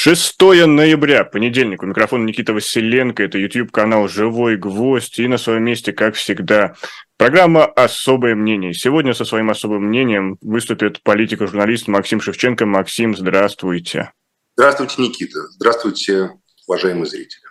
6 0.00 0.40
ноября, 0.40 1.24
понедельник. 1.24 1.82
У 1.82 1.86
микрофона 1.86 2.24
Никита 2.24 2.52
Василенко. 2.52 3.20
Это 3.20 3.36
YouTube-канал 3.36 4.06
«Живой 4.06 4.56
гвоздь». 4.56 5.18
И 5.18 5.26
на 5.26 5.38
своем 5.38 5.64
месте, 5.64 5.92
как 5.92 6.14
всегда, 6.14 6.76
программа 7.16 7.64
«Особое 7.64 8.36
мнение». 8.36 8.72
Сегодня 8.74 9.12
со 9.12 9.24
своим 9.24 9.50
особым 9.50 9.86
мнением 9.86 10.38
выступит 10.40 11.02
политик-журналист 11.02 11.88
Максим 11.88 12.20
Шевченко. 12.20 12.64
Максим, 12.64 13.16
здравствуйте. 13.16 14.12
Здравствуйте, 14.56 15.02
Никита. 15.02 15.40
Здравствуйте, 15.56 16.30
уважаемые 16.68 17.06
зрители. 17.06 17.42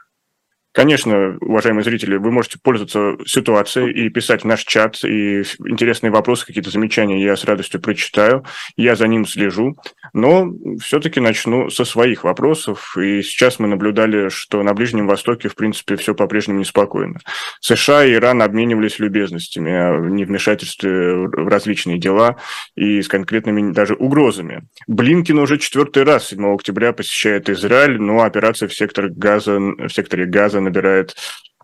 Конечно, 0.78 1.40
уважаемые 1.42 1.84
зрители, 1.84 2.18
вы 2.18 2.30
можете 2.30 2.60
пользоваться 2.62 3.16
ситуацией 3.26 3.92
и 4.06 4.10
писать 4.10 4.44
в 4.44 4.46
наш 4.46 4.64
чат, 4.64 5.04
и 5.04 5.42
интересные 5.66 6.12
вопросы, 6.12 6.46
какие-то 6.46 6.70
замечания 6.70 7.20
я 7.24 7.36
с 7.36 7.46
радостью 7.46 7.82
прочитаю, 7.82 8.46
я 8.76 8.96
за 8.96 9.08
ним 9.08 9.26
слежу, 9.26 9.76
но 10.14 10.54
все-таки 10.80 11.20
начну 11.20 11.72
со 11.72 11.84
своих 11.84 12.24
вопросов, 12.24 12.96
и 12.96 13.24
сейчас 13.24 13.58
мы 13.58 13.68
наблюдали, 13.68 14.30
что 14.30 14.62
на 14.62 14.76
Ближнем 14.76 15.08
Востоке, 15.08 15.50
в 15.50 15.56
принципе, 15.56 15.96
все 15.96 16.14
по-прежнему 16.14 16.60
неспокойно. 16.60 17.22
США 17.60 18.06
и 18.06 18.14
Иран 18.14 18.44
обменивались 18.44 19.00
любезностями 19.00 19.72
о 19.72 19.98
невмешательстве 19.98 21.28
в 21.28 21.48
различные 21.48 21.98
дела 21.98 22.36
и 22.76 23.02
с 23.02 23.08
конкретными 23.08 23.72
даже 23.74 23.96
угрозами. 23.96 24.68
Блинкин 24.86 25.40
уже 25.40 25.58
четвертый 25.58 26.04
раз 26.04 26.28
7 26.28 26.54
октября 26.54 26.94
посещает 26.94 27.50
Израиль, 27.50 28.00
но 28.00 28.22
операция 28.22 28.70
в, 28.70 28.76
сектор 28.76 29.10
газа, 29.10 29.58
в 29.60 29.90
секторе 29.90 30.26
газа 30.26 30.67
набирает 30.68 31.16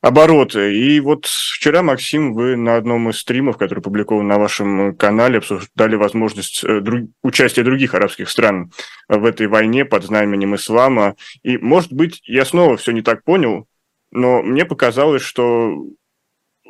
обороты. 0.03 0.75
И 0.75 0.99
вот 0.99 1.25
вчера, 1.25 1.81
Максим, 1.81 2.33
вы 2.33 2.57
на 2.57 2.75
одном 2.75 3.09
из 3.09 3.19
стримов, 3.19 3.57
который 3.57 3.79
опубликован 3.79 4.27
на 4.27 4.37
вашем 4.37 4.95
канале, 4.97 5.37
обсуждали 5.37 5.95
возможность 5.95 6.63
э, 6.63 6.81
друг... 6.81 7.09
участия 7.23 7.63
других 7.63 7.93
арабских 7.93 8.29
стран 8.29 8.71
в 9.07 9.23
этой 9.23 9.47
войне 9.47 9.85
под 9.85 10.03
знаменем 10.03 10.55
ислама. 10.55 11.15
И, 11.41 11.57
может 11.57 11.93
быть, 11.93 12.21
я 12.25 12.43
снова 12.43 12.75
все 12.75 12.91
не 12.91 13.01
так 13.01 13.23
понял, 13.23 13.65
но 14.11 14.43
мне 14.43 14.65
показалось, 14.65 15.21
что 15.21 15.73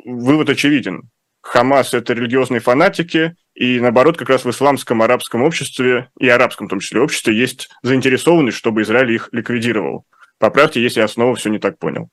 вывод 0.05 0.50
очевиден. 0.50 1.09
Хамас– 1.41 1.94
это 1.95 2.13
религиозные 2.13 2.61
фанатики, 2.61 3.35
и 3.55 3.79
наоборот, 3.79 4.16
как 4.16 4.29
раз 4.29 4.45
в 4.45 4.50
исламском 4.52 5.02
арабском 5.02 5.41
обществе, 5.41 6.09
и 6.19 6.29
арабском 6.29 6.67
в 6.67 6.69
том 6.69 6.79
числе 6.79 7.02
обществе, 7.02 7.35
есть 7.35 7.69
заинтересованность, 7.81 8.57
чтобы 8.57 8.83
Израиль 8.83 9.11
их 9.11 9.29
ликвидировал. 9.31 10.05
Поправьте, 10.38 10.81
если 10.81 11.02
я 11.02 11.07
снова 11.07 11.35
все 11.35 11.50
не 11.50 11.59
так 11.59 11.79
понял. 11.79 12.09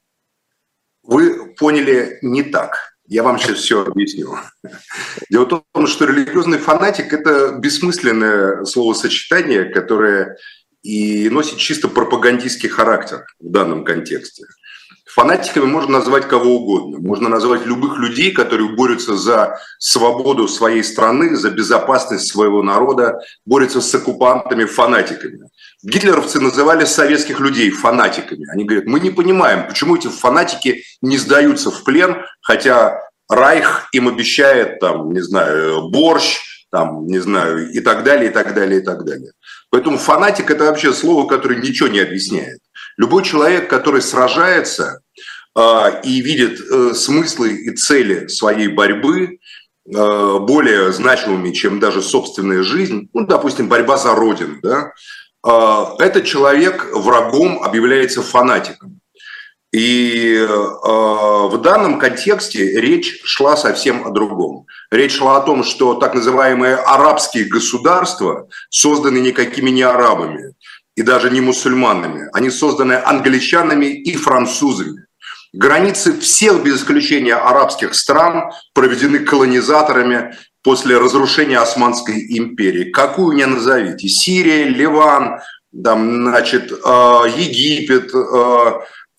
Вы 1.11 1.55
поняли 1.56 2.19
не 2.22 2.44
так. 2.44 2.94
Я 3.08 3.25
вам 3.25 3.36
сейчас 3.36 3.58
все 3.58 3.84
объясню. 3.84 4.36
Дело 5.28 5.44
в 5.44 5.64
том, 5.72 5.86
что 5.89 6.05
религиозный 6.05 6.58
фанатик– 6.58 7.12
это 7.12 7.56
бессмысленное 7.58 8.64
словосочетание, 8.64 9.64
которое 9.64 10.36
и 10.84 11.28
носит 11.28 11.58
чисто 11.58 11.88
пропагандистский 11.88 12.69
характер 12.69 13.27
в 13.41 13.50
данном 13.50 13.84
контексте. 13.84 14.44
Фанатиками 15.12 15.64
можно 15.64 15.98
назвать 15.98 16.28
кого 16.28 16.58
угодно. 16.58 16.98
Можно 17.00 17.28
назвать 17.28 17.66
любых 17.66 17.98
людей, 17.98 18.31
которые 18.31 18.77
борются 18.77 19.16
за 19.16 19.58
свободу 19.81 20.47
своей 20.47 20.84
страны, 20.84 21.34
за 21.34 21.50
безопасность 21.50 22.28
своего 22.28 22.62
народа, 22.62 23.19
борются 23.44 23.81
с 23.81 23.92
оккупантами 23.92 24.64
фанатиками. 24.64 25.50
Гитлеровцы 25.83 26.41
называли 26.41 26.84
советских 26.84 27.41
людей 27.41 27.70
фанатиками. 27.70 28.47
Они 28.53 28.64
говорят, 28.64 28.86
мы 28.86 29.00
не 29.00 29.11
понимаем, 29.11 29.67
почему 29.67 29.97
эти 29.97 30.09
фанатики 30.09 30.83
не 31.00 31.17
сдаются 31.17 31.70
в 31.70 31.84
плен, 31.84 32.19
хотя 32.42 33.00
Райх 33.31 33.89
им 33.92 34.09
обещает, 34.09 34.81
там, 34.81 35.12
не 35.12 35.20
знаю, 35.20 35.89
борщ, 35.89 36.39
там, 36.70 37.06
не 37.06 37.19
знаю, 37.19 37.70
и 37.70 37.81
так 37.81 38.05
далее, 38.05 38.31
и 38.31 38.33
так 38.33 38.55
далее, 38.55 38.81
и 38.81 38.84
так 38.84 39.05
далее. 39.05 39.33
Поэтому 39.70 39.97
фанатик– 39.97 40.50
это 40.53 40.64
вообще 40.64 40.92
слово, 40.92 41.27
которое 41.27 41.61
ничего 41.61 41.89
не 41.89 42.00
объясняет. 42.00 42.59
Любой 42.97 43.25
человек, 43.25 43.70
который 43.70 44.03
сражается 44.03 45.00
э, 45.56 45.61
и 46.05 46.20
видит 46.20 46.61
э, 46.61 46.92
смыслы 46.94 47.53
и 47.55 47.75
цели 47.75 48.27
своей 48.27 48.69
борьбы, 48.69 49.38
э, 49.87 50.38
более 50.41 50.93
значимыми, 50.93 51.53
чем 51.53 51.81
даже 51.81 52.03
собственная 52.03 52.62
жизнь, 52.62 53.09
ну, 53.15 53.27
допустим, 53.27 53.69
борьба 53.69 53.97
за 53.97 54.15
Родину, 54.15 54.59
да, 54.62 54.78
а, 54.78 54.93
этот 55.45 56.25
человек 56.25 56.91
врагом 56.93 57.62
объявляется 57.62 58.23
фанатиком. 58.23 59.01
И 59.73 60.34
э, 60.34 60.47
в 60.47 61.61
данном 61.62 62.01
контексте 62.01 62.81
речь 62.81 63.21
шла 63.25 63.56
совсем 63.56 64.05
о 64.05 64.11
другом. 64.11 64.67
Речь 64.91 65.17
шла 65.19 65.37
о 65.37 65.43
том, 65.43 65.62
что 65.62 65.95
так 65.95 66.15
называемые 66.15 66.75
арабские 66.75 67.45
государства 67.45 68.49
созданы 68.69 69.19
никакими 69.19 69.71
не 69.71 69.83
арабами 69.83 70.55
и 70.97 71.03
даже 71.03 71.31
не 71.31 71.41
мусульманами. 71.41 72.28
Они 72.33 72.51
созданы 72.51 72.95
англичанами 72.95 73.87
и 73.87 74.17
французами. 74.17 75.07
Границы 75.53 76.19
всех 76.19 76.62
без 76.62 76.78
исключения 76.78 77.34
арабских 77.34 77.95
стран 77.95 78.51
проведены 78.72 79.21
колонизаторами 79.21 80.37
после 80.62 80.98
разрушения 80.98 81.59
Османской 81.59 82.26
империи. 82.37 82.91
Какую 82.91 83.37
не 83.37 83.47
назовите. 83.47 84.09
Сирия, 84.09 84.65
Ливан, 84.65 85.41
там, 85.84 86.22
значит, 86.22 86.72
э, 86.72 86.76
Египет, 87.37 88.12
э, 88.15 88.72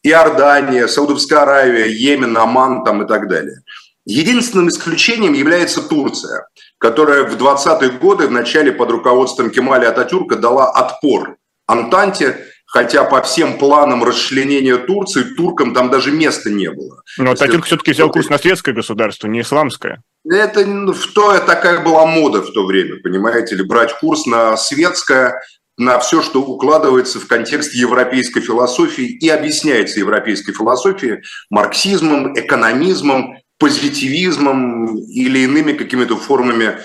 Иордания, 0.04 0.88
Саудовская 0.88 1.42
Аравия, 1.42 1.88
Йемен, 1.88 2.38
Оман 2.38 2.84
там, 2.84 3.04
и 3.04 3.08
так 3.08 3.28
далее. 3.28 3.62
Единственным 4.06 4.70
исключением 4.70 5.34
является 5.34 5.82
Турция, 5.82 6.48
которая 6.80 7.24
в 7.26 7.38
20-е 7.38 7.92
годы 7.92 8.28
в 8.28 8.32
начале 8.32 8.72
под 8.72 8.90
руководством 8.90 9.52
Кемаля 9.52 9.90
Ататюрка 9.90 10.36
дала 10.36 10.72
отпор 10.72 11.38
Антанте, 11.68 12.46
хотя 12.72 13.04
по 13.04 13.22
всем 13.22 13.58
планам 13.58 14.04
расчленения 14.04 14.78
Турции 14.78 15.24
туркам 15.24 15.74
там 15.74 15.90
даже 15.90 16.12
места 16.12 16.50
не 16.50 16.72
было. 16.72 17.04
Но 17.18 17.32
Ататюрк 17.32 17.66
все-таки 17.66 17.92
взял 17.92 18.10
курс 18.10 18.30
на 18.30 18.38
светское 18.38 18.74
государство, 18.74 19.28
не 19.28 19.42
исламское. 19.42 20.02
Это 20.24 20.66
ну, 20.66 20.94
в 20.94 21.08
то 21.08 21.38
такая 21.40 21.82
была 21.82 22.06
мода 22.06 22.42
в 22.42 22.52
то 22.52 22.66
время, 22.66 23.02
понимаете 23.04 23.56
ли, 23.56 23.64
брать 23.64 23.94
курс 24.00 24.26
на 24.26 24.56
светское, 24.56 25.42
на 25.78 26.00
все, 26.00 26.22
что 26.22 26.42
укладывается 26.42 27.20
в 27.20 27.28
контекст 27.28 27.74
европейской 27.74 28.40
философии 28.40 29.06
и 29.06 29.28
объясняется 29.28 30.00
европейской 30.00 30.54
философией 30.54 31.24
марксизмом, 31.50 32.40
экономизмом, 32.40 33.38
позитивизмом 33.58 34.98
или 35.10 35.40
иными 35.40 35.74
какими-то 35.74 36.16
формами 36.16 36.78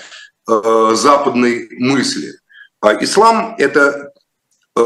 э, 0.49 0.91
западной 0.95 1.69
мысли. 1.71 2.33
А 2.81 2.93
ислам– 3.01 3.55
это 3.57 4.11
э, 4.77 4.81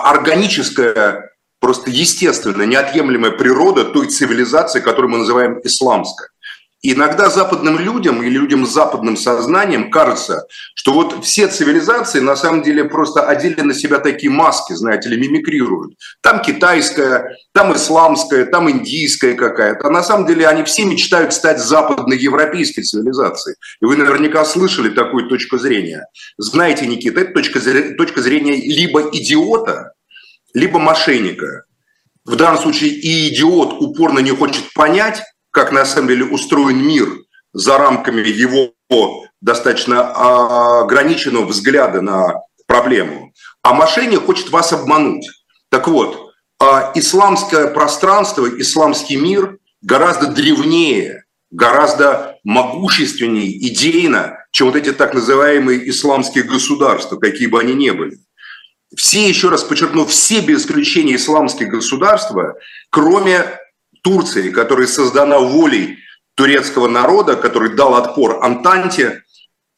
органическая, 0.00 1.30
просто 1.60 1.90
естественная, 1.90 2.66
неотъемлемая 2.66 3.32
природа 3.32 3.84
той 3.84 4.08
цивилизации, 4.08 4.80
которую 4.80 5.10
мы 5.10 5.18
называем 5.18 5.60
исламской 5.64 6.28
иногда 6.82 7.30
западным 7.30 7.78
людям 7.78 8.22
или 8.22 8.30
людям 8.30 8.66
с 8.66 8.70
западным 8.70 9.16
сознанием 9.16 9.90
кажется, 9.90 10.46
что 10.74 10.92
вот 10.92 11.24
все 11.24 11.46
цивилизации 11.46 12.20
на 12.20 12.34
самом 12.34 12.62
деле 12.62 12.84
просто 12.84 13.26
одели 13.26 13.60
на 13.60 13.72
себя 13.72 13.98
такие 13.98 14.30
маски, 14.30 14.72
знаете 14.72 15.08
ли, 15.08 15.16
мимикрируют. 15.16 15.94
Там 16.20 16.42
китайская, 16.42 17.36
там 17.52 17.72
исламская, 17.74 18.46
там 18.46 18.68
индийская 18.68 19.34
какая-то. 19.34 19.86
А 19.86 19.90
на 19.90 20.02
самом 20.02 20.26
деле 20.26 20.48
они 20.48 20.64
все 20.64 20.84
мечтают 20.84 21.32
стать 21.32 21.60
западноевропейской 21.60 22.82
цивилизацией. 22.82 23.56
И 23.80 23.84
вы 23.84 23.96
наверняка 23.96 24.44
слышали 24.44 24.90
такую 24.90 25.28
точку 25.28 25.58
зрения. 25.58 26.06
Знаете, 26.36 26.86
Никита, 26.86 27.20
это 27.20 27.32
точка 27.32 27.60
точка 27.96 28.22
зрения 28.22 28.56
либо 28.56 29.08
идиота, 29.12 29.92
либо 30.52 30.78
мошенника. 30.80 31.64
В 32.24 32.36
данном 32.36 32.60
случае 32.60 32.90
и 32.90 33.28
идиот 33.28 33.80
упорно 33.80 34.20
не 34.20 34.30
хочет 34.30 34.72
понять, 34.74 35.22
как 35.52 35.70
на 35.70 35.84
самом 35.84 36.08
деле 36.08 36.24
устроен 36.24 36.84
мир 36.84 37.08
за 37.52 37.78
рамками 37.78 38.26
его 38.28 38.72
достаточно 39.40 40.80
ограниченного 40.80 41.46
взгляда 41.46 42.00
на 42.00 42.40
проблему. 42.66 43.32
А 43.62 43.74
мошенник 43.74 44.24
хочет 44.24 44.50
вас 44.50 44.72
обмануть. 44.72 45.28
Так 45.68 45.88
вот, 45.88 46.32
а 46.58 46.92
исламское 46.94 47.68
пространство, 47.68 48.48
исламский 48.60 49.16
мир 49.16 49.58
гораздо 49.82 50.28
древнее, 50.28 51.24
гораздо 51.50 52.38
могущественнее 52.44 53.56
идейно, 53.68 54.38
чем 54.52 54.68
вот 54.68 54.76
эти 54.76 54.92
так 54.92 55.14
называемые 55.14 55.88
исламские 55.90 56.44
государства, 56.44 57.16
какие 57.16 57.46
бы 57.46 57.60
они 57.60 57.74
ни 57.74 57.90
были. 57.90 58.18
Все, 58.96 59.28
еще 59.28 59.48
раз 59.48 59.64
подчеркну, 59.64 60.06
все 60.06 60.40
без 60.40 60.62
исключения 60.62 61.16
исламские 61.16 61.68
государства, 61.68 62.56
кроме 62.90 63.58
Турции, 64.02 64.50
которая 64.50 64.86
создана 64.86 65.38
волей 65.38 65.98
турецкого 66.34 66.88
народа, 66.88 67.36
который 67.36 67.74
дал 67.74 67.94
отпор 67.94 68.42
Антанте, 68.42 69.22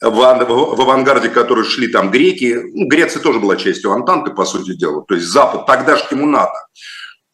в, 0.01 0.23
авангарде 0.23 1.29
которой 1.29 1.65
шли 1.65 1.89
там 1.89 2.11
греки. 2.11 2.61
Ну, 2.73 2.87
Греция 2.89 3.21
тоже 3.21 3.39
была 3.39 3.57
частью 3.57 3.93
Антанты, 3.93 4.31
по 4.31 4.45
сути 4.45 4.75
дела, 4.75 5.05
то 5.07 5.15
есть 5.15 5.27
Запад, 5.27 5.67
тогдашнему 5.67 6.27
НАТО. 6.27 6.67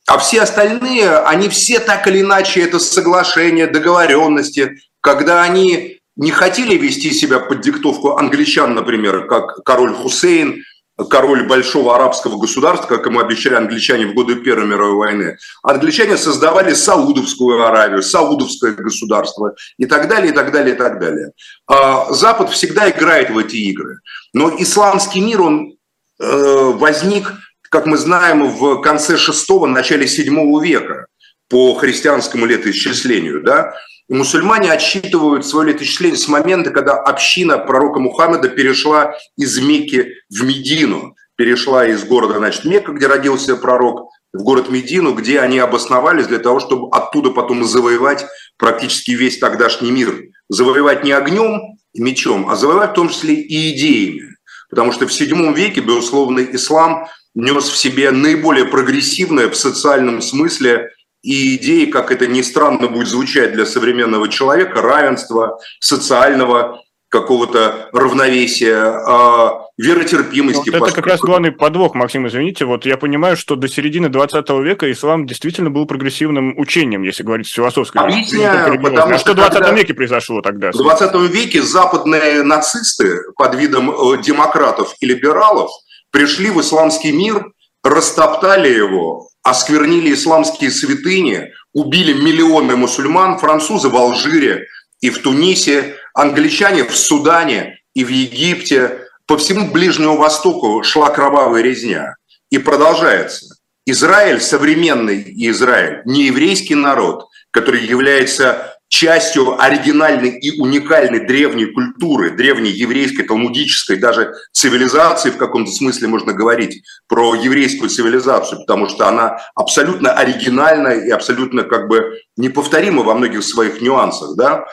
А 0.06 0.18
все 0.18 0.42
остальные, 0.42 1.18
они 1.18 1.48
все 1.48 1.78
так 1.78 2.06
или 2.06 2.20
иначе, 2.20 2.60
это 2.60 2.78
соглашения, 2.78 3.66
договоренности, 3.66 4.78
когда 5.00 5.42
они 5.42 6.00
не 6.16 6.32
хотели 6.32 6.76
вести 6.76 7.12
себя 7.12 7.38
под 7.38 7.60
диктовку 7.60 8.16
англичан, 8.16 8.74
например, 8.74 9.26
как 9.26 9.62
король 9.64 9.94
Хусейн, 9.94 10.64
король 11.08 11.46
большого 11.46 11.94
арабского 11.94 12.38
государства, 12.38 12.86
как 12.86 13.06
ему 13.06 13.20
обещали 13.20 13.54
англичане 13.54 14.06
в 14.06 14.14
годы 14.14 14.36
Первой 14.36 14.66
мировой 14.66 14.94
войны. 14.94 15.38
Англичане 15.62 16.16
создавали 16.16 16.74
Саудовскую 16.74 17.64
Аравию, 17.64 18.02
Саудовское 18.02 18.72
государство 18.72 19.54
и 19.78 19.86
так 19.86 20.08
далее, 20.08 20.32
и 20.32 20.34
так 20.34 20.52
далее, 20.52 20.74
и 20.74 20.78
так 20.78 21.00
далее. 21.00 21.32
А 21.66 22.12
Запад 22.12 22.50
всегда 22.50 22.90
играет 22.90 23.30
в 23.30 23.38
эти 23.38 23.56
игры. 23.56 24.00
Но 24.32 24.50
исламский 24.58 25.20
мир, 25.20 25.42
он 25.42 25.76
э, 26.18 26.72
возник, 26.74 27.32
как 27.62 27.86
мы 27.86 27.96
знаем, 27.96 28.48
в 28.48 28.80
конце 28.80 29.16
шестого, 29.16 29.66
начале 29.66 30.06
седьмого 30.06 30.62
века 30.62 31.06
по 31.48 31.74
христианскому 31.74 32.46
летоисчислению, 32.46 33.42
да, 33.42 33.74
и 34.10 34.14
мусульмане 34.14 34.72
отсчитывают 34.72 35.46
свое 35.46 35.72
летоисчисление 35.72 36.18
с 36.18 36.26
момента, 36.26 36.72
когда 36.72 36.94
община 36.94 37.58
пророка 37.58 38.00
Мухаммеда 38.00 38.48
перешла 38.48 39.14
из 39.36 39.56
Мекки 39.60 40.14
в 40.28 40.42
Медину, 40.42 41.14
перешла 41.36 41.86
из 41.86 42.02
города, 42.02 42.38
значит, 42.38 42.64
Мекка, 42.64 42.90
где 42.90 43.06
родился 43.06 43.54
пророк, 43.54 44.10
в 44.32 44.42
город 44.42 44.68
Медину, 44.68 45.14
где 45.14 45.38
они 45.38 45.60
обосновались 45.60 46.26
для 46.26 46.40
того, 46.40 46.58
чтобы 46.58 46.88
оттуда 46.90 47.30
потом 47.30 47.64
завоевать 47.64 48.26
практически 48.58 49.12
весь 49.12 49.38
тогдашний 49.38 49.92
мир. 49.92 50.24
Завоевать 50.48 51.04
не 51.04 51.12
огнем 51.12 51.60
и 51.92 52.02
мечом, 52.02 52.48
а 52.50 52.56
завоевать 52.56 52.90
в 52.90 52.94
том 52.94 53.10
числе 53.10 53.34
и 53.34 53.76
идеями. 53.76 54.36
Потому 54.70 54.90
что 54.90 55.06
в 55.06 55.10
VII 55.10 55.54
веке, 55.54 55.82
безусловно, 55.82 56.40
ислам 56.40 57.06
нес 57.34 57.68
в 57.68 57.76
себе 57.76 58.10
наиболее 58.10 58.64
прогрессивное 58.64 59.48
в 59.48 59.56
социальном 59.56 60.20
смысле 60.20 60.90
и 61.22 61.56
идеи, 61.56 61.86
как 61.86 62.12
это 62.12 62.26
ни 62.26 62.42
странно 62.42 62.88
будет 62.88 63.08
звучать 63.08 63.52
для 63.52 63.66
современного 63.66 64.28
человека, 64.28 64.80
равенства, 64.80 65.58
социального 65.80 66.82
какого-то 67.10 67.88
равновесия, 67.92 68.76
а, 68.76 69.66
веротерпимости. 69.76 70.70
Вот 70.70 70.88
это 70.88 70.94
как 70.94 71.06
раз 71.06 71.20
главный 71.20 71.50
подвох, 71.50 71.94
Максим, 71.94 72.28
извините. 72.28 72.64
Вот 72.64 72.86
я 72.86 72.96
понимаю, 72.96 73.36
что 73.36 73.56
до 73.56 73.66
середины 73.66 74.08
20 74.08 74.48
века 74.62 74.90
ислам 74.90 75.26
действительно 75.26 75.70
был 75.70 75.86
прогрессивным 75.86 76.56
учением, 76.56 77.02
если 77.02 77.24
говорить 77.24 77.48
с 77.48 77.52
философской 77.52 78.00
Объясняю, 78.00 78.80
потому 78.80 79.14
а 79.14 79.18
что 79.18 79.32
в 79.32 79.36
20 79.36 79.72
веке 79.72 79.92
произошло 79.92 80.40
тогда? 80.40 80.70
В 80.70 80.76
20 80.76 81.14
веке 81.32 81.62
западные 81.62 82.44
нацисты 82.44 83.22
под 83.36 83.56
видом 83.56 83.90
э, 83.90 84.22
демократов 84.22 84.94
и 85.00 85.06
либералов 85.06 85.70
пришли 86.12 86.50
в 86.50 86.60
исламский 86.60 87.10
мир, 87.12 87.44
растоптали 87.82 88.68
его, 88.68 89.29
осквернили 89.42 90.12
исламские 90.12 90.70
святыни, 90.70 91.52
убили 91.72 92.12
миллионы 92.12 92.76
мусульман, 92.76 93.38
французы 93.38 93.88
в 93.88 93.96
Алжире 93.96 94.66
и 95.00 95.10
в 95.10 95.18
Тунисе, 95.22 95.96
англичане 96.14 96.84
в 96.84 96.96
Судане 96.96 97.80
и 97.94 98.04
в 98.04 98.08
Египте. 98.08 99.06
По 99.26 99.38
всему 99.38 99.70
Ближнему 99.70 100.16
Востоку 100.16 100.82
шла 100.82 101.10
кровавая 101.10 101.62
резня. 101.62 102.16
И 102.50 102.58
продолжается. 102.58 103.46
Израиль, 103.86 104.40
современный 104.40 105.24
Израиль, 105.48 106.02
не 106.04 106.26
еврейский 106.26 106.74
народ, 106.74 107.28
который 107.50 107.84
является 107.84 108.76
частью 108.90 109.62
оригинальной 109.62 110.30
и 110.30 110.60
уникальной 110.60 111.20
древней 111.20 111.66
культуры, 111.66 112.32
древней 112.32 112.72
еврейской, 112.72 113.22
талмудической, 113.22 113.96
даже 113.96 114.34
цивилизации 114.52 115.30
в 115.30 115.36
каком-то 115.36 115.70
смысле 115.70 116.08
можно 116.08 116.32
говорить 116.32 116.82
про 117.06 117.36
еврейскую 117.36 117.88
цивилизацию, 117.88 118.60
потому 118.60 118.88
что 118.88 119.06
она 119.06 119.38
абсолютно 119.54 120.12
оригинальная 120.12 121.06
и 121.06 121.10
абсолютно 121.10 121.62
как 121.62 121.86
бы 121.86 122.18
неповторима 122.36 123.04
во 123.04 123.14
многих 123.14 123.44
своих 123.44 123.80
нюансах, 123.80 124.34
да, 124.36 124.66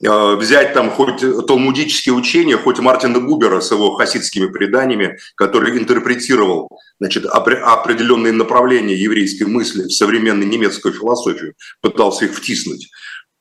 э, 0.00 0.36
взять 0.36 0.72
там 0.72 0.92
хоть 0.92 1.20
талмудические 1.48 2.14
учения, 2.14 2.56
хоть 2.56 2.78
Мартина 2.78 3.18
Губера 3.18 3.60
с 3.60 3.72
его 3.72 3.96
хасидскими 3.96 4.46
преданиями, 4.46 5.18
который 5.34 5.76
интерпретировал 5.76 6.68
значит, 7.00 7.26
определенные 7.26 8.32
направления 8.32 8.94
еврейской 8.94 9.48
мысли 9.48 9.88
в 9.88 9.92
современную 9.92 10.48
немецкую 10.48 10.94
философию, 10.94 11.54
пытался 11.80 12.26
их 12.26 12.34
втиснуть. 12.34 12.88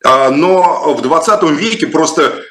А, 0.05 0.29
но 0.29 0.93
в 0.93 1.01
20 1.01 1.43
веке 1.51 1.87
просто 1.87 2.43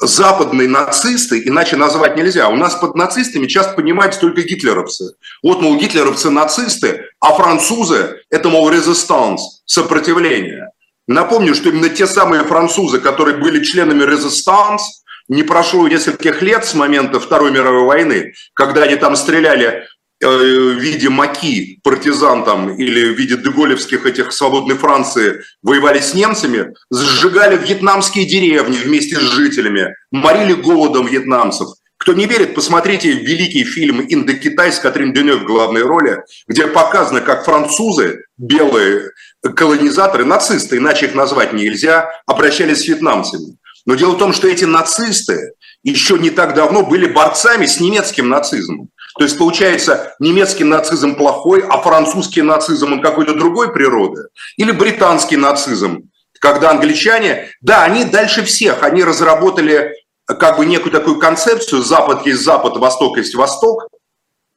западные 0.00 0.68
нацисты, 0.68 1.42
иначе 1.44 1.76
назвать 1.76 2.16
нельзя. 2.16 2.48
У 2.48 2.56
нас 2.56 2.74
под 2.74 2.94
нацистами 2.94 3.46
часто 3.46 3.74
понимаются 3.74 4.20
только 4.20 4.42
гитлеровцы. 4.42 5.14
Вот, 5.42 5.60
мол, 5.60 5.76
гитлеровцы 5.76 6.30
нацисты, 6.30 7.06
а 7.20 7.34
французы– 7.34 8.20
это, 8.30 8.48
мол, 8.48 8.70
резистанс, 8.70 9.62
сопротивление. 9.66 10.70
Напомню, 11.06 11.54
что 11.54 11.68
именно 11.68 11.88
те 11.88 12.06
самые 12.06 12.44
французы, 12.44 13.00
которые 13.00 13.36
были 13.38 13.62
членами 13.62 14.04
резистанс, 14.04 15.02
не 15.28 15.42
прошло 15.42 15.86
нескольких 15.86 16.40
лет 16.40 16.64
с 16.64 16.74
момента 16.74 17.20
Второй 17.20 17.50
мировой 17.52 17.84
войны, 17.84 18.32
когда 18.54 18.82
они 18.82 18.96
там 18.96 19.16
стреляли 19.16 19.86
в 20.20 20.78
виде 20.78 21.08
маки 21.08 21.80
партизан 21.82 22.44
там 22.44 22.74
или 22.74 23.12
в 23.12 23.18
виде 23.18 23.36
деголевских 23.36 24.04
этих 24.06 24.32
свободной 24.32 24.76
Франции 24.76 25.40
воевали 25.62 26.00
с 26.00 26.14
немцами, 26.14 26.74
сжигали 26.90 27.56
вьетнамские 27.56 28.26
деревни 28.26 28.76
вместе 28.76 29.16
с 29.16 29.22
жителями, 29.22 29.94
морили 30.10 30.52
голодом 30.52 31.06
вьетнамцев. 31.06 31.68
Кто 31.96 32.14
не 32.14 32.26
верит, 32.26 32.54
посмотрите 32.54 33.12
великий 33.12 33.62
фильм 33.64 34.04
«Индокитай» 34.08 34.72
с 34.72 34.78
Катрин 34.78 35.12
Денев 35.12 35.40
в 35.40 35.44
главной 35.44 35.82
роли, 35.82 36.22
где 36.48 36.66
показано, 36.66 37.20
как 37.20 37.44
французы, 37.44 38.24
белые 38.38 39.10
колонизаторы, 39.42 40.24
нацисты, 40.24 40.78
иначе 40.78 41.06
их 41.06 41.14
назвать 41.14 41.52
нельзя, 41.52 42.10
обращались 42.26 42.80
с 42.80 42.88
вьетнамцами. 42.88 43.58
Но 43.86 43.94
дело 43.96 44.12
в 44.12 44.18
том, 44.18 44.32
что 44.32 44.48
эти 44.48 44.64
нацисты 44.64 45.52
еще 45.82 46.18
не 46.18 46.30
так 46.30 46.54
давно 46.54 46.84
были 46.84 47.06
борцами 47.06 47.66
с 47.66 47.80
немецким 47.80 48.28
нацизмом. 48.28 48.89
То 49.18 49.24
есть, 49.24 49.38
получается, 49.38 50.14
немецкий 50.18 50.64
нацизм 50.64 51.14
плохой, 51.14 51.64
а 51.68 51.78
французский 51.78 52.42
нацизм 52.42 52.92
он 52.92 53.02
какой-то 53.02 53.34
другой 53.34 53.72
природы. 53.72 54.28
Или 54.56 54.70
британский 54.70 55.36
нацизм, 55.36 56.10
когда 56.40 56.70
англичане, 56.70 57.50
да, 57.60 57.84
они 57.84 58.04
дальше 58.04 58.44
всех, 58.44 58.82
они 58.82 59.04
разработали 59.04 59.94
как 60.26 60.58
бы 60.58 60.66
некую 60.66 60.92
такую 60.92 61.18
концепцию 61.18 61.82
«Запад 61.82 62.26
есть 62.26 62.42
Запад, 62.42 62.76
Восток 62.76 63.16
есть 63.16 63.34
Восток», 63.34 63.88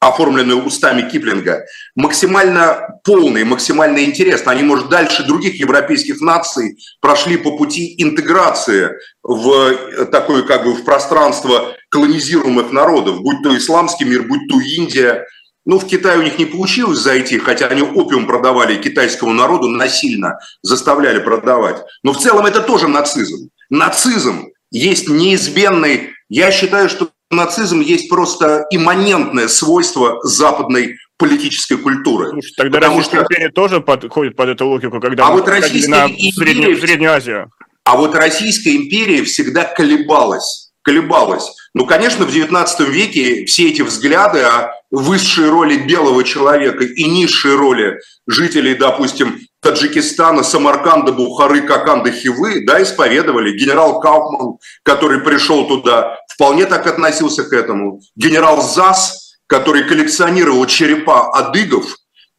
оформленную 0.04 0.64
устами 0.64 1.08
Киплинга, 1.08 1.64
максимально 1.94 3.00
полный, 3.04 3.44
максимально 3.44 4.04
интересно. 4.04 4.52
Они, 4.52 4.62
может, 4.62 4.88
дальше 4.88 5.24
других 5.24 5.58
европейских 5.58 6.20
наций 6.20 6.78
прошли 7.00 7.36
по 7.36 7.56
пути 7.56 7.94
интеграции 7.98 8.90
в 9.22 10.06
такое 10.06 10.42
как 10.42 10.64
бы 10.64 10.74
в 10.74 10.84
пространство 10.84 11.74
колонизируемых 11.94 12.72
народов, 12.72 13.20
будь 13.20 13.40
то 13.44 13.56
исламский 13.56 14.04
мир, 14.04 14.24
будь 14.24 14.48
то 14.48 14.60
Индия. 14.60 15.24
Ну, 15.64 15.78
в 15.78 15.86
Китае 15.86 16.18
у 16.18 16.22
них 16.22 16.40
не 16.40 16.44
получилось 16.44 16.98
зайти, 16.98 17.38
хотя 17.38 17.68
они 17.68 17.82
опиум 17.82 18.26
продавали 18.26 18.82
китайскому 18.82 19.32
народу 19.32 19.68
насильно, 19.68 20.40
заставляли 20.62 21.20
продавать. 21.20 21.82
Но 22.02 22.12
в 22.12 22.18
целом 22.18 22.46
это 22.46 22.62
тоже 22.62 22.88
нацизм. 22.88 23.48
Нацизм 23.70 24.48
есть 24.72 25.08
неизменный, 25.08 26.10
я 26.28 26.50
считаю, 26.50 26.88
что 26.88 27.10
нацизм 27.30 27.80
есть 27.80 28.08
просто 28.08 28.66
имманентное 28.72 29.46
свойство 29.46 30.18
западной 30.24 30.96
политической 31.16 31.76
культуры. 31.76 32.30
Слушай, 32.30 32.54
тогда 32.56 32.78
Потому 32.78 32.98
Российская 32.98 33.24
что... 33.24 33.32
империя 33.32 33.50
тоже 33.50 33.80
подходит 33.80 34.34
под 34.34 34.48
эту 34.48 34.66
логику, 34.66 35.00
когда 35.00 35.28
а 35.28 35.30
вот 35.30 35.46
Российская 35.46 35.90
на 35.90 36.06
империя... 36.06 36.32
Среднюю, 36.32 36.76
Среднюю 36.76 37.12
Азию. 37.12 37.50
А 37.84 37.96
вот 37.96 38.16
Российская 38.16 38.74
империя 38.74 39.22
всегда 39.22 39.62
колебалась. 39.62 40.63
Колебалась. 40.84 41.50
Ну, 41.72 41.86
конечно, 41.86 42.26
в 42.26 42.28
XIX 42.28 42.66
веке 42.90 43.46
все 43.46 43.70
эти 43.70 43.80
взгляды 43.80 44.42
о 44.42 44.70
высшей 44.90 45.48
роли 45.48 45.78
белого 45.78 46.22
человека 46.22 46.84
и 46.84 47.04
низшей 47.04 47.56
роли 47.56 47.98
жителей, 48.26 48.74
допустим, 48.74 49.40
Таджикистана, 49.62 50.42
Самарканда, 50.42 51.12
Бухары, 51.12 51.62
Каканды, 51.62 52.12
Хивы, 52.12 52.66
да, 52.66 52.82
исповедовали. 52.82 53.56
Генерал 53.56 53.98
Кауфман, 53.98 54.58
который 54.82 55.20
пришел 55.20 55.66
туда, 55.66 56.18
вполне 56.28 56.66
так 56.66 56.86
относился 56.86 57.44
к 57.44 57.52
этому. 57.54 58.02
Генерал 58.14 58.60
ЗАС, 58.60 59.38
который 59.46 59.84
коллекционировал 59.84 60.66
черепа 60.66 61.30
адыгов, 61.30 61.96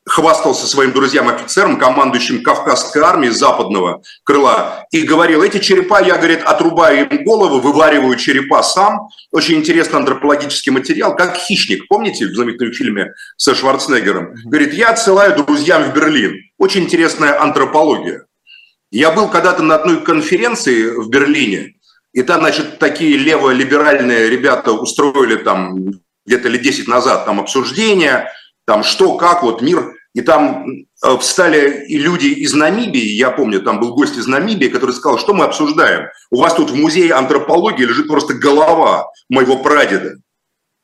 хвастался 0.07 0.67
своим 0.67 0.91
друзьям-офицерам, 0.91 1.77
командующим 1.77 2.43
Кавказской 2.43 3.01
армией 3.01 3.31
западного 3.31 4.03
крыла, 4.23 4.85
и 4.91 5.01
говорил, 5.01 5.41
эти 5.41 5.59
черепа, 5.59 6.01
я, 6.01 6.17
говорит, 6.17 6.43
отрубаю 6.43 7.09
им 7.09 7.23
головы, 7.23 7.59
вывариваю 7.59 8.15
черепа 8.15 8.61
сам. 8.61 9.09
Очень 9.31 9.55
интересный 9.55 9.97
антропологический 9.97 10.71
материал, 10.71 11.15
как 11.15 11.35
«Хищник». 11.35 11.87
Помните 11.87 12.27
в 12.27 12.35
знаменитом 12.35 12.71
фильме 12.71 13.13
со 13.37 13.55
Шварценеггером? 13.55 14.35
Говорит, 14.45 14.73
я 14.73 14.89
отсылаю 14.89 15.35
друзьям 15.43 15.83
в 15.83 15.93
Берлин. 15.93 16.35
Очень 16.59 16.83
интересная 16.83 17.41
антропология. 17.41 18.25
Я 18.91 19.11
был 19.11 19.27
когда-то 19.27 19.63
на 19.63 19.75
одной 19.75 20.01
конференции 20.01 20.87
в 20.87 21.09
Берлине, 21.09 21.75
и 22.13 22.21
там, 22.21 22.39
значит, 22.39 22.79
такие 22.79 23.17
леволиберальные 23.17 24.29
ребята 24.29 24.71
устроили 24.71 25.35
там 25.35 25.91
где-то 26.25 26.47
лет 26.47 26.61
10 26.61 26.87
назад 26.87 27.25
там 27.25 27.39
обсуждения, 27.39 28.31
там 28.65 28.83
что, 28.83 29.17
как, 29.17 29.43
вот 29.43 29.61
мир. 29.61 29.93
И 30.13 30.21
там 30.21 30.65
э, 30.69 31.17
встали 31.17 31.85
и 31.87 31.97
люди 31.97 32.27
из 32.27 32.53
Намибии, 32.53 33.15
я 33.15 33.31
помню, 33.31 33.61
там 33.61 33.81
был 33.81 33.93
гость 33.93 34.17
из 34.17 34.27
Намибии, 34.27 34.67
который 34.67 34.91
сказал, 34.91 35.19
что 35.19 35.33
мы 35.33 35.43
обсуждаем. 35.43 36.07
У 36.31 36.39
вас 36.39 36.53
тут 36.53 36.71
в 36.71 36.75
музее 36.75 37.13
антропологии 37.13 37.83
лежит 37.83 38.07
просто 38.07 38.33
голова 38.33 39.11
моего 39.29 39.57
прадеда. 39.57 40.15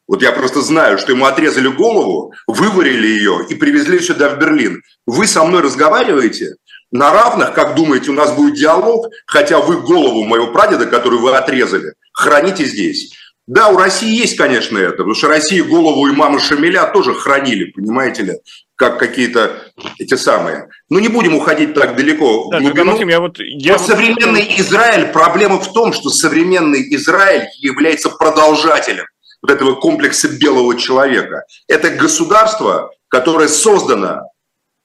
Вот 0.05 0.21
я 0.21 0.33
просто 0.33 0.59
знаю, 0.59 0.97
что 0.97 1.13
ему 1.13 1.25
отрезали 1.25 1.69
голову, 1.69 2.33
выварили 2.45 3.07
ее 3.07 3.45
и 3.47 3.55
привезли 3.55 3.99
сюда 3.99 4.27
в 4.29 4.39
Берлин. 4.39 4.81
Вы 5.05 5.25
со 5.25 5.45
мной 5.45 5.61
разговариваете 5.61 6.55
на 6.91 7.13
равных, 7.13 7.53
как 7.53 7.75
думаете, 7.75 8.11
у 8.11 8.13
нас 8.13 8.35
будет 8.35 8.55
диалог, 8.55 9.07
хотя 9.25 9.61
вы 9.61 9.81
голову 9.81 10.25
моего 10.25 10.47
прадеда, 10.47 10.85
которую 10.85 11.21
вы 11.21 11.33
отрезали, 11.33 11.93
храните 12.11 12.65
здесь. 12.65 13.13
Да, 13.47 13.69
у 13.69 13.77
России 13.77 14.15
есть, 14.15 14.37
конечно, 14.37 14.77
это, 14.77 14.97
потому 14.97 15.15
что 15.15 15.27
Россия 15.27 15.63
голову 15.63 16.07
и 16.07 16.11
мамы 16.11 16.39
Шамиля 16.39 16.85
тоже 16.85 17.13
хранили, 17.13 17.65
понимаете 17.71 18.23
ли, 18.23 18.33
как 18.75 18.99
какие-то 18.99 19.61
эти 19.97 20.15
самые. 20.15 20.69
Но 20.89 20.99
не 20.99 21.07
будем 21.07 21.35
уходить 21.35 21.73
так 21.73 21.95
далеко 21.95 22.49
да, 22.51 22.59
глубину. 22.59 22.91
Максим, 22.91 23.09
я 23.09 23.19
вот, 23.19 23.39
я 23.39 23.77
вот... 23.77 23.87
современный 23.87 24.55
Израиль, 24.57 25.07
проблема 25.11 25.59
в 25.59 25.73
том, 25.73 25.91
что 25.91 26.09
современный 26.09 26.95
Израиль 26.95 27.47
является 27.59 28.09
продолжателем 28.09 29.05
вот 29.41 29.51
этого 29.51 29.75
комплекса 29.75 30.29
белого 30.29 30.77
человека. 30.77 31.43
Это 31.67 31.89
государство, 31.89 32.91
которое 33.07 33.47
создано, 33.47 34.29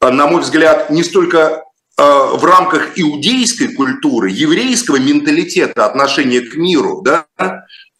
на 0.00 0.26
мой 0.26 0.42
взгляд, 0.42 0.90
не 0.90 1.02
столько 1.02 1.62
э, 1.98 2.02
в 2.02 2.44
рамках 2.44 2.98
иудейской 2.98 3.68
культуры, 3.68 4.30
еврейского 4.30 4.96
менталитета 4.96 5.86
отношения 5.86 6.40
к 6.40 6.56
миру, 6.56 7.02
да, 7.02 7.26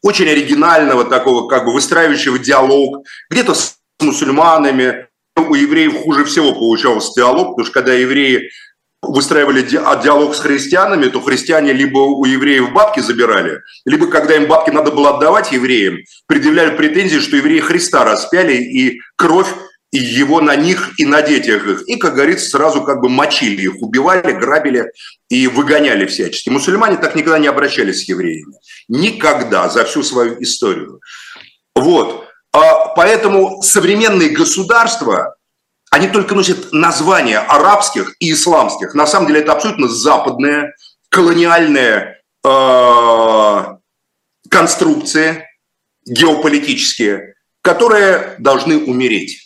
очень 0.03 0.29
оригинального 0.29 1.05
такого, 1.05 1.49
как 1.49 1.65
бы 1.65 1.73
выстраивающего 1.73 2.39
диалог, 2.39 3.05
где-то 3.31 3.55
с 3.55 3.77
мусульманами. 4.01 5.09
У 5.37 5.55
евреев 5.55 6.03
хуже 6.03 6.25
всего 6.25 6.53
получался 6.55 7.13
диалог, 7.15 7.51
потому 7.51 7.65
что 7.65 7.75
когда 7.75 7.93
евреи 7.93 8.51
выстраивали 9.03 9.67
а, 9.77 9.97
диалог 9.97 10.35
с 10.35 10.41
христианами, 10.41 11.09
то 11.09 11.21
христиане 11.21 11.73
либо 11.73 11.99
у 11.99 12.25
евреев 12.25 12.73
бабки 12.73 13.01
забирали, 13.01 13.61
либо 13.85 14.09
когда 14.09 14.37
им 14.37 14.47
бабки 14.47 14.71
надо 14.71 14.91
было 14.91 15.17
отдавать 15.17 15.53
евреям, 15.53 15.99
предъявляли 16.27 16.77
претензии, 16.77 17.19
что 17.19 17.37
евреи 17.37 17.61
Христа 17.61 18.05
распяли 18.05 18.55
и 18.55 19.01
кровь 19.17 19.49
и 19.97 19.99
его 19.99 20.43
на 20.43 20.57
них 20.57 20.93
и 20.99 21.07
на 21.07 21.23
детях 21.23 21.67
их. 21.67 21.89
И, 21.89 21.97
как 21.97 22.15
говорится, 22.15 22.51
сразу 22.51 22.83
как 22.83 23.01
бы 23.01 23.09
мочили 23.09 23.63
их, 23.63 23.77
убивали, 23.81 24.33
грабили 24.33 24.93
и 25.31 25.47
выгоняли 25.47 26.05
всячески. 26.05 26.51
Мусульмане 26.51 26.99
так 26.99 27.15
никогда 27.15 27.39
не 27.39 27.47
обращались 27.47 28.05
с 28.05 28.09
евреями. 28.09 28.53
Никогда 28.89 29.71
за 29.71 29.85
всю 29.87 30.03
свою 30.03 30.43
историю. 30.43 31.01
Вот. 31.75 32.27
А 32.53 32.89
поэтому 32.89 33.63
современные 33.63 34.29
государства, 34.29 35.37
они 35.91 36.09
только 36.09 36.35
носят 36.35 36.73
названия 36.73 37.39
арабских 37.39 38.15
и 38.21 38.33
исламских. 38.33 38.93
На 38.93 39.07
самом 39.07 39.29
деле 39.29 39.41
это 39.41 39.53
абсолютно 39.53 39.89
западная, 39.89 40.75
колониальная 41.09 42.21
э, 42.45 43.65
конструкции 44.51 45.47
геополитические, 46.05 47.35
которые 47.63 48.37
должны 48.39 48.77
умереть. 48.77 49.46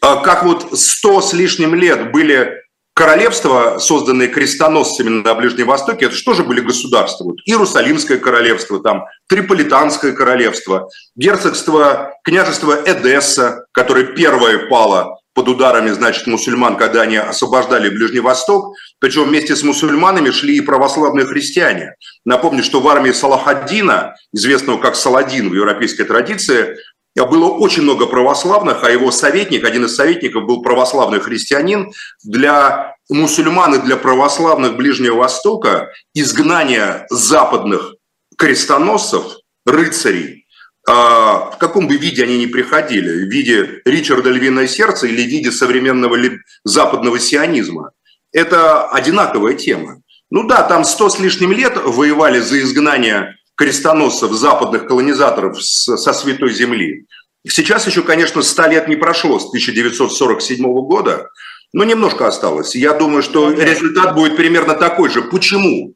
А 0.00 0.16
как 0.16 0.44
вот 0.44 0.78
сто 0.78 1.20
с 1.20 1.32
лишним 1.32 1.74
лет 1.74 2.12
были 2.12 2.62
королевства, 2.94 3.78
созданные 3.78 4.28
крестоносцами 4.28 5.08
на 5.08 5.34
Ближнем 5.34 5.66
Востоке, 5.66 6.06
это 6.06 6.14
что 6.14 6.32
же 6.32 6.44
были 6.44 6.60
государства? 6.60 7.24
Вот 7.24 7.36
Иерусалимское 7.44 8.16
королевство, 8.18 8.80
там, 8.80 9.04
Триполитанское 9.28 10.12
королевство, 10.12 10.88
герцогство, 11.14 12.14
княжество 12.24 12.72
Эдесса, 12.86 13.66
которое 13.72 14.04
первое 14.04 14.68
пало 14.68 15.18
под 15.36 15.48
ударами, 15.48 15.90
значит, 15.90 16.26
мусульман, 16.26 16.78
когда 16.78 17.02
они 17.02 17.18
освобождали 17.18 17.90
Ближний 17.90 18.20
Восток. 18.20 18.74
Причем 18.98 19.24
вместе 19.24 19.54
с 19.54 19.62
мусульманами 19.62 20.30
шли 20.30 20.56
и 20.56 20.62
православные 20.62 21.26
христиане. 21.26 21.94
Напомню, 22.24 22.64
что 22.64 22.80
в 22.80 22.88
армии 22.88 23.12
Салахаддина, 23.12 24.14
известного 24.32 24.78
как 24.78 24.96
Саладин 24.96 25.50
в 25.50 25.54
европейской 25.54 26.04
традиции, 26.04 26.78
было 27.24 27.48
очень 27.48 27.82
много 27.82 28.06
православных, 28.06 28.84
а 28.84 28.90
его 28.90 29.10
советник, 29.10 29.64
один 29.64 29.86
из 29.86 29.96
советников 29.96 30.44
был 30.44 30.62
православный 30.62 31.20
христианин. 31.20 31.92
Для 32.22 32.94
мусульман 33.08 33.76
и 33.76 33.78
для 33.78 33.96
православных 33.96 34.76
Ближнего 34.76 35.16
Востока 35.16 35.90
изгнание 36.14 37.06
западных 37.08 37.94
крестоносцев, 38.36 39.38
рыцарей, 39.64 40.46
а, 40.88 41.50
в 41.50 41.58
каком 41.58 41.88
бы 41.88 41.96
виде 41.96 42.22
они 42.22 42.38
ни 42.38 42.46
приходили, 42.46 43.24
в 43.24 43.30
виде 43.30 43.80
Ричарда 43.84 44.30
Львиное 44.30 44.66
Сердце 44.66 45.06
или 45.06 45.22
в 45.22 45.26
виде 45.26 45.50
современного 45.50 46.16
западного 46.64 47.18
сионизма, 47.18 47.92
это 48.32 48.88
одинаковая 48.88 49.54
тема. 49.54 50.02
Ну 50.30 50.46
да, 50.46 50.62
там 50.62 50.84
сто 50.84 51.08
с 51.08 51.18
лишним 51.18 51.52
лет 51.52 51.76
воевали 51.76 52.40
за 52.40 52.60
изгнание 52.60 53.36
крестоносцев, 53.56 54.30
западных 54.32 54.86
колонизаторов 54.86 55.62
со 55.62 56.12
Святой 56.12 56.52
Земли. 56.52 57.06
Сейчас 57.48 57.86
еще, 57.86 58.02
конечно, 58.02 58.42
100 58.42 58.66
лет 58.66 58.88
не 58.88 58.96
прошло 58.96 59.38
с 59.38 59.46
1947 59.46 60.62
года, 60.62 61.30
но 61.72 61.84
немножко 61.84 62.26
осталось. 62.26 62.74
Я 62.74 62.92
думаю, 62.92 63.22
что 63.22 63.50
результат 63.50 64.14
будет 64.14 64.36
примерно 64.36 64.74
такой 64.74 65.10
же. 65.10 65.22
Почему? 65.22 65.94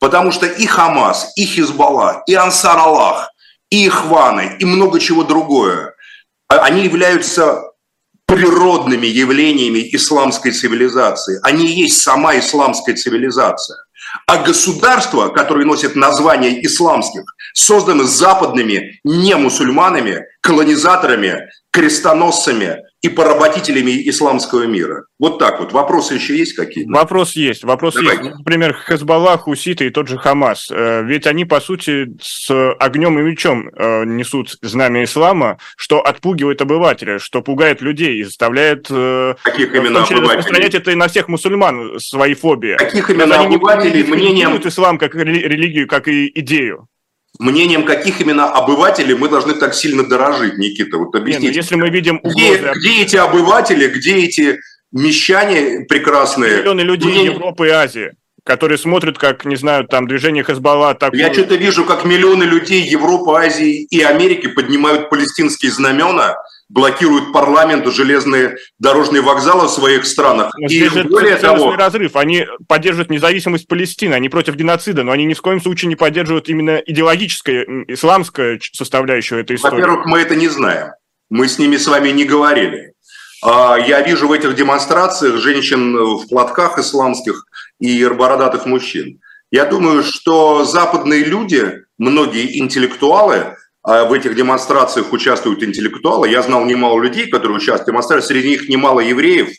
Потому 0.00 0.32
что 0.32 0.46
и 0.46 0.66
Хамас, 0.66 1.32
и 1.36 1.44
Хизбалла, 1.44 2.22
и 2.26 2.34
Ансар 2.34 2.78
Аллах, 2.78 3.30
и 3.70 3.86
Ихваны, 3.86 4.56
и 4.58 4.64
много 4.64 5.00
чего 5.00 5.24
другое, 5.24 5.94
а, 6.48 6.58
они 6.60 6.84
являются 6.84 7.62
природными 8.26 9.06
явлениями 9.06 9.88
исламской 9.92 10.52
цивилизации. 10.52 11.40
Они 11.42 11.66
есть 11.66 12.00
сама 12.02 12.38
исламская 12.38 12.94
цивилизация. 12.94 13.78
А 14.26 14.38
государства, 14.38 15.28
которые 15.28 15.66
носят 15.66 15.96
названия 15.96 16.64
исламских, 16.64 17.24
созданы 17.54 18.04
западными 18.04 19.00
не 19.04 19.36
мусульманами, 19.36 20.24
колонизаторами, 20.40 21.48
крестоносцами, 21.70 22.78
и 23.00 23.08
поработителями 23.08 24.08
исламского 24.08 24.66
мира. 24.66 25.04
Вот 25.20 25.38
так 25.38 25.60
вот. 25.60 25.72
Вопросы 25.72 26.14
еще 26.14 26.36
есть 26.36 26.54
какие-то? 26.54 26.90
Вопрос 26.90 27.36
есть. 27.36 27.62
Вопрос 27.62 27.94
Давайте. 27.94 28.24
есть. 28.24 28.38
Например, 28.38 28.74
Хезбаллах, 28.74 29.42
Хуситы 29.42 29.86
и 29.86 29.90
тот 29.90 30.08
же 30.08 30.18
Хамас. 30.18 30.68
Э, 30.70 31.02
ведь 31.04 31.26
они, 31.26 31.44
по 31.44 31.60
сути, 31.60 32.08
с 32.20 32.50
огнем 32.74 33.18
и 33.20 33.22
мечом 33.22 33.68
э, 33.68 34.04
несут 34.04 34.56
знамя 34.62 35.04
ислама, 35.04 35.58
что 35.76 36.00
отпугивает 36.00 36.60
обывателя, 36.60 37.20
что 37.20 37.40
пугает 37.40 37.82
людей 37.82 38.18
и 38.18 38.24
заставляет 38.24 38.88
э, 38.90 39.34
Каких 39.44 39.74
именно 39.74 40.00
распространять 40.00 40.74
это 40.74 40.90
и 40.90 40.96
на 40.96 41.06
всех 41.06 41.28
мусульман, 41.28 42.00
свои 42.00 42.34
фобии. 42.34 42.76
Каких 42.76 43.10
именно 43.10 43.40
обывателей 43.40 44.02
мнением... 44.02 44.56
ислам 44.56 44.98
как 44.98 45.14
религию, 45.14 45.86
как 45.86 46.08
и 46.08 46.30
идею 46.34 46.88
мнением 47.38 47.84
каких 47.84 48.20
именно 48.20 48.50
обывателей 48.50 49.14
мы 49.14 49.28
должны 49.28 49.54
так 49.54 49.74
сильно 49.74 50.04
дорожить, 50.04 50.58
Никита? 50.58 50.98
Вот 50.98 51.14
объясните. 51.14 51.46
Нет, 51.46 51.54
ну, 51.54 51.62
если 51.62 51.74
мы 51.76 51.90
видим 51.90 52.20
угрозы... 52.22 52.58
Где, 52.58 52.72
где 52.74 53.02
эти 53.02 53.16
обыватели, 53.16 53.86
где 53.88 54.16
эти 54.24 54.58
мещане 54.92 55.86
прекрасные? 55.88 56.58
Миллионы 56.58 56.80
людей 56.82 57.10
Мнение... 57.10 57.32
Европы 57.32 57.68
и 57.68 57.70
Азии 57.70 58.12
которые 58.44 58.78
смотрят, 58.78 59.18
как, 59.18 59.44
не 59.44 59.56
знаю, 59.56 59.86
там 59.86 60.08
движение 60.08 60.42
Хезбалла 60.42 60.94
так. 60.94 61.12
Я 61.12 61.30
что-то 61.34 61.56
вижу, 61.56 61.84
как 61.84 62.06
миллионы 62.06 62.44
людей 62.44 62.80
Европы, 62.80 63.32
Азии 63.32 63.82
и 63.82 64.00
Америки 64.00 64.46
поднимают 64.46 65.10
палестинские 65.10 65.70
знамена, 65.70 66.34
блокируют 66.68 67.32
парламент, 67.32 67.86
железные 67.86 68.56
дорожные 68.78 69.22
вокзалы 69.22 69.66
в 69.66 69.70
своих 69.70 70.04
странах. 70.04 70.52
Но 70.58 70.68
и 70.68 70.88
более 71.04 71.36
того... 71.36 71.74
разрыв. 71.74 72.16
Они 72.16 72.46
поддерживают 72.66 73.10
независимость 73.10 73.66
Палестины, 73.66 74.14
они 74.14 74.28
против 74.28 74.54
геноцида, 74.54 75.02
но 75.02 75.12
они 75.12 75.24
ни 75.24 75.34
в 75.34 75.42
коем 75.42 75.60
случае 75.60 75.88
не 75.88 75.96
поддерживают 75.96 76.48
именно 76.48 76.76
идеологическое, 76.84 77.84
исламское 77.88 78.60
составляющую 78.72 79.40
этой 79.40 79.56
истории. 79.56 79.76
Во-первых, 79.76 80.06
мы 80.06 80.20
это 80.20 80.36
не 80.36 80.48
знаем. 80.48 80.88
Мы 81.30 81.48
с 81.48 81.58
ними 81.58 81.76
с 81.76 81.86
вами 81.86 82.10
не 82.10 82.24
говорили. 82.24 82.92
А, 83.42 83.76
я 83.76 84.02
вижу 84.02 84.28
в 84.28 84.32
этих 84.32 84.54
демонстрациях 84.54 85.36
женщин 85.36 85.96
в 85.96 86.28
платках 86.28 86.78
исламских, 86.78 87.44
и 87.80 88.04
бородатых 88.06 88.66
мужчин. 88.66 89.20
Я 89.50 89.64
думаю, 89.64 90.02
что 90.02 90.64
западные 90.64 91.24
люди, 91.24 91.84
многие 91.96 92.58
интеллектуалы, 92.58 93.56
в 93.84 94.12
этих 94.12 94.34
демонстрациях 94.34 95.12
участвуют 95.12 95.62
интеллектуалы. 95.62 96.28
Я 96.28 96.42
знал 96.42 96.64
немало 96.64 97.00
людей, 97.00 97.28
которые 97.28 97.56
участвуют 97.56 97.82
в 97.82 97.86
демонстрациях. 97.86 98.26
Среди 98.26 98.48
них 98.50 98.68
немало 98.68 99.00
евреев, 99.00 99.50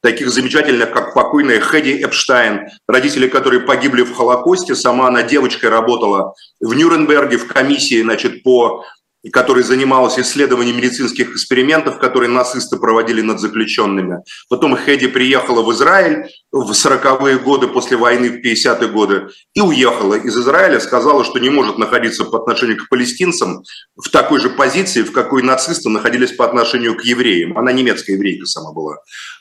таких 0.00 0.30
замечательных, 0.30 0.92
как 0.92 1.14
покойная 1.14 1.60
Хэдди 1.60 2.04
Эпштайн, 2.04 2.68
родители 2.86 3.26
которые 3.26 3.60
погибли 3.60 4.02
в 4.02 4.14
Холокосте. 4.14 4.74
Сама 4.74 5.08
она 5.08 5.22
девочкой 5.22 5.70
работала 5.70 6.34
в 6.60 6.74
Нюрнберге 6.74 7.38
в 7.38 7.48
комиссии 7.48 8.02
значит, 8.02 8.42
по 8.42 8.84
и 9.24 9.30
которая 9.30 9.64
занималась 9.64 10.18
исследованием 10.18 10.76
медицинских 10.76 11.30
экспериментов, 11.30 11.98
которые 11.98 12.28
нацисты 12.28 12.76
проводили 12.76 13.22
над 13.22 13.40
заключенными. 13.40 14.18
Потом 14.50 14.76
Хэдди 14.76 15.06
приехала 15.06 15.62
в 15.62 15.72
Израиль 15.72 16.26
в 16.52 16.70
40-е 16.70 17.38
годы 17.38 17.66
после 17.66 17.96
войны, 17.96 18.28
в 18.28 18.44
50-е 18.44 18.88
годы, 18.88 19.28
и 19.54 19.62
уехала 19.62 20.14
из 20.14 20.36
Израиля, 20.36 20.78
сказала, 20.78 21.24
что 21.24 21.38
не 21.38 21.48
может 21.48 21.78
находиться 21.78 22.24
по 22.24 22.36
отношению 22.38 22.76
к 22.76 22.90
палестинцам 22.90 23.64
в 23.96 24.10
такой 24.10 24.40
же 24.40 24.50
позиции, 24.50 25.02
в 25.02 25.12
какой 25.12 25.42
нацисты 25.42 25.88
находились 25.88 26.32
по 26.32 26.44
отношению 26.44 26.94
к 26.94 27.02
евреям. 27.02 27.56
Она 27.56 27.72
немецкая 27.72 28.12
еврейка 28.12 28.44
сама 28.44 28.72
была. 28.72 28.98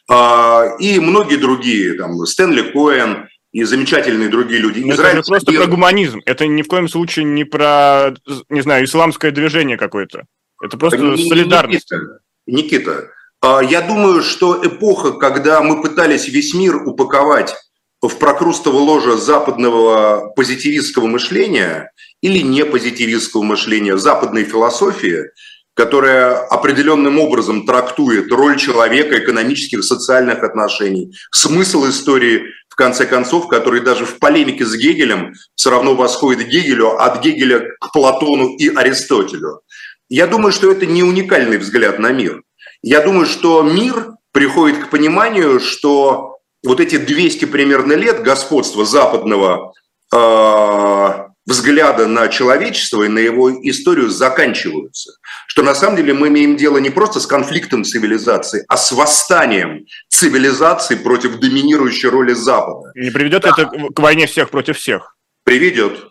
А, 0.09 0.75
и 0.79 0.97
многие 0.99 1.35
другие, 1.35 1.95
там, 1.95 2.25
Стэнли 2.25 2.61
Коэн, 2.71 3.27
и 3.53 3.63
замечательные 3.63 4.29
другие 4.29 4.59
люди. 4.59 4.81
Но 4.81 4.95
это 4.95 5.15
же 5.17 5.23
просто 5.23 5.51
про 5.53 5.67
гуманизм. 5.67 6.21
Это 6.25 6.47
ни 6.47 6.63
в 6.63 6.67
коем 6.67 6.89
случае 6.89 7.25
не 7.25 7.43
про, 7.45 8.15
не 8.49 8.61
знаю, 8.61 8.83
исламское 8.83 9.31
движение 9.31 9.77
какое-то. 9.77 10.25
Это 10.61 10.75
просто 10.77 10.97
солидарность. 11.17 11.89
Никита, 11.91 12.19
Никита, 12.47 13.09
а, 13.41 13.61
я 13.61 13.81
думаю, 13.81 14.23
что 14.23 14.65
эпоха, 14.65 15.11
когда 15.13 15.61
мы 15.61 15.81
пытались 15.81 16.27
весь 16.27 16.53
мир 16.55 16.77
упаковать 16.77 17.55
в 18.01 18.17
прокрустово 18.17 18.77
ложе 18.77 19.17
западного 19.17 20.33
позитивистского 20.35 21.05
мышления 21.05 21.91
или 22.21 22.39
не 22.39 22.65
позитивистского 22.65 23.43
мышления, 23.43 23.97
западной 23.97 24.45
философии, 24.45 25.25
которая 25.75 26.35
определенным 26.35 27.19
образом 27.19 27.65
трактует 27.65 28.31
роль 28.31 28.57
человека, 28.57 29.17
экономических, 29.19 29.83
социальных 29.83 30.43
отношений, 30.43 31.13
смысл 31.31 31.89
истории, 31.89 32.43
в 32.69 32.75
конце 32.75 33.05
концов, 33.05 33.47
который 33.47 33.81
даже 33.81 34.05
в 34.05 34.17
полемике 34.17 34.65
с 34.65 34.75
Гегелем 34.75 35.33
все 35.55 35.69
равно 35.69 35.93
восходит 35.93 36.45
к 36.45 36.49
Гегелю, 36.49 36.99
от 36.99 37.21
Гегеля 37.23 37.67
к 37.79 37.91
Платону 37.91 38.55
и 38.55 38.67
Аристотелю. 38.67 39.61
Я 40.09 40.27
думаю, 40.27 40.51
что 40.51 40.71
это 40.71 40.85
не 40.85 41.03
уникальный 41.03 41.57
взгляд 41.57 41.99
на 41.99 42.11
мир. 42.11 42.41
Я 42.81 43.01
думаю, 43.01 43.25
что 43.25 43.61
мир 43.61 44.13
приходит 44.31 44.85
к 44.85 44.89
пониманию, 44.89 45.59
что 45.59 46.37
вот 46.65 46.79
эти 46.79 46.97
200 46.97 47.45
примерно 47.45 47.93
лет 47.93 48.23
господства 48.23 48.85
западного 48.85 49.73
э, 50.13 51.32
взгляда 51.45 52.07
на 52.07 52.27
человечество 52.27 53.03
и 53.03 53.07
на 53.07 53.19
его 53.19 53.51
историю 53.51 54.09
заканчиваются. 54.09 55.13
Что 55.47 55.63
на 55.63 55.75
самом 55.75 55.97
деле 55.97 56.13
мы 56.13 56.29
имеем 56.29 56.55
дело 56.55 56.77
не 56.77 56.89
просто 56.89 57.19
с 57.19 57.27
конфликтом 57.27 57.83
цивилизации, 57.83 58.65
а 58.67 58.77
с 58.77 58.91
восстанием 58.91 59.85
цивилизации 60.09 60.95
против 60.95 61.39
доминирующей 61.39 62.09
роли 62.09 62.33
Запада. 62.33 62.91
Не 62.95 63.11
приведет 63.11 63.43
да. 63.43 63.49
это 63.49 63.65
к 63.93 63.99
войне 63.99 64.27
всех 64.27 64.49
против 64.49 64.77
всех? 64.77 65.15
Приведет. 65.43 66.09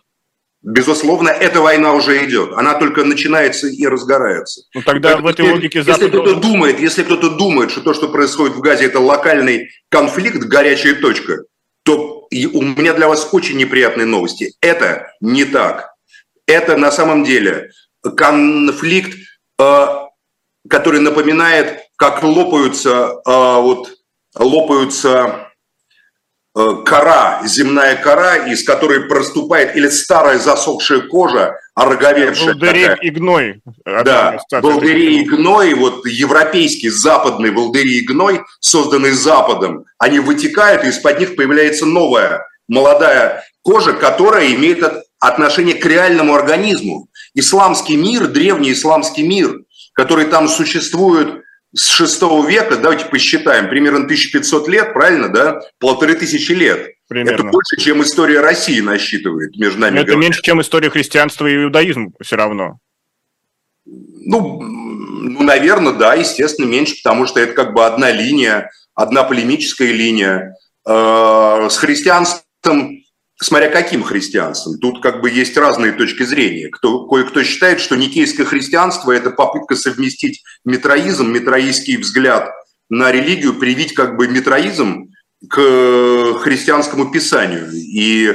Безусловно, 0.61 1.27
эта 1.27 1.59
война 1.59 1.91
уже 1.93 2.25
идет. 2.25 2.53
Она 2.53 2.75
только 2.75 3.03
начинается 3.03 3.67
и 3.67 3.85
разгорается. 3.85 4.61
Ну 4.73 4.81
тогда 4.81 5.09
Поэтому, 5.09 5.27
в 5.27 5.31
этой 5.31 5.41
если, 5.41 5.55
логике 5.55 5.83
Запад... 5.83 6.01
Если 6.01 6.09
кто-то 6.09 6.35
думает, 6.39 6.79
если 6.79 7.03
кто-то 7.03 7.29
думает, 7.31 7.71
что 7.71 7.81
то, 7.81 7.93
что 7.93 8.07
происходит 8.07 8.55
в 8.55 8.61
Газе, 8.61 8.85
это 8.85 9.01
локальный 9.01 9.67
конфликт, 9.89 10.37
горячая 10.43 10.95
точка, 10.95 11.43
то 11.83 12.12
у 12.53 12.61
меня 12.61 12.93
для 12.93 13.07
вас 13.07 13.29
очень 13.31 13.57
неприятные 13.57 14.05
новости. 14.05 14.53
Это 14.61 15.11
не 15.21 15.45
так. 15.45 15.93
Это 16.47 16.77
на 16.77 16.91
самом 16.91 17.23
деле 17.23 17.71
конфликт, 18.15 19.17
э, 19.59 19.85
который 20.69 20.99
напоминает, 20.99 21.81
как 21.95 22.23
лопаются, 22.23 23.21
э, 23.25 23.61
вот, 23.61 23.91
лопаются 24.35 25.53
Э, 26.55 26.83
кора, 26.85 27.41
земная 27.45 27.95
кора, 27.95 28.35
из 28.51 28.63
которой 28.63 29.07
проступает 29.07 29.75
или 29.75 29.89
старая 29.89 30.37
засохшая 30.37 31.01
кожа, 31.01 31.59
ороговевшая. 31.75 32.53
Волдырей 32.53 32.83
такая. 32.83 32.97
и 33.01 33.09
гной. 33.09 33.61
Да, 33.85 34.37
волдырей 34.51 35.21
и 35.21 35.23
гной, 35.23 35.73
вот 35.73 36.05
европейский, 36.05 36.89
западный 36.89 37.51
волдырей 37.51 37.99
и 37.99 38.05
гной, 38.05 38.41
созданный 38.59 39.11
Западом, 39.11 39.85
они 39.97 40.19
вытекают, 40.19 40.83
и 40.83 40.89
из-под 40.89 41.19
них 41.19 41.35
появляется 41.35 41.85
новая, 41.85 42.45
молодая 42.67 43.43
кожа, 43.61 43.93
которая 43.93 44.53
имеет 44.53 44.83
отношение 45.19 45.75
к 45.75 45.85
реальному 45.85 46.35
организму. 46.35 47.07
Исламский 47.33 47.95
мир, 47.95 48.27
древний 48.27 48.73
исламский 48.73 49.23
мир, 49.27 49.61
который 49.93 50.25
там 50.25 50.47
существует 50.47 51.43
с 51.75 51.89
6 51.89 52.21
века, 52.47 52.77
давайте 52.77 53.05
посчитаем, 53.05 53.67
примерно 53.67 54.05
1500 54.05 54.67
лет, 54.67 54.93
правильно, 54.93 55.29
да? 55.29 55.61
Полторы 55.79 56.13
тысячи 56.15 56.51
лет. 56.51 56.91
Примерно. 57.07 57.35
Это 57.35 57.43
больше, 57.51 57.77
чем 57.77 58.01
история 58.03 58.41
России 58.41 58.79
насчитывает, 58.79 59.57
между 59.57 59.79
нами. 59.79 59.97
Это 59.97 60.07
говоря. 60.07 60.21
меньше, 60.21 60.41
чем 60.43 60.61
история 60.61 60.89
христианства 60.89 61.47
и 61.47 61.55
иудаизма 61.55 62.11
все 62.21 62.35
равно. 62.35 62.77
Ну, 63.85 64.61
ну, 64.61 65.43
наверное, 65.43 65.93
да, 65.93 66.13
естественно, 66.13 66.67
меньше, 66.67 66.95
потому 67.03 67.25
что 67.25 67.39
это 67.39 67.53
как 67.53 67.73
бы 67.73 67.85
одна 67.85 68.11
линия, 68.11 68.69
одна 68.93 69.23
полемическая 69.23 69.91
линия. 69.91 70.55
Э, 70.87 71.67
с 71.69 71.77
христианством 71.77 73.02
смотря 73.43 73.69
каким 73.69 74.03
христианством. 74.03 74.79
Тут 74.79 75.01
как 75.01 75.21
бы 75.21 75.29
есть 75.29 75.57
разные 75.57 75.91
точки 75.91 76.23
зрения. 76.23 76.69
Кто, 76.69 77.05
кое-кто 77.05 77.43
считает, 77.43 77.79
что 77.79 77.95
никейское 77.95 78.45
христианство– 78.45 79.11
это 79.13 79.29
попытка 79.29 79.75
совместить 79.75 80.43
метроизм, 80.65 81.31
метроистский 81.31 81.97
взгляд 81.97 82.49
на 82.89 83.11
религию, 83.11 83.53
привить 83.53 83.93
как 83.93 84.17
бы 84.17 84.27
метроизм 84.27 85.11
к 85.49 86.39
христианскому 86.39 87.11
писанию. 87.11 87.69
И 87.73 88.33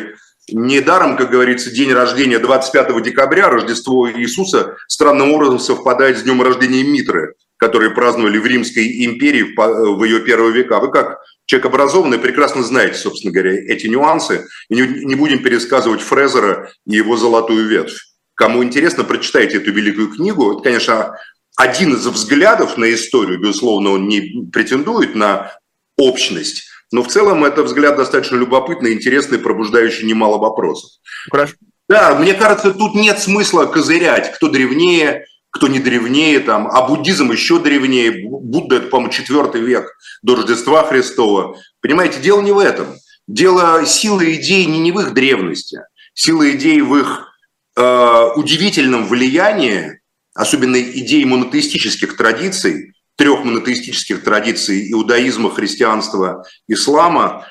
недаром, 0.50 1.16
как 1.16 1.30
говорится, 1.30 1.70
день 1.70 1.92
рождения 1.92 2.38
25 2.38 3.02
декабря, 3.02 3.48
Рождество 3.48 4.10
Иисуса, 4.10 4.76
странным 4.88 5.32
образом 5.32 5.58
совпадает 5.58 6.18
с 6.18 6.22
днем 6.22 6.42
рождения 6.42 6.82
Митры, 6.82 7.34
которые 7.56 7.90
праздновали 7.90 8.38
в 8.38 8.46
Римской 8.46 9.04
империи 9.04 9.54
в 9.56 10.04
ее 10.04 10.20
первые 10.20 10.52
века. 10.52 10.80
Вы 10.80 10.90
как 10.90 11.18
человек 11.48 11.66
образованный, 11.66 12.18
прекрасно 12.18 12.62
знаете, 12.62 12.98
собственно 12.98 13.32
говоря, 13.32 13.54
эти 13.54 13.86
нюансы. 13.86 14.46
И 14.68 14.74
не, 14.74 14.82
не 14.82 15.14
будем 15.14 15.42
пересказывать 15.42 16.02
Фрезера 16.02 16.70
и 16.86 16.96
его 16.96 17.16
«Золотую 17.16 17.66
ветвь». 17.66 17.96
Кому 18.34 18.62
интересно, 18.62 19.02
прочитайте 19.02 19.56
эту 19.56 19.72
великую 19.72 20.10
книгу. 20.14 20.52
Это, 20.52 20.62
конечно, 20.62 21.16
один 21.56 21.94
из 21.94 22.06
взглядов 22.06 22.76
на 22.76 22.92
историю. 22.92 23.40
Безусловно, 23.40 23.90
он 23.90 24.06
не 24.08 24.46
претендует 24.52 25.14
на 25.14 25.52
общность, 25.96 26.68
но 26.92 27.02
в 27.02 27.08
целом 27.08 27.44
это 27.44 27.62
взгляд 27.62 27.96
достаточно 27.96 28.36
любопытный, 28.36 28.92
интересный, 28.92 29.38
пробуждающий 29.38 30.06
немало 30.06 30.36
вопросов. 30.36 30.90
Хорошо. 31.30 31.54
Да, 31.88 32.14
мне 32.14 32.34
кажется, 32.34 32.72
тут 32.72 32.94
нет 32.94 33.18
смысла 33.18 33.64
козырять, 33.64 34.34
кто 34.34 34.48
древнее, 34.48 35.24
кто 35.58 35.66
не 35.66 35.80
древнее, 35.80 36.38
там, 36.38 36.68
а 36.68 36.86
буддизм 36.86 37.32
еще 37.32 37.58
древнее, 37.58 38.28
Будда, 38.28 38.76
это, 38.76 38.86
по-моему, 38.86 39.12
четвертый 39.12 39.60
век 39.60 39.92
до 40.22 40.36
Рождества 40.36 40.84
Христова. 40.84 41.58
Понимаете, 41.80 42.20
дело 42.20 42.40
не 42.40 42.52
в 42.52 42.58
этом. 42.58 42.86
Дело 43.26 43.84
силы 43.84 44.36
идей 44.36 44.66
не, 44.66 44.78
не 44.78 44.92
в 44.92 45.00
их 45.00 45.12
древности, 45.12 45.80
сила 46.14 46.48
идей 46.50 46.80
в 46.80 46.96
их 46.96 47.26
э, 47.76 48.26
удивительном 48.36 49.06
влиянии, 49.06 50.00
особенно 50.32 50.80
идей 50.80 51.24
монотеистических 51.24 52.16
традиций, 52.16 52.94
трех 53.16 53.44
монотеистических 53.44 54.22
традиций 54.22 54.92
иудаизма, 54.92 55.50
христианства, 55.50 56.46
ислама 56.68 57.46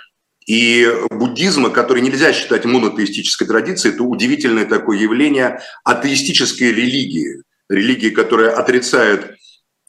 и 0.47 0.89
буддизма, 1.11 1.69
который 1.69 2.01
нельзя 2.01 2.31
считать 2.31 2.63
монотеистической 2.63 3.45
традицией, 3.45 3.93
это 3.93 4.03
удивительное 4.03 4.65
такое 4.65 4.97
явление 4.97 5.59
атеистической 5.83 6.71
религии 6.71 7.43
религии, 7.69 8.09
которая 8.09 8.51
отрицает 8.51 9.35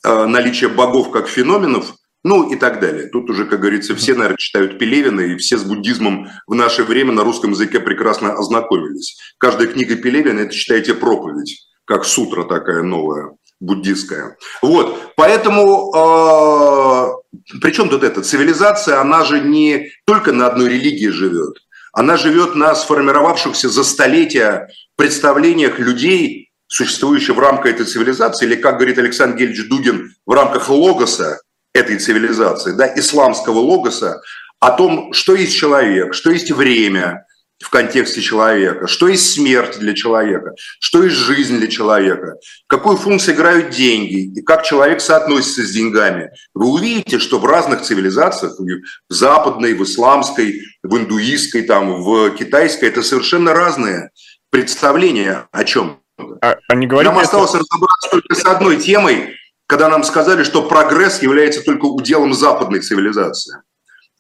э, 0.04 0.24
наличие 0.26 0.68
богов 0.70 1.10
как 1.10 1.28
феноменов, 1.28 1.94
ну 2.24 2.50
и 2.50 2.56
так 2.56 2.80
далее. 2.80 3.08
Тут 3.08 3.30
уже, 3.30 3.44
как 3.46 3.60
говорится, 3.60 3.94
все, 3.94 4.14
наверное, 4.14 4.36
читают 4.36 4.78
Пелевина, 4.78 5.20
и 5.20 5.36
все 5.36 5.56
с 5.56 5.62
буддизмом 5.62 6.28
в 6.46 6.54
наше 6.54 6.84
время 6.84 7.12
на 7.12 7.24
русском 7.24 7.52
языке 7.52 7.80
прекрасно 7.80 8.32
ознакомились. 8.34 9.16
Каждая 9.38 9.68
книга 9.68 9.96
Пелевина– 9.96 10.40
это, 10.40 10.52
считайте, 10.52 10.94
проповедь, 10.94 11.68
как 11.84 12.04
сутра 12.04 12.44
такая 12.44 12.82
новая, 12.82 13.36
буддистская. 13.60 14.36
Вот, 14.62 15.12
поэтому, 15.16 15.92
э, 15.94 17.58
при 17.60 17.70
чем 17.72 17.88
тут 17.88 18.02
это? 18.02 18.22
Цивилизация, 18.22 19.00
она 19.00 19.24
же 19.24 19.40
не 19.40 19.90
только 20.04 20.32
на 20.32 20.48
одной 20.48 20.68
религии 20.70 21.08
живет, 21.08 21.56
она 21.92 22.16
живет 22.16 22.54
на 22.54 22.74
сформировавшихся 22.74 23.68
за 23.68 23.84
столетия 23.84 24.68
представлениях 24.96 25.78
людей, 25.78 26.47
существующее 26.68 27.34
в 27.34 27.40
рамках 27.40 27.72
этой 27.72 27.86
цивилизации, 27.86 28.46
или, 28.46 28.54
как 28.54 28.76
говорит 28.76 28.98
Александр 28.98 29.36
Гельевич 29.36 29.68
Дугин, 29.68 30.14
в 30.24 30.32
рамках 30.32 30.68
логоса 30.68 31.40
этой 31.74 31.98
цивилизации, 31.98 32.72
да, 32.72 32.92
исламского 32.94 33.58
логоса, 33.58 34.20
о 34.60 34.70
том, 34.72 35.12
что 35.12 35.34
есть 35.34 35.56
человек, 35.56 36.14
что 36.14 36.30
есть 36.30 36.50
время 36.50 37.24
в 37.60 37.70
контексте 37.70 38.20
человека, 38.20 38.86
что 38.86 39.08
есть 39.08 39.32
смерть 39.32 39.78
для 39.78 39.94
человека, 39.94 40.52
что 40.78 41.02
есть 41.02 41.16
жизнь 41.16 41.58
для 41.58 41.66
человека, 41.66 42.34
какую 42.68 42.96
функцию 42.96 43.34
играют 43.34 43.70
деньги 43.70 44.38
и 44.38 44.42
как 44.42 44.62
человек 44.62 45.00
соотносится 45.00 45.62
с 45.62 45.70
деньгами. 45.72 46.30
Вы 46.54 46.66
увидите, 46.66 47.18
что 47.18 47.38
в 47.38 47.46
разных 47.46 47.82
цивилизациях, 47.82 48.58
в 48.58 49.12
западной, 49.12 49.74
в 49.74 49.82
исламской, 49.82 50.60
в 50.82 50.96
индуистской, 50.96 51.62
там, 51.62 52.02
в 52.02 52.30
китайской, 52.30 52.86
это 52.86 53.02
совершенно 53.02 53.52
разные 53.52 54.10
представления 54.50 55.48
о 55.50 55.64
чем 55.64 56.00
а, 56.40 56.56
а 56.68 56.74
не 56.74 56.86
говорите 56.86 57.12
Нам 57.12 57.20
осталось 57.20 57.50
это... 57.50 57.58
разобраться 57.60 58.08
только 58.10 58.34
с 58.34 58.44
одной 58.44 58.76
темой, 58.76 59.36
когда 59.66 59.88
нам 59.88 60.04
сказали, 60.04 60.42
что 60.44 60.62
прогресс 60.62 61.22
является 61.22 61.62
только 61.62 61.86
уделом 61.86 62.34
западной 62.34 62.80
цивилизации. 62.80 63.62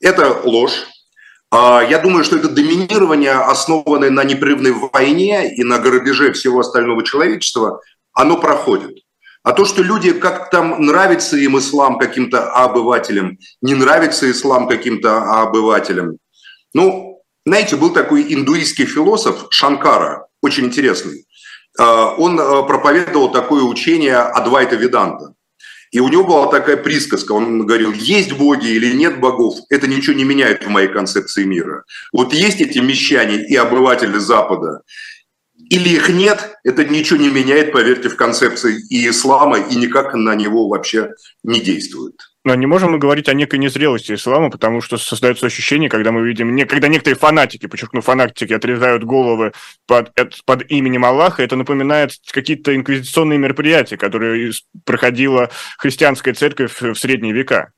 Это 0.00 0.40
ложь. 0.44 0.86
А, 1.50 1.82
я 1.82 1.98
думаю, 1.98 2.24
что 2.24 2.36
это 2.36 2.48
доминирование, 2.48 3.32
основанное 3.32 4.10
на 4.10 4.24
непрерывной 4.24 4.72
войне 4.72 5.54
и 5.54 5.64
на 5.64 5.78
грабеже 5.78 6.32
всего 6.32 6.60
остального 6.60 7.04
человечества, 7.04 7.80
оно 8.12 8.36
проходит. 8.36 8.98
А 9.42 9.52
то, 9.52 9.64
что 9.64 9.82
люди, 9.82 10.12
как 10.12 10.50
там 10.50 10.84
нравится 10.84 11.36
им 11.36 11.58
ислам 11.58 11.98
каким-то 11.98 12.52
обывателям, 12.52 13.38
не 13.62 13.74
нравится 13.74 14.30
ислам 14.30 14.68
каким-то 14.68 15.42
обывателям. 15.42 16.18
Ну, 16.74 17.22
знаете, 17.46 17.76
был 17.76 17.94
такой 17.94 18.34
индуистский 18.34 18.84
философ 18.84 19.46
Шанкара, 19.48 20.26
очень 20.42 20.66
интересный. 20.66 21.24
Он 21.78 22.36
проповедовал 22.66 23.30
такое 23.30 23.62
учение 23.62 24.16
Адвайта 24.16 24.76
Веданта. 24.76 25.34
И 25.90 26.00
у 26.00 26.08
него 26.08 26.24
была 26.24 26.46
такая 26.48 26.76
присказка, 26.76 27.32
он 27.32 27.64
говорил, 27.64 27.92
есть 27.92 28.32
боги 28.32 28.66
или 28.66 28.92
нет 28.92 29.20
богов, 29.20 29.54
это 29.70 29.86
ничего 29.86 30.14
не 30.14 30.24
меняет 30.24 30.64
в 30.64 30.68
моей 30.68 30.88
концепции 30.88 31.44
мира. 31.44 31.84
Вот 32.12 32.34
есть 32.34 32.60
эти 32.60 32.78
мещане 32.78 33.42
и 33.46 33.56
обыватели 33.56 34.18
Запада, 34.18 34.82
или 35.70 35.88
их 35.88 36.10
нет, 36.10 36.56
это 36.62 36.84
ничего 36.84 37.18
не 37.18 37.30
меняет, 37.30 37.72
поверьте, 37.72 38.10
в 38.10 38.16
концепции 38.16 38.82
и 38.90 39.08
ислама, 39.08 39.58
и 39.58 39.76
никак 39.76 40.12
на 40.14 40.34
него 40.34 40.68
вообще 40.68 41.14
не 41.42 41.60
действует. 41.60 42.16
Но 42.44 42.54
не 42.54 42.66
можем 42.66 42.92
мы 42.92 42.98
говорить 42.98 43.28
о 43.28 43.34
некой 43.34 43.58
незрелости 43.58 44.12
ислама, 44.12 44.48
потому 44.50 44.80
что 44.80 44.96
создается 44.96 45.46
ощущение, 45.46 45.90
когда 45.90 46.12
мы 46.12 46.26
видим, 46.26 46.56
когда 46.66 46.88
некоторые 46.88 47.18
фанатики, 47.18 47.66
подчеркну, 47.66 48.00
фанатики 48.00 48.52
отрезают 48.52 49.04
головы 49.04 49.52
под, 49.86 50.12
под 50.46 50.70
именем 50.70 51.04
Аллаха, 51.04 51.42
это 51.42 51.56
напоминает 51.56 52.12
какие-то 52.30 52.74
инквизиционные 52.74 53.38
мероприятия, 53.38 53.96
которые 53.96 54.52
проходила 54.84 55.50
христианская 55.78 56.32
церковь 56.32 56.80
в 56.80 56.94
средние 56.94 57.32
века. 57.32 57.72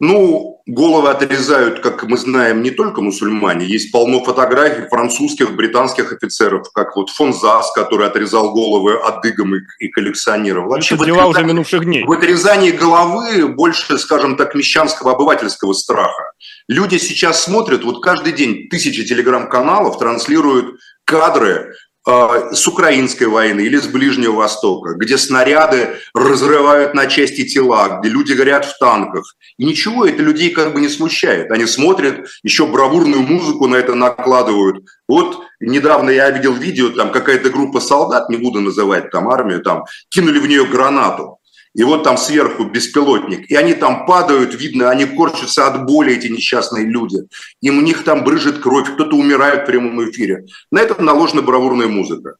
Ну, 0.00 0.62
головы 0.66 1.10
отрезают, 1.10 1.80
как 1.80 2.04
мы 2.04 2.16
знаем, 2.16 2.62
не 2.62 2.70
только 2.70 3.02
мусульмане. 3.02 3.66
Есть 3.66 3.92
полно 3.92 4.24
фотографий 4.24 4.88
французских, 4.88 5.54
британских 5.54 6.12
офицеров, 6.12 6.72
как 6.72 6.96
вот 6.96 7.10
фон 7.10 7.34
Зас, 7.34 7.70
который 7.72 8.06
отрезал 8.06 8.54
головы 8.54 8.94
адыгам 8.98 9.56
и, 9.56 9.58
и 9.78 9.88
коллекционерам. 9.88 10.68
Вообще, 10.68 10.94
Это 10.94 11.04
дела 11.04 11.26
уже 11.26 11.44
минувших 11.44 11.84
дней. 11.84 12.04
В 12.04 12.12
отрезании 12.12 12.70
головы 12.70 13.48
больше, 13.48 13.98
скажем 13.98 14.36
так, 14.36 14.54
мещанского 14.54 15.12
обывательского 15.12 15.74
страха. 15.74 16.32
Люди 16.66 16.96
сейчас 16.96 17.42
смотрят, 17.42 17.84
вот 17.84 18.02
каждый 18.02 18.32
день 18.32 18.68
тысячи 18.70 19.04
телеграм-каналов 19.04 19.98
транслируют 19.98 20.80
кадры 21.04 21.74
с 22.06 22.66
украинской 22.66 23.24
войны 23.24 23.60
или 23.60 23.76
с 23.76 23.86
Ближнего 23.86 24.32
Востока, 24.32 24.94
где 24.94 25.18
снаряды 25.18 25.96
разрывают 26.14 26.94
на 26.94 27.06
части 27.06 27.46
тела, 27.46 28.00
где 28.00 28.08
люди 28.08 28.32
горят 28.32 28.64
в 28.64 28.78
танках. 28.78 29.36
И 29.58 29.64
ничего 29.64 30.06
это 30.06 30.22
людей 30.22 30.50
как 30.50 30.72
бы 30.72 30.80
не 30.80 30.88
смущает. 30.88 31.50
Они 31.50 31.66
смотрят, 31.66 32.26
еще 32.42 32.66
бравурную 32.66 33.20
музыку 33.20 33.66
на 33.66 33.76
это 33.76 33.94
накладывают. 33.94 34.84
Вот 35.08 35.42
недавно 35.60 36.10
я 36.10 36.30
видел 36.30 36.54
видео, 36.54 36.88
там 36.90 37.12
какая-то 37.12 37.50
группа 37.50 37.80
солдат, 37.80 38.30
не 38.30 38.38
буду 38.38 38.60
называть 38.60 39.10
там 39.10 39.28
армию, 39.28 39.60
там 39.60 39.84
кинули 40.08 40.38
в 40.38 40.46
нее 40.46 40.64
гранату 40.64 41.39
и 41.74 41.84
вот 41.84 42.02
там 42.02 42.16
сверху 42.16 42.64
беспилотник, 42.64 43.50
и 43.50 43.54
они 43.54 43.74
там 43.74 44.06
падают, 44.06 44.54
видно, 44.54 44.90
они 44.90 45.04
корчатся 45.04 45.66
от 45.66 45.86
боли, 45.86 46.14
эти 46.14 46.26
несчастные 46.26 46.86
люди. 46.86 47.18
Им 47.60 47.78
у 47.78 47.80
них 47.80 48.02
там 48.04 48.24
брыжет 48.24 48.58
кровь, 48.58 48.92
кто-то 48.92 49.16
умирает 49.16 49.62
в 49.62 49.66
прямом 49.66 50.10
эфире. 50.10 50.46
На 50.72 50.80
этом 50.80 51.04
наложена 51.04 51.42
бравурная 51.42 51.86
музыка. 51.86 52.36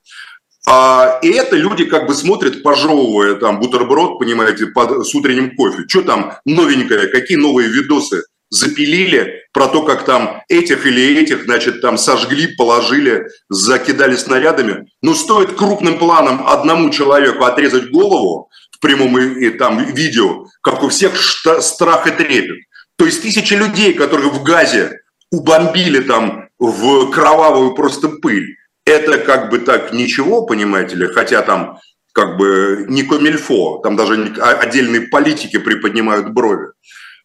А, 0.66 1.18
и 1.22 1.28
это 1.30 1.56
люди 1.56 1.84
как 1.84 2.06
бы 2.06 2.14
смотрят, 2.14 2.62
пожевывая 2.62 3.34
там 3.34 3.60
бутерброд, 3.60 4.18
понимаете, 4.18 4.66
под, 4.66 5.06
с 5.06 5.14
утренним 5.14 5.56
кофе. 5.56 5.84
Что 5.88 6.02
там 6.02 6.34
новенькое, 6.44 7.08
какие 7.08 7.38
новые 7.38 7.68
видосы 7.68 8.24
запилили 8.50 9.44
про 9.52 9.68
то, 9.68 9.82
как 9.82 10.04
там 10.04 10.42
этих 10.48 10.86
или 10.86 11.18
этих, 11.18 11.44
значит, 11.44 11.80
там 11.80 11.96
сожгли, 11.96 12.48
положили, 12.56 13.28
закидали 13.48 14.16
снарядами. 14.16 14.90
Но 15.02 15.14
стоит 15.14 15.54
крупным 15.54 15.98
планом 15.98 16.46
одному 16.46 16.90
человеку 16.90 17.44
отрезать 17.44 17.90
голову, 17.90 18.50
прямом 18.80 19.18
и, 19.18 19.46
и 19.46 19.50
там 19.50 19.84
видео, 19.84 20.46
как 20.62 20.82
у 20.82 20.88
всех 20.88 21.16
страх 21.16 22.06
и 22.06 22.10
трепет. 22.10 22.58
То 22.96 23.06
есть 23.06 23.22
тысячи 23.22 23.54
людей, 23.54 23.94
которые 23.94 24.30
в 24.30 24.42
Газе 24.42 25.00
убомбили 25.30 26.00
там 26.00 26.48
в 26.58 27.10
кровавую 27.10 27.74
просто 27.74 28.08
пыль, 28.08 28.56
это 28.84 29.18
как 29.18 29.50
бы 29.50 29.58
так 29.58 29.92
ничего, 29.92 30.44
понимаете 30.44 30.96
ли, 30.96 31.06
хотя 31.06 31.42
там 31.42 31.78
как 32.12 32.36
бы 32.36 32.84
не 32.88 33.02
комильфо, 33.02 33.78
там 33.82 33.96
даже 33.96 34.34
а, 34.40 34.50
отдельные 34.54 35.02
политики 35.02 35.58
приподнимают 35.58 36.30
брови. 36.30 36.68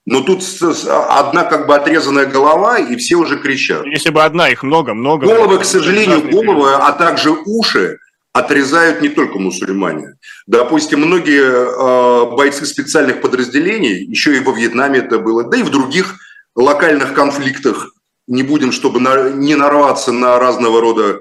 Но 0.05 0.21
тут 0.21 0.43
одна 0.87 1.43
как 1.45 1.65
бы 1.65 1.75
отрезанная 1.75 2.27
голова, 2.27 2.77
и 2.77 2.95
все 2.95 3.15
уже 3.15 3.39
кричат. 3.39 3.85
Если 3.85 4.11
бы 4.11 4.23
одна, 4.23 4.49
их 4.49 4.61
много, 4.61 4.93
много. 4.93 5.25
Головы, 5.25 5.57
к 5.57 5.65
сожалению, 5.65 6.29
головы, 6.29 6.75
а 6.75 6.91
также 6.91 7.31
уши 7.31 7.97
отрезают 8.35 9.01
не 9.01 9.07
только 9.07 9.39
мусульмане. 9.39 10.15
Допустим, 10.45 10.99
многие 10.99 11.41
э, 11.41 12.35
бойцы 12.35 12.65
специальных 12.65 13.21
подразделений, 13.21 14.03
еще 14.03 14.35
и 14.35 14.41
во 14.41 14.51
Вьетнаме 14.51 14.99
это 14.99 15.19
было, 15.19 15.45
да 15.45 15.57
и 15.57 15.63
в 15.63 15.69
других 15.69 16.17
локальных 16.53 17.13
конфликтах, 17.13 17.93
не 18.27 18.43
будем, 18.43 18.73
чтобы 18.73 18.99
на, 18.99 19.29
не 19.29 19.55
нарваться 19.55 20.11
на 20.11 20.37
разного 20.37 20.81
рода, 20.81 21.19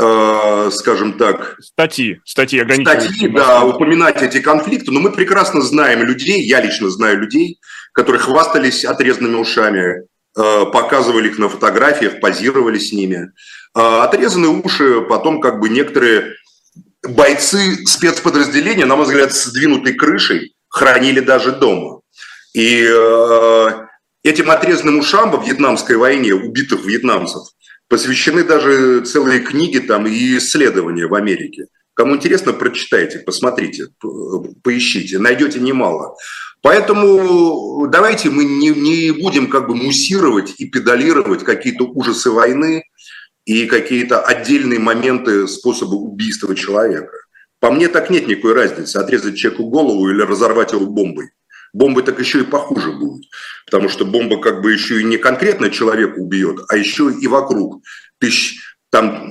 э, 0.00 0.70
скажем 0.72 1.18
так... 1.18 1.58
Статьи, 1.60 2.22
статьи 2.24 2.64
Статьи, 2.64 3.28
да, 3.28 3.62
упоминать 3.62 4.22
эти 4.22 4.40
конфликты, 4.40 4.92
но 4.92 5.00
мы 5.00 5.12
прекрасно 5.12 5.60
знаем 5.60 6.04
людей, 6.04 6.40
я 6.40 6.62
лично 6.62 6.88
знаю 6.88 7.20
людей, 7.20 7.58
которые 7.92 8.22
хвастались 8.22 8.86
отрезанными 8.86 9.36
ушами, 9.36 10.04
э, 10.34 10.64
показывали 10.72 11.28
их 11.28 11.38
на 11.38 11.50
фотографиях, 11.50 12.18
позировали 12.20 12.78
с 12.78 12.94
ними. 12.94 13.30
Э, 13.76 14.04
отрезанные 14.04 14.52
уши 14.52 15.02
потом 15.02 15.42
как 15.42 15.60
бы 15.60 15.68
некоторые 15.68 16.32
бойцы 17.08 17.86
спецподразделения, 17.86 18.86
на 18.86 18.96
мой 18.96 19.06
взгляд, 19.06 19.32
с 19.32 19.52
двинутой 19.52 19.94
крышей 19.94 20.54
хранили 20.68 21.20
даже 21.20 21.52
дома. 21.52 22.00
И 22.54 22.86
э, 22.88 23.68
этим 24.22 24.50
отрезанным 24.50 24.98
ушам 24.98 25.30
во 25.30 25.42
вьетнамской 25.42 25.96
войне, 25.96 26.34
убитых 26.34 26.84
вьетнамцев, 26.84 27.42
посвящены 27.88 28.44
даже 28.44 29.00
целые 29.02 29.40
книги 29.40 29.78
там 29.78 30.06
и 30.06 30.38
исследования 30.38 31.06
в 31.06 31.14
Америке. 31.14 31.66
Кому 31.94 32.16
интересно, 32.16 32.52
прочитайте, 32.52 33.20
посмотрите, 33.20 33.88
поищите, 34.62 35.18
найдете 35.18 35.60
немало. 35.60 36.14
Поэтому 36.60 37.86
давайте 37.86 38.28
мы 38.28 38.44
не, 38.44 38.68
не 38.70 39.12
будем 39.12 39.48
как 39.48 39.68
бы 39.68 39.74
муссировать 39.74 40.54
и 40.58 40.66
педалировать 40.66 41.44
какие-то 41.44 41.84
ужасы 41.84 42.30
войны, 42.30 42.84
и 43.46 43.66
какие-то 43.66 44.20
отдельные 44.20 44.80
моменты 44.80 45.48
способа 45.48 45.94
убийства 45.94 46.54
человека. 46.54 47.16
По 47.60 47.70
мне 47.70 47.88
так 47.88 48.10
нет 48.10 48.26
никакой 48.26 48.52
разницы, 48.52 48.98
отрезать 48.98 49.38
человеку 49.38 49.70
голову 49.70 50.10
или 50.10 50.20
разорвать 50.20 50.72
его 50.72 50.86
бомбой. 50.86 51.30
Бомбы 51.72 52.02
так 52.02 52.18
еще 52.18 52.40
и 52.40 52.44
похуже 52.44 52.92
будет, 52.92 53.24
потому 53.64 53.88
что 53.88 54.04
бомба 54.04 54.40
как 54.40 54.62
бы 54.62 54.72
еще 54.72 55.00
и 55.00 55.04
не 55.04 55.16
конкретно 55.16 55.70
человека 55.70 56.18
убьет, 56.18 56.60
а 56.68 56.76
еще 56.76 57.12
и 57.12 57.26
вокруг. 57.26 57.82
Тысяч, 58.18 58.60
там 58.90 59.30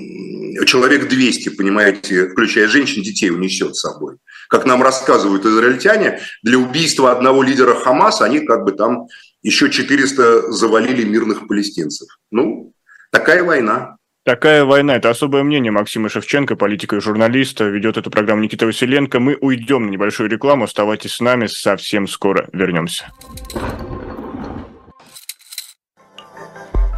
человек 0.66 1.10
200, 1.10 1.50
понимаете, 1.50 2.30
включая 2.30 2.68
женщин, 2.68 3.04
детей 3.04 3.32
унесет 3.32 3.76
с 3.76 3.82
собой. 3.82 4.18
Как 4.48 4.66
нам 4.66 4.82
рассказывают 4.82 5.46
израильтяне, 5.46 6.20
для 6.44 6.58
убийства 6.58 7.12
одного 7.12 7.44
лидера 7.44 7.74
Хамаса 7.74 8.26
они 8.26 8.40
как 8.40 8.64
бы 8.64 8.72
там 8.72 9.08
еще 9.42 9.70
400 9.70 10.52
завалили 10.52 11.04
мирных 11.04 11.48
палестинцев. 11.48 12.08
Ну, 12.32 12.74
такая 13.12 13.44
война. 13.44 13.98
Такая 14.26 14.66
война– 14.66 14.96
это 14.98 15.12
особое 15.12 15.44
мнение 15.44 15.72
Максима 15.72 16.10
Шевченко, 16.10 16.56
политика 16.56 16.96
и 16.96 17.00
журналиста. 17.00 17.66
Ведет 17.66 17.98
эту 17.98 18.10
программу 18.10 18.42
Никита 18.42 18.66
Василенко. 18.66 19.20
Мы 19.20 19.38
уйдем 19.40 19.86
на 19.86 19.92
небольшую 19.92 20.32
рекламу. 20.32 20.64
Оставайтесь 20.64 21.14
с 21.14 21.20
нами, 21.20 21.46
совсем 21.46 22.08
скоро 22.08 22.50
вернемся. 22.52 23.14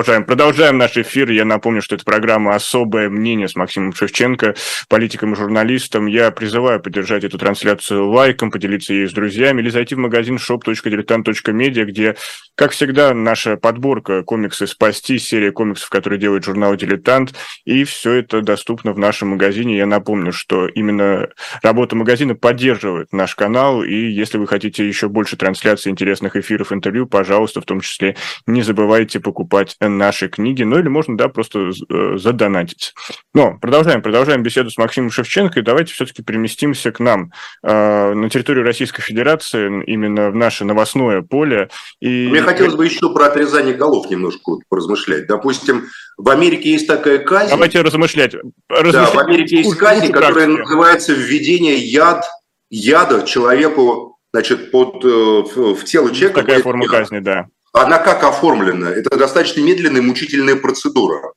Продолжаем. 0.00 0.24
Продолжаем 0.24 0.78
наш 0.78 0.96
эфир. 0.96 1.30
Я 1.30 1.44
напомню, 1.44 1.82
что 1.82 1.94
это 1.94 2.06
программа 2.06 2.54
«Особое 2.54 3.10
мнение» 3.10 3.48
с 3.48 3.54
Максимом 3.54 3.92
Шевченко, 3.92 4.54
политиком 4.88 5.34
и 5.34 5.36
журналистом. 5.36 6.06
Я 6.06 6.30
призываю 6.30 6.80
поддержать 6.80 7.22
эту 7.22 7.36
трансляцию 7.36 8.08
лайком, 8.08 8.50
поделиться 8.50 8.94
ей 8.94 9.06
с 9.06 9.12
друзьями 9.12 9.60
или 9.60 9.68
зайти 9.68 9.94
в 9.94 9.98
магазин 9.98 10.36
shop.diletant.media, 10.36 11.84
где, 11.84 12.16
как 12.54 12.72
всегда, 12.72 13.12
наша 13.12 13.58
подборка 13.58 14.22
комиксы 14.22 14.66
«Спасти», 14.66 15.18
серия 15.18 15.52
комиксов, 15.52 15.90
которые 15.90 16.18
делает 16.18 16.44
журнал 16.44 16.74
«Дилетант», 16.76 17.34
и 17.66 17.84
все 17.84 18.12
это 18.12 18.40
доступно 18.40 18.94
в 18.94 18.98
нашем 18.98 19.28
магазине. 19.28 19.76
Я 19.76 19.84
напомню, 19.84 20.32
что 20.32 20.66
именно 20.66 21.28
работа 21.62 21.94
магазина 21.94 22.34
поддерживает 22.34 23.12
наш 23.12 23.34
канал, 23.34 23.82
и 23.82 23.94
если 23.94 24.38
вы 24.38 24.46
хотите 24.46 24.88
еще 24.88 25.10
больше 25.10 25.36
трансляций 25.36 25.92
интересных 25.92 26.36
эфиров, 26.36 26.72
интервью, 26.72 27.06
пожалуйста, 27.06 27.60
в 27.60 27.66
том 27.66 27.82
числе 27.82 28.16
не 28.46 28.62
забывайте 28.62 29.20
покупать 29.20 29.76
наши 29.98 30.28
книги, 30.28 30.62
ну 30.62 30.78
или 30.78 30.88
можно, 30.88 31.16
да, 31.16 31.28
просто 31.28 31.70
э, 31.88 32.16
задонатить. 32.16 32.94
Но 33.34 33.58
продолжаем, 33.58 34.02
продолжаем 34.02 34.42
беседу 34.42 34.70
с 34.70 34.78
Максимом 34.78 35.10
Шевченко, 35.10 35.60
и 35.60 35.62
давайте 35.62 35.92
все-таки 35.92 36.22
переместимся 36.22 36.92
к 36.92 37.00
нам 37.00 37.32
э, 37.62 38.12
на 38.14 38.30
территорию 38.30 38.64
Российской 38.64 39.02
Федерации, 39.02 39.84
именно 39.86 40.30
в 40.30 40.36
наше 40.36 40.64
новостное 40.64 41.22
поле. 41.22 41.68
И... 42.00 42.28
Мне 42.28 42.42
хотелось 42.42 42.74
бы 42.74 42.84
еще 42.84 43.12
про 43.12 43.26
отрезание 43.26 43.74
голов 43.74 44.10
немножко 44.10 44.52
поразмышлять. 44.68 45.26
Допустим, 45.26 45.86
в 46.16 46.28
Америке 46.28 46.72
есть 46.72 46.86
такая 46.86 47.18
казнь. 47.18 47.50
Давайте 47.50 47.80
размышлять. 47.82 48.34
размышлять. 48.68 48.92
Да, 48.92 49.10
в 49.10 49.18
Америке 49.18 49.56
есть 49.56 49.76
казнь, 49.76 50.12
которая 50.12 50.46
называется 50.46 51.12
введение 51.12 51.76
яд, 51.76 52.24
яда 52.70 53.26
человеку 53.26 54.18
значит, 54.32 54.70
под, 54.70 55.04
э, 55.04 55.08
в, 55.08 55.74
в 55.74 55.84
тело 55.84 56.14
человека. 56.14 56.40
Такая 56.40 56.62
форма 56.62 56.86
казни, 56.86 57.18
да. 57.18 57.46
Она 57.72 57.98
как 57.98 58.24
оформлена? 58.24 58.90
Это 58.90 59.16
достаточно 59.16 59.60
медленная, 59.60 60.02
мучительная 60.02 60.56
процедура, 60.56 61.32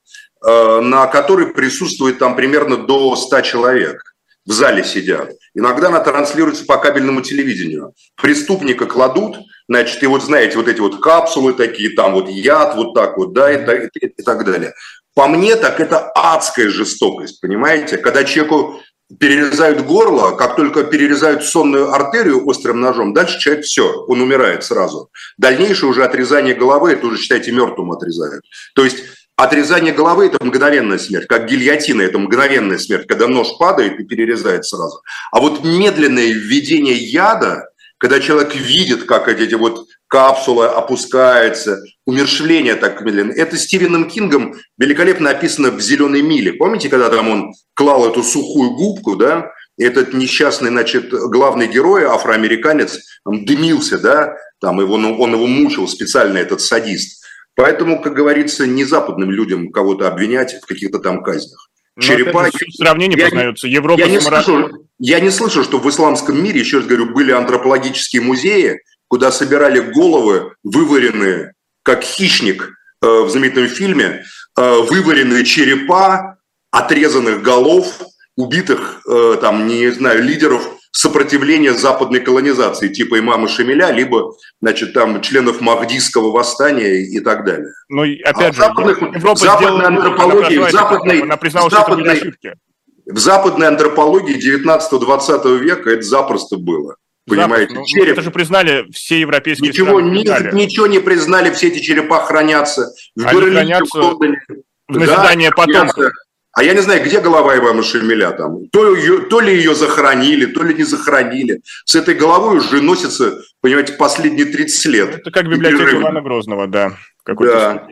э, 0.46 0.80
на 0.82 1.06
которой 1.08 1.48
присутствует 1.48 2.18
там 2.18 2.36
примерно 2.36 2.78
до 2.78 3.16
100 3.16 3.42
человек. 3.42 4.02
В 4.46 4.52
зале 4.52 4.84
сидят. 4.84 5.32
Иногда 5.54 5.88
она 5.88 6.02
транслируется 6.02 6.66
по 6.66 6.78
кабельному 6.78 7.22
телевидению. 7.22 7.94
Преступника 8.22 8.88
кладут, 8.88 9.38
значит, 9.70 10.04
и 10.04 10.08
вот 10.08 10.22
знаете, 10.22 10.58
вот 10.58 10.68
эти 10.68 10.82
вот 10.82 11.02
капсулы 11.02 11.54
такие, 11.54 11.92
там 11.92 12.14
вот 12.14 12.28
яд, 12.28 12.76
вот 12.76 12.94
так 12.94 13.18
вот, 13.18 13.32
да, 13.32 13.52
и, 13.52 13.88
и, 14.02 14.08
и 14.08 14.24
так 14.24 14.44
далее. 14.44 14.74
По 15.16 15.28
мне, 15.28 15.56
так 15.56 15.80
это 15.80 16.12
адская 16.14 16.70
жестокость, 16.70 17.40
понимаете? 17.40 17.98
Когда 17.98 18.24
человеку 18.24 18.82
перерезают 19.20 19.86
горло, 19.86 20.32
как 20.36 20.56
только 20.56 20.84
перерезают 20.84 21.44
сонную 21.44 21.92
артерию 21.92 22.48
острым 22.48 22.82
ножом, 22.82 23.14
дальше 23.14 23.40
человек 23.40 23.66
все, 23.66 24.04
он 24.08 24.22
умирает 24.22 24.64
сразу. 24.64 25.10
Дальнейшее 25.38 25.90
уже 25.90 26.04
отрезание 26.04 26.56
головы, 26.56 26.94
это 26.94 27.08
уже, 27.08 27.18
считайте, 27.18 27.52
мертвым 27.52 27.92
отрезают. 27.92 28.44
То 28.76 28.84
есть 28.84 29.04
отрезание 29.36 29.94
головы– 29.94 30.26
это 30.28 30.44
мгновенная 30.44 30.98
смерть, 30.98 31.28
как 31.28 31.48
гильотина– 31.48 32.02
это 32.04 32.18
мгновенная 32.18 32.78
смерть, 32.78 33.08
когда 33.08 33.28
нож 33.28 33.58
падает 33.60 34.00
и 34.00 34.04
перерезает 34.04 34.66
сразу. 34.66 35.02
А 35.32 35.40
вот 35.40 35.64
медленное 35.64 36.32
введение 36.32 36.96
яда, 36.96 37.70
когда 37.98 38.20
человек 38.20 38.56
видит, 38.56 39.04
как 39.04 39.28
эти 39.28 39.56
вот 39.56 39.83
капсула 40.14 40.70
опускается, 40.78 41.80
умершвление 42.06 42.76
так 42.76 43.02
медленно. 43.02 43.32
Это 43.32 43.58
Стивеном 43.58 44.08
Кингом 44.08 44.54
великолепно 44.78 45.32
описано 45.32 45.72
в 45.72 45.82
«Зеленой 45.82 46.22
миле». 46.22 46.54
Помните, 46.54 46.88
когда 46.88 47.10
там 47.10 47.30
он 47.30 47.54
клал 47.74 48.08
эту 48.08 48.22
сухую 48.22 48.76
губку, 48.76 49.16
да, 49.16 49.50
и 49.76 49.84
этот 49.84 50.14
несчастный, 50.14 50.70
значит, 50.70 51.10
главный 51.10 51.66
герой, 51.66 52.04
афроамериканец, 52.04 53.00
там, 53.26 53.44
дымился, 53.44 53.98
да, 53.98 54.36
там 54.62 54.80
его, 54.80 54.98
ну, 54.98 55.20
он 55.20 55.34
его 55.34 55.48
мучил 55.48 55.88
специально, 55.88 56.38
этот 56.38 56.62
садист. 56.62 57.26
Поэтому, 57.56 58.00
как 58.00 58.14
говорится, 58.14 58.68
не 58.68 58.84
западным 58.84 59.32
людям 59.32 59.72
кого-то 59.72 60.08
обвинять 60.08 60.62
в 60.62 60.68
каких-то 60.68 61.00
там 61.00 61.24
казнях. 61.24 61.72
Но 61.96 62.04
Черепа... 62.04 62.50
Сравнение 62.78 63.18
я, 63.18 63.26
познается. 63.26 63.68
Европа 63.68 64.00
я, 64.00 64.08
не 64.08 64.20
слышу, 64.20 64.88
я 65.00 65.20
не 65.20 65.32
слышу, 65.32 65.64
что 65.64 65.80
в 65.80 65.90
исламском 65.90 66.44
мире, 66.44 66.60
еще 66.60 66.78
раз 66.78 66.86
говорю, 66.86 67.14
были 67.14 67.32
антропологические 67.32 68.22
музеи, 68.22 68.80
куда 69.14 69.32
собирали 69.32 69.80
головы, 69.80 70.56
вываренные, 70.64 71.54
как 71.84 72.02
хищник 72.02 72.72
э, 73.04 73.08
в 73.08 73.30
знаменитом 73.30 73.68
фильме, 73.68 74.24
э, 74.58 74.78
вываренные 74.90 75.46
черепа 75.46 76.40
отрезанных 76.72 77.44
голов, 77.44 78.02
убитых, 78.36 79.02
э, 79.08 79.38
там, 79.40 79.68
не 79.68 79.92
знаю, 79.92 80.24
лидеров 80.24 80.68
сопротивления 80.92 81.76
западной 81.76 82.22
колонизации, 82.22 82.88
типа 82.88 83.20
имама 83.20 83.48
Шамиля, 83.48 83.92
либо, 83.92 84.34
значит, 84.64 84.94
там, 84.96 85.22
членов 85.22 85.62
Махдийского 85.62 86.32
восстания 86.32 87.04
и 87.04 87.20
так 87.20 87.46
далее. 87.46 87.72
Ну, 87.90 88.02
опять 88.02 88.50
а 88.50 88.52
же, 88.54 88.62
западных, 88.62 89.00
Европа 89.00 89.40
западной 89.40 89.86
антропологии, 89.86 90.58
в 90.58 90.72
западной, 90.72 91.22
она 91.22 91.38
признала, 91.38 91.70
западной, 91.70 92.16
что 92.16 92.28
это 92.30 92.58
в 93.06 93.20
западной 93.20 93.68
антропологии 93.68 94.38
19-20 94.38 95.58
века 95.60 95.92
это 95.92 96.02
запросто 96.02 96.58
было. 96.58 96.96
Понимаете, 97.26 97.74
Запад, 97.74 97.76
ну, 97.76 97.86
череп. 97.86 98.14
Это 98.14 98.22
же 98.22 98.32
признали 98.32 98.86
все 98.92 99.20
европейские 99.22 99.70
ничего, 99.70 100.00
страны. 100.00 100.56
Ни, 100.56 100.64
ничего 100.64 100.88
не 100.88 101.00
признали, 101.00 101.52
все 101.52 101.68
эти 101.68 101.80
черепа 101.80 102.26
хранятся. 102.26 102.94
В 103.16 103.26
Они 103.26 103.40
Берлине, 103.40 103.56
хранятся 103.56 103.98
в 103.98 104.02
Лондоне. 104.02 104.42
В 104.88 104.98
назидание 104.98 105.50
да, 105.50 105.56
потомков. 105.56 106.12
А 106.56 106.64
я 106.64 106.74
не 106.74 106.82
знаю, 106.82 107.04
где 107.04 107.20
голова 107.20 107.58
Ивана 107.58 107.82
Шемеля 107.82 108.32
там. 108.32 108.68
То, 108.68 108.96
ее, 108.96 109.22
то 109.22 109.40
ли 109.40 109.56
ее 109.56 109.74
захоронили, 109.74 110.46
то 110.46 110.62
ли 110.62 110.76
не 110.76 110.84
захоронили. 110.84 111.62
С 111.86 111.96
этой 111.96 112.14
головой 112.14 112.58
уже 112.58 112.80
носится, 112.82 113.42
понимаете, 113.62 113.94
последние 113.94 114.46
30 114.46 114.86
лет. 114.86 115.16
Это 115.16 115.32
как 115.32 115.50
библиотека 115.50 115.96
Ивана 115.96 116.22
Грозного, 116.22 116.68
да. 116.68 116.96
В 117.26 117.46
да. 117.46 117.88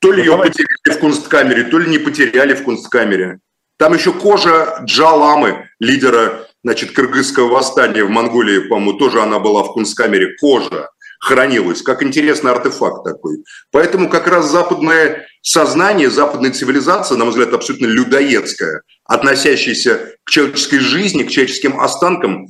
То 0.00 0.12
ли 0.12 0.18
ну, 0.18 0.24
ее 0.24 0.30
давайте. 0.30 0.52
потеряли 0.52 0.96
в 0.96 1.00
кунсткамере, 1.00 1.64
то 1.64 1.78
ли 1.78 1.90
не 1.90 1.98
потеряли 1.98 2.54
в 2.54 2.62
кунсткамере. 2.62 3.40
Там 3.76 3.92
еще 3.92 4.12
кожа 4.12 4.80
Джаламы, 4.84 5.68
лидера 5.78 6.46
значит, 6.62 6.92
кыргызского 6.92 7.48
восстания 7.48 8.04
в 8.04 8.10
Монголии, 8.10 8.68
по-моему, 8.68 8.98
тоже 8.98 9.22
она 9.22 9.38
была 9.38 9.62
в 9.62 9.72
кунсткамере, 9.72 10.36
кожа 10.40 10.88
хранилась, 11.20 11.82
как 11.82 12.02
интересный 12.02 12.52
артефакт 12.52 13.04
такой. 13.04 13.38
Поэтому 13.70 14.08
как 14.08 14.26
раз 14.26 14.50
западное 14.50 15.26
сознание, 15.42 16.10
западная 16.10 16.52
цивилизация, 16.52 17.16
на 17.16 17.24
мой 17.24 17.32
взгляд, 17.32 17.52
абсолютно 17.52 17.86
людоедская, 17.86 18.82
относящаяся 19.04 20.14
к 20.24 20.30
человеческой 20.30 20.78
жизни, 20.78 21.22
к 21.22 21.30
человеческим 21.30 21.80
останкам 21.80 22.48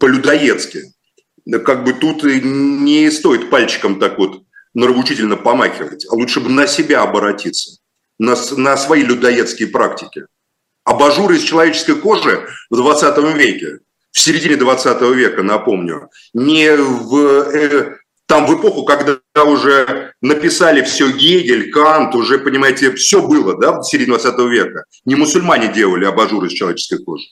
по-людоедски. 0.00 0.82
Как 1.64 1.84
бы 1.84 1.92
тут 1.92 2.24
не 2.24 3.10
стоит 3.10 3.50
пальчиком 3.50 4.00
так 4.00 4.18
вот 4.18 4.42
нравоучительно 4.74 5.36
помахивать, 5.36 6.06
а 6.10 6.14
лучше 6.14 6.40
бы 6.40 6.50
на 6.50 6.66
себя 6.66 7.02
обратиться, 7.02 7.78
на, 8.18 8.34
на 8.56 8.76
свои 8.76 9.02
людоедские 9.02 9.68
практики 9.68 10.24
абажур 10.86 11.32
из 11.32 11.42
человеческой 11.42 11.96
кожи 11.96 12.46
в 12.70 12.76
20 12.76 13.18
веке, 13.36 13.80
в 14.12 14.18
середине 14.18 14.56
20 14.56 15.02
века, 15.14 15.42
напомню, 15.42 16.08
не 16.32 16.74
в, 16.74 17.16
э, 17.52 17.96
там 18.26 18.46
в 18.46 18.58
эпоху, 18.58 18.84
когда 18.84 19.18
уже 19.44 20.12
написали 20.22 20.82
все 20.82 21.10
Гегель, 21.10 21.70
Кант, 21.70 22.14
уже, 22.14 22.38
понимаете, 22.38 22.92
все 22.92 23.20
было, 23.20 23.58
да, 23.58 23.80
в 23.80 23.82
середине 23.82 24.16
20 24.16 24.38
века. 24.48 24.84
Не 25.04 25.16
мусульмане 25.16 25.72
делали 25.72 26.06
абажур 26.06 26.44
из 26.44 26.52
человеческой 26.52 27.04
кожи. 27.04 27.26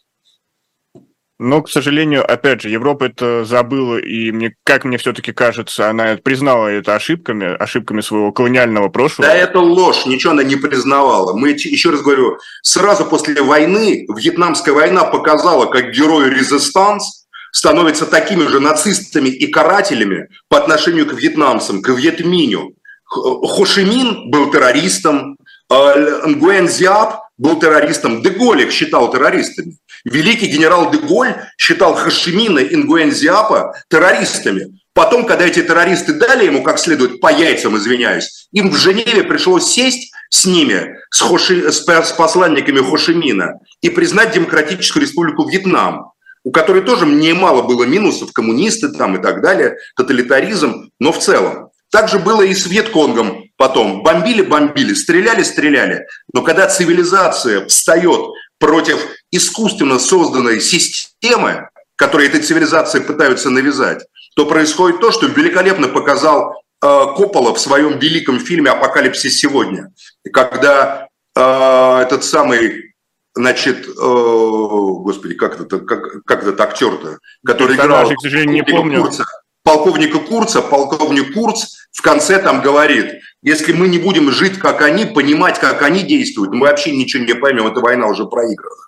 Но, 1.38 1.62
к 1.62 1.68
сожалению, 1.68 2.24
опять 2.30 2.62
же, 2.62 2.68
Европа 2.68 3.04
это 3.04 3.44
забыла, 3.44 3.96
и 3.96 4.30
мне, 4.30 4.54
как 4.62 4.84
мне 4.84 4.98
все-таки 4.98 5.32
кажется, 5.32 5.90
она 5.90 6.16
признала 6.22 6.68
это 6.68 6.94
ошибками, 6.94 7.56
ошибками 7.60 8.02
своего 8.02 8.30
колониального 8.30 8.88
прошлого. 8.88 9.28
Да, 9.28 9.34
это 9.34 9.58
ложь, 9.58 10.06
ничего 10.06 10.32
она 10.32 10.44
не 10.44 10.54
признавала. 10.54 11.36
Мы, 11.36 11.50
еще 11.50 11.90
раз 11.90 12.02
говорю, 12.02 12.38
сразу 12.62 13.04
после 13.04 13.42
войны, 13.42 14.06
Вьетнамская 14.16 14.72
война 14.72 15.04
показала, 15.04 15.66
как 15.66 15.90
герои 15.90 16.30
резистанс 16.30 17.26
становятся 17.50 18.06
такими 18.06 18.46
же 18.46 18.60
нацистами 18.60 19.28
и 19.28 19.48
карателями 19.48 20.28
по 20.48 20.58
отношению 20.58 21.06
к 21.06 21.14
вьетнамцам, 21.14 21.82
к 21.82 21.88
Вьетминю. 21.88 22.74
Хошимин 23.06 24.30
был 24.30 24.52
террористом, 24.52 25.36
а 25.68 25.94
Нгуэн 26.26 26.68
Зиап 26.68 27.23
был 27.36 27.58
террористом, 27.58 28.22
Деголь 28.22 28.62
их 28.62 28.72
считал 28.72 29.10
террористами. 29.10 29.76
Великий 30.04 30.46
генерал 30.46 30.90
Деголь 30.90 31.34
считал 31.58 31.94
Хашимина 31.94 32.60
и 32.60 32.76
Нгуэнзиапа 32.76 33.74
террористами. 33.88 34.78
Потом, 34.92 35.26
когда 35.26 35.44
эти 35.44 35.60
террористы 35.60 36.12
дали 36.12 36.44
ему 36.46 36.62
как 36.62 36.78
следует 36.78 37.20
по 37.20 37.32
яйцам, 37.32 37.76
извиняюсь, 37.76 38.48
им 38.52 38.70
в 38.70 38.76
Женеве 38.76 39.24
пришлось 39.24 39.66
сесть 39.66 40.12
с 40.30 40.46
ними, 40.46 40.96
с, 41.10 41.20
Хоши, 41.20 41.72
с 41.72 41.80
посланниками 41.80 42.78
Хошимина, 42.78 43.58
и 43.80 43.90
признать 43.90 44.32
Демократическую 44.32 45.02
Республику 45.02 45.48
Вьетнам, 45.48 46.12
у 46.44 46.52
которой 46.52 46.82
тоже 46.82 47.06
немало 47.06 47.62
было 47.62 47.84
минусов, 47.84 48.32
коммунисты 48.32 48.90
там 48.90 49.16
и 49.16 49.22
так 49.22 49.42
далее, 49.42 49.76
тоталитаризм, 49.96 50.90
но 51.00 51.10
в 51.10 51.18
целом. 51.18 51.70
Так 51.90 52.08
же 52.08 52.18
было 52.18 52.42
и 52.42 52.54
с 52.54 52.66
Вьетконгом 52.66 53.43
потом. 53.56 54.02
Бомбили-бомбили, 54.02 54.94
стреляли-стреляли. 54.94 56.06
Но 56.32 56.42
когда 56.42 56.66
цивилизация 56.66 57.66
встает 57.66 58.30
против 58.58 58.98
искусственно 59.30 59.98
созданной 59.98 60.60
системы, 60.60 61.68
которую 61.96 62.28
этой 62.28 62.40
цивилизации 62.40 63.00
пытаются 63.00 63.50
навязать, 63.50 64.04
то 64.36 64.46
происходит 64.46 65.00
то, 65.00 65.12
что 65.12 65.26
великолепно 65.26 65.88
показал 65.88 66.60
Коппола 66.80 67.54
в 67.54 67.60
своем 67.60 67.98
великом 67.98 68.38
фильме 68.40 68.70
«Апокалипсис 68.70 69.38
сегодня», 69.38 69.92
когда 70.32 71.08
этот 71.34 72.24
самый 72.24 72.94
значит, 73.36 73.88
господи, 73.96 75.34
как 75.34 75.60
это, 75.60 75.78
как, 75.80 76.24
как 76.24 76.42
этот 76.42 76.60
актер-то, 76.60 77.18
который 77.44 77.76
играл... 77.76 78.08
к 78.08 78.20
сожалению, 78.20 78.54
не 78.54 78.62
помню. 78.62 79.02
Курца, 79.02 79.24
полковника 79.64 80.20
Курца, 80.20 80.62
полковник 80.62 81.34
Курц 81.34 81.64
в 81.90 82.02
конце 82.02 82.38
там 82.40 82.60
говорит, 82.60 83.20
если 83.42 83.72
мы 83.72 83.88
не 83.88 83.98
будем 83.98 84.30
жить, 84.30 84.58
как 84.58 84.82
они, 84.82 85.06
понимать, 85.06 85.58
как 85.58 85.82
они 85.82 86.02
действуют, 86.02 86.52
мы 86.52 86.66
вообще 86.66 86.94
ничего 86.94 87.24
не 87.24 87.34
поймем, 87.34 87.66
эта 87.66 87.80
война 87.80 88.06
уже 88.06 88.26
проиграна. 88.26 88.82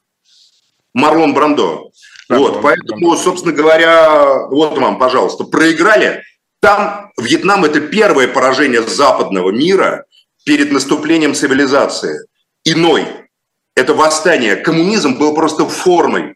Марлон 0.94 1.34
Брандо. 1.34 1.90
Марлон 2.28 2.52
вот, 2.52 2.62
поэтому, 2.62 3.00
Брандо. 3.00 3.16
собственно 3.16 3.52
говоря, 3.52 4.46
вот 4.48 4.78
вам, 4.78 4.98
пожалуйста, 4.98 5.44
проиграли. 5.44 6.22
Там 6.60 7.10
Вьетнам– 7.18 7.64
это 7.66 7.80
первое 7.80 8.28
поражение 8.28 8.82
западного 8.82 9.50
мира 9.50 10.04
перед 10.44 10.72
наступлением 10.72 11.34
цивилизации. 11.34 12.26
Иной. 12.64 13.06
Это 13.74 13.92
восстание. 13.94 14.56
Коммунизм 14.56 15.18
был 15.18 15.34
просто 15.34 15.66
формой 15.66 16.35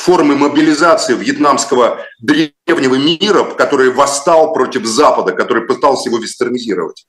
формы 0.00 0.34
мобилизации 0.34 1.14
вьетнамского 1.14 2.06
древнего 2.20 2.94
мира, 2.94 3.44
который 3.44 3.90
восстал 3.90 4.54
против 4.54 4.86
Запада, 4.86 5.32
который 5.32 5.66
пытался 5.66 6.08
его 6.08 6.18
вестернизировать. 6.18 7.06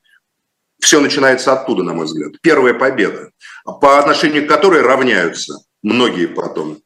Все 0.78 1.00
начинается 1.00 1.52
оттуда, 1.52 1.82
на 1.84 1.94
мой 1.94 2.04
взгляд. 2.04 2.32
Первая 2.42 2.74
победа, 2.74 3.30
по 3.64 3.98
отношению 3.98 4.44
к 4.44 4.48
которой 4.48 4.82
равняются 4.82 5.54
многие 5.82 6.26
потом. 6.26 6.78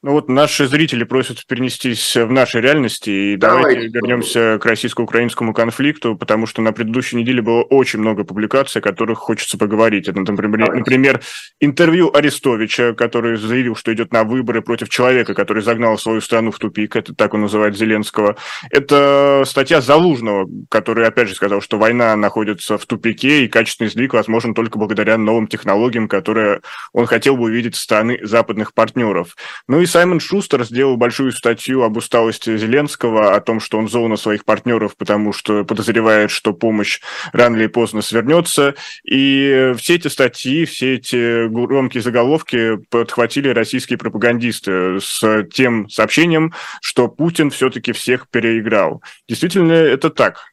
Ну 0.00 0.12
вот 0.12 0.28
наши 0.28 0.68
зрители 0.68 1.02
просят 1.02 1.44
перенестись 1.44 2.14
в 2.14 2.30
наши 2.30 2.60
реальности, 2.60 3.10
и 3.10 3.36
давайте, 3.36 3.70
давайте 3.70 3.88
вернемся 3.88 4.58
к 4.60 4.64
российско-украинскому 4.64 5.52
конфликту, 5.52 6.14
потому 6.14 6.46
что 6.46 6.62
на 6.62 6.72
предыдущей 6.72 7.16
неделе 7.16 7.42
было 7.42 7.62
очень 7.62 7.98
много 7.98 8.22
публикаций, 8.22 8.80
о 8.80 8.82
которых 8.82 9.18
хочется 9.18 9.58
поговорить. 9.58 10.06
Это, 10.06 10.20
например, 10.20 10.72
например, 10.72 11.20
интервью 11.58 12.14
Арестовича, 12.14 12.92
который 12.92 13.38
заявил, 13.38 13.74
что 13.74 13.92
идет 13.92 14.12
на 14.12 14.22
выборы 14.22 14.62
против 14.62 14.88
человека, 14.88 15.34
который 15.34 15.64
загнал 15.64 15.98
свою 15.98 16.20
страну 16.20 16.52
в 16.52 16.60
тупик, 16.60 16.94
это 16.94 17.12
так 17.12 17.34
он 17.34 17.40
называет 17.40 17.76
Зеленского. 17.76 18.36
Это 18.70 19.42
статья 19.46 19.80
Залужного, 19.80 20.48
который, 20.70 21.08
опять 21.08 21.26
же, 21.26 21.34
сказал, 21.34 21.60
что 21.60 21.76
война 21.76 22.14
находится 22.14 22.78
в 22.78 22.86
тупике, 22.86 23.46
и 23.46 23.48
качественный 23.48 23.90
сдвиг 23.90 24.14
возможен 24.14 24.54
только 24.54 24.78
благодаря 24.78 25.18
новым 25.18 25.48
технологиям, 25.48 26.06
которые 26.06 26.60
он 26.92 27.06
хотел 27.06 27.36
бы 27.36 27.46
увидеть 27.46 27.74
со 27.74 27.82
стороны 27.82 28.20
западных 28.22 28.74
партнеров. 28.74 29.34
Ну 29.66 29.80
и 29.80 29.87
Саймон 29.88 30.20
Шустер 30.20 30.64
сделал 30.64 30.96
большую 30.96 31.32
статью 31.32 31.82
об 31.82 31.96
усталости 31.96 32.56
Зеленского, 32.56 33.34
о 33.34 33.40
том, 33.40 33.58
что 33.58 33.78
он 33.78 33.88
зол 33.88 34.08
на 34.08 34.16
своих 34.16 34.44
партнеров, 34.44 34.96
потому 34.96 35.32
что 35.32 35.64
подозревает, 35.64 36.30
что 36.30 36.52
помощь 36.52 37.00
рано 37.32 37.56
или 37.56 37.66
поздно 37.66 38.02
свернется. 38.02 38.74
И 39.04 39.72
все 39.78 39.96
эти 39.96 40.08
статьи, 40.08 40.64
все 40.64 40.94
эти 40.94 41.48
громкие 41.48 42.02
заголовки 42.02 42.76
подхватили 42.90 43.48
российские 43.48 43.98
пропагандисты 43.98 45.00
с 45.00 45.44
тем 45.52 45.88
сообщением, 45.88 46.54
что 46.80 47.08
Путин 47.08 47.50
все-таки 47.50 47.92
всех 47.92 48.28
переиграл. 48.28 49.02
Действительно, 49.28 49.72
это 49.72 50.10
так? 50.10 50.52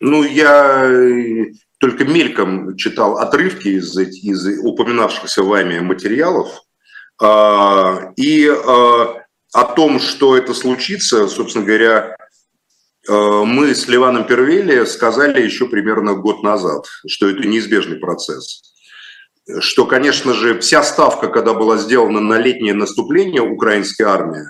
Ну, 0.00 0.22
я 0.22 0.88
только 1.80 2.04
мельком 2.04 2.76
читал 2.76 3.18
отрывки 3.18 3.68
из, 3.68 3.96
из 3.96 4.46
упоминавшихся 4.62 5.42
вами 5.42 5.78
материалов. 5.80 6.62
А, 7.20 8.12
и 8.16 8.48
а, 8.48 9.24
о 9.52 9.64
том, 9.64 9.98
что 9.98 10.36
это 10.36 10.52
случится, 10.52 11.26
собственно 11.26 11.64
говоря, 11.64 12.16
а, 13.08 13.44
мы 13.44 13.74
с 13.74 13.88
Ливаном 13.88 14.26
Первели 14.26 14.84
сказали 14.84 15.42
еще 15.42 15.68
примерно 15.68 16.14
год 16.14 16.42
назад, 16.42 16.84
что 17.08 17.30
это 17.30 17.48
неизбежный 17.48 17.96
процесс. 17.96 18.74
Что, 19.60 19.86
конечно 19.86 20.34
же, 20.34 20.60
вся 20.60 20.82
ставка, 20.82 21.28
когда 21.28 21.54
была 21.54 21.78
сделана 21.78 22.20
на 22.20 22.38
летнее 22.38 22.74
наступление 22.74 23.40
украинской 23.40 24.02
армии, 24.02 24.44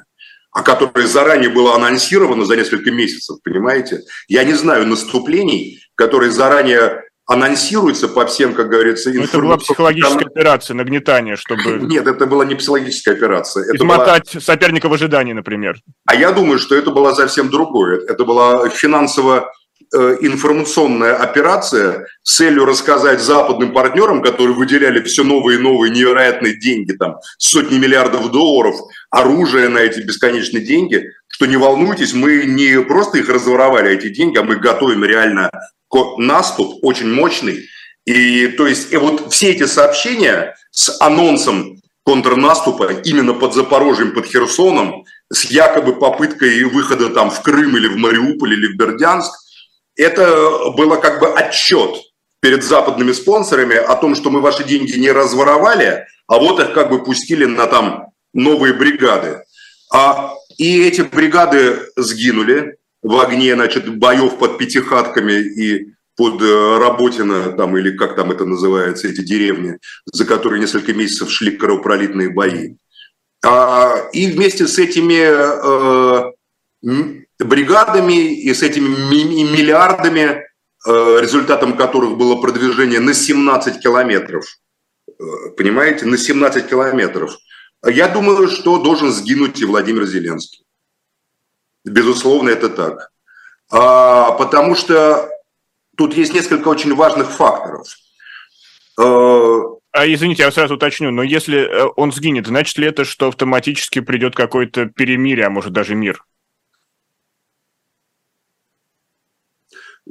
о 0.50 0.62
которой 0.62 1.06
заранее 1.06 1.48
было 1.48 1.76
анонсировано 1.76 2.44
за 2.44 2.56
несколько 2.56 2.90
месяцев, 2.90 3.38
понимаете? 3.44 4.02
Я 4.26 4.42
не 4.42 4.54
знаю 4.54 4.84
наступлений, 4.88 5.78
которые 5.94 6.32
заранее 6.32 7.04
анонсируется 7.30 8.08
по 8.08 8.26
всем, 8.26 8.54
как 8.54 8.68
говорится, 8.68 9.10
информациям. 9.10 9.40
Это 9.40 9.46
была 9.46 9.56
психологическая 9.56 10.26
операция, 10.26 10.74
нагнетание, 10.74 11.36
чтобы... 11.36 11.62
Нет, 11.80 12.06
это 12.08 12.26
была 12.26 12.44
не 12.44 12.56
психологическая 12.56 13.14
операция. 13.14 13.64
Это 13.66 13.76
Измотать 13.76 14.34
была... 14.34 14.42
соперника 14.42 14.88
в 14.88 14.94
ожидании, 14.94 15.32
например. 15.32 15.78
А 16.06 16.16
я 16.16 16.32
думаю, 16.32 16.58
что 16.58 16.74
это 16.74 16.90
было 16.90 17.14
совсем 17.14 17.48
другое. 17.48 18.00
Это 18.00 18.24
была 18.24 18.68
финансово 18.70 19.52
э, 19.94 20.16
информационная 20.22 21.14
операция 21.14 22.08
с 22.24 22.34
целью 22.34 22.64
рассказать 22.64 23.20
западным 23.20 23.72
партнерам, 23.72 24.22
которые 24.22 24.56
выделяли 24.56 25.00
все 25.04 25.22
новые 25.22 25.60
и 25.60 25.62
новые 25.62 25.92
невероятные 25.92 26.58
деньги, 26.58 26.92
там 26.94 27.18
сотни 27.38 27.78
миллиардов 27.78 28.32
долларов, 28.32 28.74
оружие 29.10 29.68
на 29.68 29.78
эти 29.78 30.00
бесконечные 30.00 30.64
деньги, 30.64 31.04
что 31.40 31.46
не 31.46 31.56
волнуйтесь, 31.56 32.12
мы 32.12 32.44
не 32.44 32.82
просто 32.82 33.16
их 33.16 33.30
разворовали, 33.30 33.92
эти 33.92 34.10
деньги, 34.10 34.36
а 34.36 34.42
мы 34.42 34.56
готовим 34.56 35.06
реально 35.06 35.50
наступ 36.18 36.80
очень 36.82 37.10
мощный. 37.10 37.66
И 38.04 38.48
то 38.48 38.66
есть 38.66 38.92
и 38.92 38.98
вот 38.98 39.32
все 39.32 39.52
эти 39.52 39.64
сообщения 39.64 40.54
с 40.70 41.00
анонсом 41.00 41.80
контрнаступа 42.04 42.92
именно 42.92 43.32
под 43.32 43.54
Запорожьем, 43.54 44.12
под 44.12 44.26
Херсоном, 44.26 45.06
с 45.32 45.46
якобы 45.46 45.98
попыткой 45.98 46.62
выхода 46.64 47.08
там 47.08 47.30
в 47.30 47.40
Крым 47.40 47.74
или 47.74 47.88
в 47.88 47.96
Мариуполь 47.96 48.52
или 48.52 48.74
в 48.74 48.76
Бердянск, 48.76 49.32
это 49.96 50.70
было 50.76 50.96
как 50.96 51.20
бы 51.20 51.28
отчет 51.32 52.02
перед 52.40 52.62
западными 52.62 53.12
спонсорами 53.12 53.76
о 53.76 53.96
том, 53.96 54.14
что 54.14 54.28
мы 54.28 54.42
ваши 54.42 54.62
деньги 54.64 54.98
не 54.98 55.10
разворовали, 55.10 56.04
а 56.26 56.38
вот 56.38 56.60
их 56.60 56.74
как 56.74 56.90
бы 56.90 57.02
пустили 57.02 57.46
на 57.46 57.66
там 57.66 58.08
новые 58.34 58.74
бригады. 58.74 59.42
А, 59.90 60.34
и 60.60 60.82
эти 60.82 61.00
бригады 61.00 61.86
сгинули, 61.96 62.76
в 63.02 63.18
огне, 63.18 63.54
значит, 63.54 63.98
боев 63.98 64.38
под 64.38 64.58
пятихатками 64.58 65.32
и 65.32 65.94
под 66.16 66.42
э, 66.42 66.78
Работино, 66.78 67.52
там, 67.52 67.78
или 67.78 67.96
как 67.96 68.14
там 68.14 68.30
это 68.30 68.44
называется, 68.44 69.08
эти 69.08 69.22
деревни, 69.22 69.78
за 70.12 70.26
которые 70.26 70.60
несколько 70.60 70.92
месяцев 70.92 71.30
шли 71.30 71.52
кровопролитные 71.56 72.28
бои. 72.28 72.74
А, 73.42 74.10
и 74.12 74.30
вместе 74.30 74.66
с 74.66 74.78
этими 74.78 75.22
э, 75.22 76.32
бригадами 77.38 78.34
и 78.34 78.52
с 78.52 78.62
этими 78.62 78.86
миллиардами, 79.56 80.20
э, 80.20 81.20
результатом 81.22 81.74
которых 81.74 82.18
было 82.18 82.36
продвижение 82.36 83.00
на 83.00 83.14
17 83.14 83.80
километров, 83.80 84.44
э, 85.08 85.12
понимаете, 85.56 86.04
на 86.04 86.18
17 86.18 86.68
километров, 86.68 87.34
я 87.86 88.08
думаю, 88.08 88.48
что 88.48 88.78
должен 88.78 89.10
сгинуть 89.10 89.60
и 89.60 89.64
Владимир 89.64 90.04
Зеленский. 90.04 90.64
Безусловно, 91.84 92.50
это 92.50 92.68
так. 92.68 93.10
А, 93.70 94.32
потому 94.32 94.74
что 94.74 95.30
тут 95.96 96.14
есть 96.14 96.34
несколько 96.34 96.68
очень 96.68 96.94
важных 96.94 97.30
факторов. 97.30 97.86
А, 98.98 99.60
а, 99.92 100.06
извините, 100.06 100.42
я 100.42 100.52
сразу 100.52 100.74
уточню, 100.74 101.10
но 101.10 101.22
если 101.22 101.58
э, 101.58 101.88
он 101.96 102.12
сгинет, 102.12 102.46
значит 102.46 102.78
ли 102.78 102.86
это, 102.86 103.04
что 103.04 103.28
автоматически 103.28 104.00
придет 104.00 104.36
какое-то 104.36 104.86
перемирие, 104.86 105.46
а 105.46 105.50
может 105.50 105.72
даже 105.72 105.94
мир? 105.94 106.24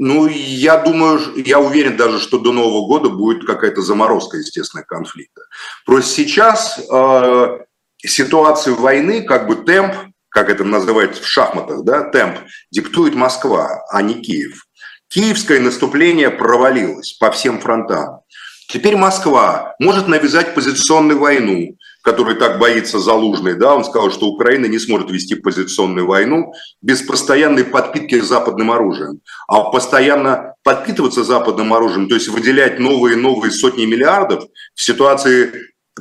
Ну, 0.01 0.27
я 0.27 0.77
думаю, 0.77 1.19
я 1.35 1.59
уверен 1.59 1.97
даже, 1.97 2.19
что 2.19 2.39
до 2.39 2.53
Нового 2.53 2.87
года 2.87 3.09
будет 3.09 3.45
какая-то 3.45 3.81
заморозка, 3.81 4.37
естественно, 4.37 4.83
конфликта. 4.83 5.41
Просто 5.85 6.09
сейчас 6.09 6.79
э, 6.89 7.59
ситуацию 7.97 8.75
войны, 8.75 9.23
как 9.23 9.47
бы 9.47 9.55
темп 9.55 9.93
как 10.29 10.49
это 10.49 10.63
называется 10.63 11.23
в 11.23 11.27
шахматах, 11.27 11.83
да, 11.83 12.03
темп, 12.03 12.37
диктует 12.71 13.15
Москва, 13.15 13.83
а 13.91 14.01
не 14.01 14.21
Киев. 14.21 14.65
Киевское 15.09 15.59
наступление 15.59 16.29
провалилось 16.29 17.13
по 17.13 17.31
всем 17.31 17.59
фронтам. 17.59 18.21
Теперь 18.67 18.95
Москва 18.95 19.75
может 19.79 20.07
навязать 20.07 20.53
позиционную 20.53 21.19
войну, 21.19 21.75
которую 22.09 22.37
так 22.37 22.57
боится 22.57 22.99
Залужный. 22.99 23.53
Да? 23.53 23.75
Он 23.75 23.85
сказал, 23.85 24.09
что 24.09 24.25
Украина 24.27 24.65
не 24.65 24.79
сможет 24.79 25.11
вести 25.11 25.35
позиционную 25.35 26.07
войну 26.07 26.53
без 26.81 27.03
постоянной 27.03 27.63
подпитки 27.63 28.19
западным 28.19 28.71
оружием. 28.71 29.21
А 29.47 29.69
постоянно 29.69 30.55
подпитываться 30.63 31.23
западным 31.23 31.71
оружием, 31.71 32.07
то 32.07 32.15
есть 32.15 32.27
выделять 32.27 32.79
новые 32.79 33.15
и 33.15 33.21
новые 33.21 33.51
сотни 33.51 33.85
миллиардов 33.85 34.43
в 34.73 34.81
ситуации 34.81 35.51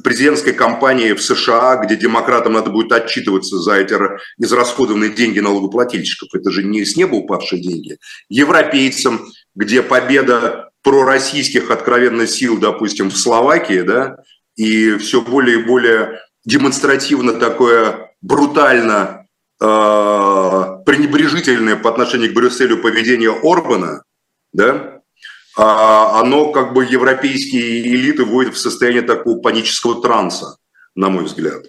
президентской 0.03 0.53
кампании 0.53 1.13
в 1.13 1.23
США, 1.23 1.77
где 1.85 1.97
демократам 1.97 2.55
надо 2.55 2.71
будет 2.71 2.93
отчитываться 2.93 3.59
за 3.59 3.75
эти 3.75 3.95
израсходованные 4.39 5.11
деньги 5.11 5.41
налогоплательщиков. 5.41 6.29
Это 6.33 6.51
же 6.51 6.63
не 6.63 6.87
с 6.87 6.97
неба 6.97 7.17
упавшие 7.17 7.61
деньги. 7.61 7.99
Европейцам, 8.31 9.27
где 9.55 9.83
победа 9.83 10.71
пророссийских 10.83 11.71
откровенно 11.71 12.27
сил, 12.27 12.59
допустим, 12.59 13.11
в 13.11 13.19
Словакии, 13.19 13.83
да, 13.83 14.17
и 14.59 14.99
все 14.99 15.23
более 15.23 15.61
и 15.61 15.65
более 15.65 16.21
демонстративно 16.45 17.33
такое 17.35 18.13
брутально 18.21 19.27
пренебрежительное 19.59 21.77
по 21.77 21.91
отношению 21.91 22.31
к 22.31 22.35
Брюсселю 22.35 22.79
поведение 22.79 23.37
Орбана, 23.43 24.05
да, 24.53 25.01
а, 25.57 26.21
оно 26.21 26.53
как 26.53 26.73
бы 26.73 26.85
европейские 26.85 27.83
элиты 27.83 28.25
вводит 28.25 28.55
в 28.55 28.59
состояние 28.59 29.03
такого 29.03 29.41
панического 29.41 30.01
транса, 30.01 30.59
на 30.95 31.09
мой 31.09 31.25
взгляд. 31.25 31.65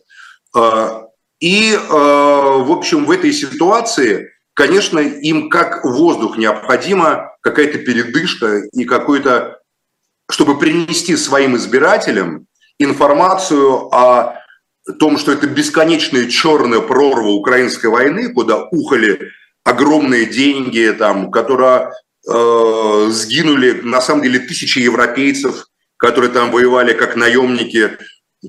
А, 0.55 1.07
и, 1.39 1.75
в 1.89 2.71
общем, 2.71 3.05
в 3.05 3.11
этой 3.11 3.31
ситуации, 3.31 4.29
конечно, 4.53 4.99
им 4.99 5.49
как 5.49 5.85
воздух 5.85 6.37
необходима 6.37 7.31
какая-то 7.41 7.79
передышка 7.79 8.63
и 8.73 8.83
какой-то, 8.83 9.59
чтобы 10.29 10.59
принести 10.59 11.15
своим 11.15 11.55
избирателям 11.55 12.48
информацию 12.79 13.93
о 13.93 14.39
том, 14.99 15.17
что 15.17 15.31
это 15.31 15.47
бесконечная 15.47 16.27
черная 16.27 16.79
прорва 16.79 17.29
украинской 17.29 17.87
войны, 17.87 18.33
куда 18.33 18.63
ухали 18.71 19.31
огромные 19.63 20.25
деньги, 20.25 20.95
там, 20.97 21.29
которая 21.31 21.91
э, 22.27 23.07
сгинули 23.11 23.81
на 23.81 24.01
самом 24.01 24.23
деле 24.23 24.39
тысячи 24.39 24.79
европейцев, 24.79 25.67
которые 25.97 26.31
там 26.31 26.51
воевали 26.51 26.93
как 26.93 27.15
наемники. 27.15 27.97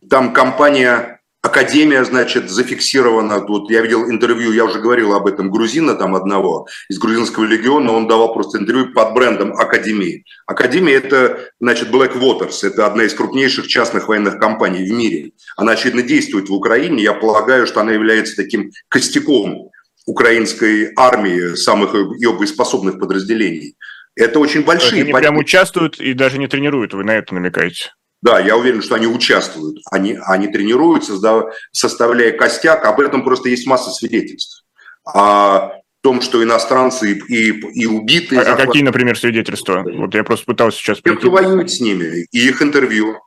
Там 0.09 0.33
компания 0.33 1.20
Академия, 1.43 2.05
значит, 2.05 2.51
зафиксирована. 2.51 3.41
Тут 3.41 3.71
я 3.71 3.81
видел 3.81 4.11
интервью, 4.11 4.53
я 4.53 4.67
уже 4.67 4.79
говорил 4.79 5.15
об 5.15 5.27
этом, 5.27 5.51
грузина 5.51 5.95
там 5.95 6.15
одного 6.15 6.69
из 6.91 6.99
грузинского 6.99 7.45
легиона, 7.45 7.93
он 7.93 8.07
давал 8.07 8.35
просто 8.35 8.59
интервью 8.59 8.93
под 8.93 9.15
брендом 9.15 9.53
Академии. 9.55 10.25
Академия– 10.47 10.95
это, 10.97 11.49
значит, 11.59 11.89
Waters, 11.91 12.63
это 12.63 12.87
одна 12.87 13.05
из 13.05 13.15
крупнейших 13.15 13.67
частных 13.69 14.09
военных 14.09 14.39
компаний 14.39 14.85
в 14.85 14.91
мире. 14.91 15.33
Она, 15.57 15.73
очевидно, 15.73 16.03
действует 16.03 16.51
в 16.51 16.53
Украине. 16.53 17.03
Я 17.03 17.15
полагаю, 17.15 17.67
что 17.67 17.81
она 17.81 17.93
является 17.93 18.37
таким 18.37 18.71
костяком 18.89 19.71
украинской 20.07 20.93
армии, 20.97 21.55
самых 21.55 21.95
ее 21.95 22.33
боеспособных 22.35 22.99
подразделений. 22.99 23.77
Это 24.15 24.41
очень 24.41 24.63
большие... 24.63 25.03
Они 25.03 25.13
прям 25.13 25.39
участвуют 25.39 26.01
и 26.01 26.13
даже 26.13 26.39
не 26.39 26.49
тренируют, 26.49 26.93
вы 26.93 27.05
на 27.05 27.13
это 27.13 27.33
намекаете? 27.35 27.93
Да, 28.23 28.39
я 28.39 28.57
уверен, 28.57 28.83
что 28.83 28.97
они 28.97 29.07
участвуют, 29.07 29.79
они, 29.91 30.19
они 30.27 30.49
тренируются, 30.49 31.15
составляя 31.73 32.33
костяк. 32.33 32.85
Об 32.85 33.01
этом 33.01 33.25
просто 33.25 33.49
есть 33.49 33.67
масса 33.67 33.91
свидетельств. 33.91 34.65
О 35.07 35.73
том, 36.03 36.21
что 36.21 36.43
иностранцы 36.43 37.13
и, 37.13 37.19
и, 37.29 37.83
и 37.83 37.87
убиты... 37.87 38.37
А, 38.37 38.55
а 38.55 38.57
какие, 38.57 38.83
например, 38.83 39.19
свидетельства? 39.19 39.85
Вот 39.85 40.15
я 40.15 40.25
просто 40.25 40.47
пытался 40.47 40.79
сейчас... 40.79 40.99
Те, 41.03 41.17
кто 41.17 41.31
воюет 41.31 41.71
с 41.71 41.81
ними, 41.81 42.27
и 42.31 42.49
их 42.49 42.63
интервью. 42.63 43.19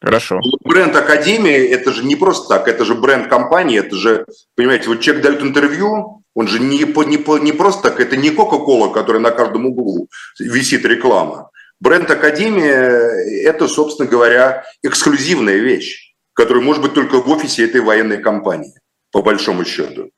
Хорошо. 0.00 0.40
Бренд 0.64 0.94
Академии– 0.94 1.56
это 1.70 1.92
же 1.92 2.04
не 2.04 2.16
просто 2.16 2.48
так, 2.48 2.68
это 2.68 2.84
же 2.84 2.94
бренд 2.94 3.28
компании, 3.28 3.78
это 3.78 3.96
же, 3.96 4.26
понимаете, 4.54 4.88
вот 4.88 5.00
человек 5.00 5.24
дает 5.24 5.42
интервью, 5.42 6.22
он 6.34 6.48
же 6.48 6.60
не, 6.60 6.78
не, 6.78 7.42
не 7.44 7.52
просто 7.52 7.82
так, 7.82 7.98
это 7.98 8.16
не 8.16 8.30
Кока-Кола, 8.30 8.92
которая 8.92 9.22
на 9.22 9.30
каждом 9.30 9.66
углу 9.66 10.08
висит 10.38 10.84
реклама. 10.84 11.50
Бренд 11.80 12.10
Академия– 12.10 13.44
это, 13.44 13.68
собственно 13.68 14.08
говоря, 14.08 14.64
эксклюзивная 14.82 15.58
вещь, 15.58 16.14
которая 16.32 16.62
может 16.62 16.82
быть 16.82 16.94
только 16.94 17.20
в 17.20 17.28
офисе 17.30 17.64
этой 17.64 17.80
военной 17.80 18.18
компании, 18.18 18.80
по 19.12 19.22
большому 19.22 19.64
счету. 19.64 20.10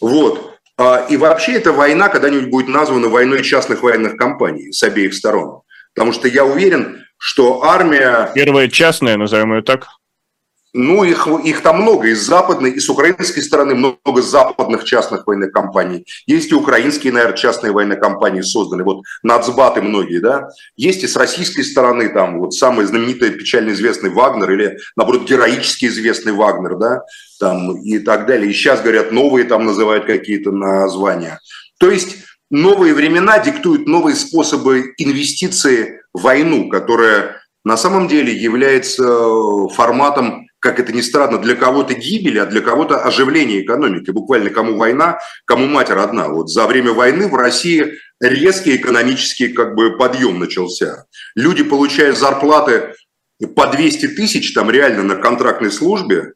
Вот. 0.00 0.58
А, 0.76 1.06
и 1.08 1.16
вообще 1.16 1.54
эта 1.54 1.72
война 1.72 2.08
когда-нибудь 2.08 2.50
будет 2.50 2.68
названа 2.68 3.08
войной 3.08 3.42
частных 3.42 3.82
военных 3.82 4.16
компаний 4.16 4.70
с 4.70 4.82
обеих 4.82 5.14
сторон. 5.14 5.62
Потому 5.94 6.12
что 6.12 6.28
я 6.28 6.44
уверен, 6.44 7.04
что 7.16 7.64
армия... 7.64 8.30
Первая 8.34 8.68
частная, 8.68 9.16
назовем 9.16 9.54
ее 9.54 9.62
так. 9.62 9.88
Ну, 10.74 11.02
их, 11.02 11.26
их 11.44 11.62
там 11.62 11.80
много. 11.80 12.08
И 12.08 12.14
с 12.14 12.26
западной, 12.26 12.72
и 12.72 12.80
с 12.80 12.88
украинской 12.90 13.40
стороны 13.40 13.74
много 13.74 14.20
западных 14.20 14.84
частных 14.84 15.26
военных 15.26 15.50
компаний. 15.50 16.04
Есть 16.26 16.52
и 16.52 16.54
украинские, 16.54 17.12
наверное, 17.12 17.36
частные 17.36 17.72
военные 17.72 17.98
компании 17.98 18.42
созданы. 18.42 18.84
Вот 18.84 19.02
нацбаты 19.22 19.80
многие, 19.80 20.18
да. 20.18 20.50
Есть 20.76 21.04
и 21.04 21.06
с 21.06 21.16
российской 21.16 21.62
стороны 21.62 22.10
там 22.10 22.38
вот 22.40 22.52
самый 22.52 22.84
знаменитый, 22.84 23.30
печально 23.30 23.70
известный 23.70 24.10
Вагнер 24.10 24.50
или, 24.52 24.78
наоборот, 24.94 25.26
героически 25.26 25.86
известный 25.86 26.32
Вагнер, 26.32 26.76
да, 26.76 27.02
там 27.40 27.80
и 27.80 27.98
так 27.98 28.26
далее. 28.26 28.50
И 28.50 28.52
сейчас, 28.52 28.82
говорят, 28.82 29.10
новые 29.10 29.46
там 29.46 29.64
называют 29.64 30.04
какие-то 30.04 30.50
названия. 30.50 31.40
То 31.78 31.90
есть 31.90 32.16
новые 32.50 32.92
времена 32.92 33.38
диктуют 33.38 33.86
новые 33.86 34.16
способы 34.16 34.92
инвестиции 34.98 36.02
в 36.12 36.22
войну, 36.22 36.68
которая 36.68 37.36
на 37.64 37.76
самом 37.76 38.08
деле 38.08 38.32
является 38.32 39.04
форматом 39.74 40.47
как 40.60 40.80
это 40.80 40.92
ни 40.92 41.00
странно, 41.00 41.38
для 41.38 41.54
кого-то 41.54 41.94
гибель, 41.94 42.40
а 42.40 42.46
для 42.46 42.60
кого-то 42.60 43.02
оживление 43.02 43.62
экономики. 43.62 44.10
Буквально 44.10 44.50
кому 44.50 44.76
война, 44.76 45.18
кому 45.44 45.66
мать 45.66 45.90
родна. 45.90 46.28
Вот 46.28 46.50
за 46.50 46.66
время 46.66 46.92
войны 46.92 47.28
в 47.28 47.34
России 47.34 47.94
резкий 48.20 48.76
экономический 48.76 49.48
как 49.48 49.74
бы 49.74 49.96
подъем 49.96 50.38
начался. 50.38 51.06
Люди, 51.34 51.62
получая 51.62 52.12
зарплаты 52.12 52.94
по 53.54 53.68
200 53.68 54.08
тысяч, 54.08 54.52
там 54.52 54.70
реально 54.70 55.02
на 55.04 55.16
контрактной 55.16 55.70
службе, 55.70 56.32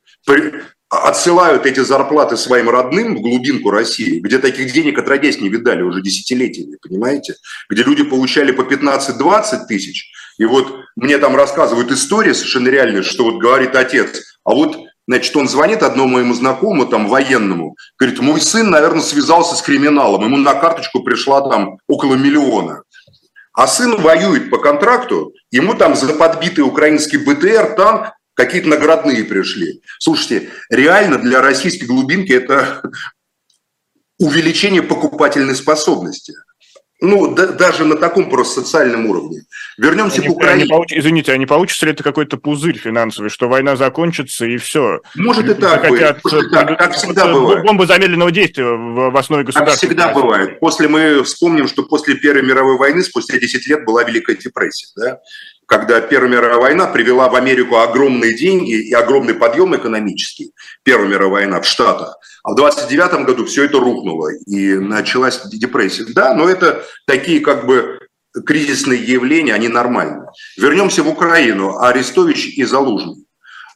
отсылают 0.89 1.65
эти 1.65 1.81
зарплаты 1.81 2.37
своим 2.37 2.69
родным 2.69 3.17
в 3.17 3.23
глубинку 3.23 3.71
России, 3.71 4.21
где 4.21 4.39
таких 4.39 4.73
денег 4.73 4.99
отродясь 4.99 5.41
не 5.41 5.49
видали 5.49 5.83
уже 5.83 6.03
десятилетиями, 6.03 6.77
понимаете? 6.81 7.37
Где 7.71 7.83
люди 7.83 8.05
получали 8.05 8.53
по 8.53 8.61
15-20 8.61 9.67
тысяч, 9.67 10.13
и 10.39 10.45
вот 10.45 10.75
мне 10.97 11.19
там 11.19 11.37
рассказывают 11.37 11.91
истории 11.91 12.33
совершенно 12.33 12.69
реальные, 12.69 13.03
что 13.03 13.25
вот 13.25 13.39
говорит 13.39 13.75
отец, 13.77 14.39
а 14.45 14.55
вот 14.55 14.77
Значит, 15.09 15.37
он 15.37 15.49
звонит 15.49 15.83
одному 15.83 16.11
моему 16.11 16.33
знакомому, 16.33 16.87
там, 16.87 17.09
военному, 17.09 17.77
говорит, 17.99 18.21
мой 18.21 18.41
сын, 18.41 18.71
наверное, 18.71 19.03
связался 19.03 19.57
с 19.57 19.63
криминалом, 19.63 20.25
ему 20.25 20.37
на 20.37 20.55
карточку 20.55 21.03
пришла 21.03 21.41
там 21.49 21.79
около 21.89 22.15
миллиона. 22.15 22.85
А 23.53 23.67
сын 23.67 24.01
воюет 24.01 24.49
по 24.49 24.59
контракту, 24.59 25.33
ему 25.51 25.75
там 25.75 25.97
за 25.97 26.15
подбитый 26.15 26.65
украинский 26.65 27.19
БТР, 27.19 27.75
танк 27.75 28.13
какие-то 28.35 28.69
наградные 28.69 29.25
пришли. 29.25 29.83
Слушайте, 29.99 30.51
реально 30.71 31.19
для 31.19 31.43
российской 31.43 31.85
глубинки 31.85 32.33
это 32.33 32.83
увеличение 34.19 34.83
покупательной 34.83 35.57
способности. 35.57 36.33
Ну, 37.03 37.35
да, 37.35 37.49
даже 37.49 37.85
на 37.85 37.97
таком 37.97 38.31
просто 38.31 38.61
социальном 38.61 39.07
уровне. 39.07 39.43
Вернемся 39.77 40.21
они, 40.21 40.29
к 40.29 40.31
Украине. 40.31 40.63
Они 40.63 40.71
получ... 40.71 40.93
Извините, 40.93 41.33
а 41.33 41.37
не 41.37 41.47
получится 41.47 41.85
ли 41.85 41.91
это 41.91 42.05
какой-то 42.05 42.37
пузырь 42.37 42.79
финансовый, 42.79 43.29
что 43.29 43.49
война 43.49 43.75
закончится 43.75 44.47
и 44.47 44.57
все? 44.57 45.01
Может 45.17 45.49
и 45.51 45.55
так 45.55 45.81
Хотят... 45.81 46.23
быть. 46.23 46.33
Может, 46.33 46.53
так. 46.53 46.79
Как 46.79 46.95
всегда 46.95 47.27
бывает. 47.27 47.65
Бомбы 47.65 47.89
замедленного 47.89 48.31
действия 48.31 48.67
в 48.67 49.17
основе 49.17 49.43
государства. 49.43 49.73
Как 49.73 49.79
всегда 49.79 50.13
бывает. 50.15 50.61
После 50.61 50.87
мы 50.87 51.25
вспомним, 51.25 51.67
что 51.67 51.83
после 51.83 52.15
Первой 52.15 52.45
мировой 52.45 52.79
войны, 52.79 53.03
спустя 53.03 53.37
10 53.37 53.67
лет, 53.67 53.85
была 53.85 54.05
Великая 54.05 54.37
депрессия. 54.37 54.87
Да? 54.95 55.19
Когда 55.73 56.03
Первая 56.03 56.31
мировая 56.31 56.59
война 56.59 56.87
привела 56.87 57.31
в 57.31 57.35
Америку 57.35 57.79
огромные 57.79 58.37
деньги 58.37 58.75
и 58.75 58.93
огромный 58.93 59.33
подъем 59.33 59.75
экономический, 59.75 60.53
Первая 60.83 61.09
мировая 61.09 61.45
война 61.45 61.63
в 61.63 61.67
Штатах, 61.67 62.19
а 62.45 62.53
в 62.53 62.57
29 62.57 63.25
году 63.25 63.47
все 63.47 63.65
это 63.65 63.79
рухнуло 63.79 64.29
и 64.47 64.75
началась 64.75 65.41
депрессия. 65.47 66.05
Да, 66.15 66.35
но 66.35 66.47
это 66.47 66.85
такие 67.07 67.41
как 67.41 67.65
бы 67.65 68.01
кризисные 68.45 69.03
явления, 69.03 69.55
они 69.55 69.69
нормальны. 69.69 70.27
Вернемся 70.59 71.03
в 71.03 71.09
Украину. 71.09 71.79
Арестович 71.79 72.59
и 72.59 72.65
Залужный. 72.65 73.25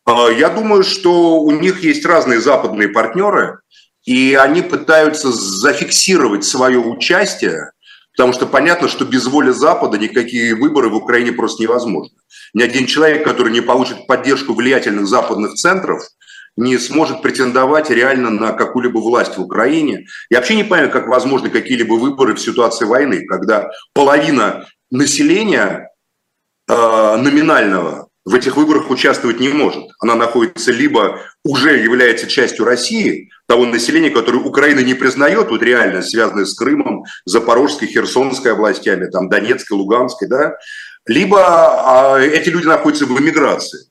А, 0.05 0.29
я 0.29 0.51
думаю, 0.51 0.85
что 0.85 1.41
у 1.41 1.51
них 1.51 1.83
есть 1.83 2.05
разные 2.05 2.43
западные 2.43 2.91
партнеры, 2.91 3.61
и 4.05 4.35
они 4.35 4.61
пытаются 4.61 5.33
зафиксировать 5.33 6.45
свое 6.45 6.79
участие 6.79 7.71
Потому 8.17 8.33
что 8.33 8.47
понятно, 8.47 8.89
что 8.89 9.05
без 9.05 9.27
воли 9.27 9.51
Запада 9.51 9.99
никакие 9.99 10.55
выборы 10.55 10.89
в 10.89 10.95
Украине 10.95 11.33
просто 11.33 11.63
невозможны. 11.63 12.17
Ни 12.55 12.63
один 12.63 12.87
человек, 12.87 13.25
который 13.25 13.53
не 13.53 13.61
получит 13.61 14.07
поддержку 14.07 14.55
влиятельных 14.55 15.07
западных 15.07 15.55
центров, 15.55 16.03
не 16.57 16.79
сможет 16.79 17.21
претендовать 17.21 17.91
реально 17.91 18.31
на 18.31 18.53
какую-либо 18.53 18.99
власть 18.99 19.37
в 19.37 19.43
Украине. 19.43 20.07
Я 20.31 20.39
вообще 20.39 20.57
не 20.57 20.65
понимаю, 20.65 20.91
как 20.91 21.09
возможны 21.09 21.51
какие-либо 21.51 21.95
выборы 21.95 22.35
в 22.35 22.41
ситуации 22.41 22.87
войны, 22.87 23.27
когда 23.27 23.71
половина 23.93 24.67
населения 24.91 25.91
э, 26.69 27.17
номинального 27.17 28.06
в 28.27 28.35
этих 28.35 28.57
выборах 28.57 28.91
участвовать 28.91 29.39
не 29.39 29.49
может. 29.49 29.85
Она 30.01 30.17
находится 30.17 30.73
либо 30.73 31.21
уже 31.45 31.79
является 31.79 32.27
частью 32.27 32.65
России, 32.65 33.31
того 33.47 33.65
населения, 33.65 34.11
которое 34.11 34.39
Украина 34.39 34.81
не 34.81 34.95
признает, 34.95 35.49
вот 35.49 35.63
реально 35.63 36.03
связанное 36.03 36.45
с 36.45 36.55
Крымом, 36.55 37.05
Запорожской, 37.25 37.87
Херсонской 37.87 38.53
областями, 38.53 39.07
там, 39.07 39.29
Донецкой, 39.29 39.79
Луганской, 39.79 40.27
да, 40.27 40.57
либо 41.07 41.39
а, 41.39 42.19
эти 42.19 42.49
люди 42.49 42.67
находятся 42.67 43.07
в 43.07 43.21
эмиграции. 43.21 43.89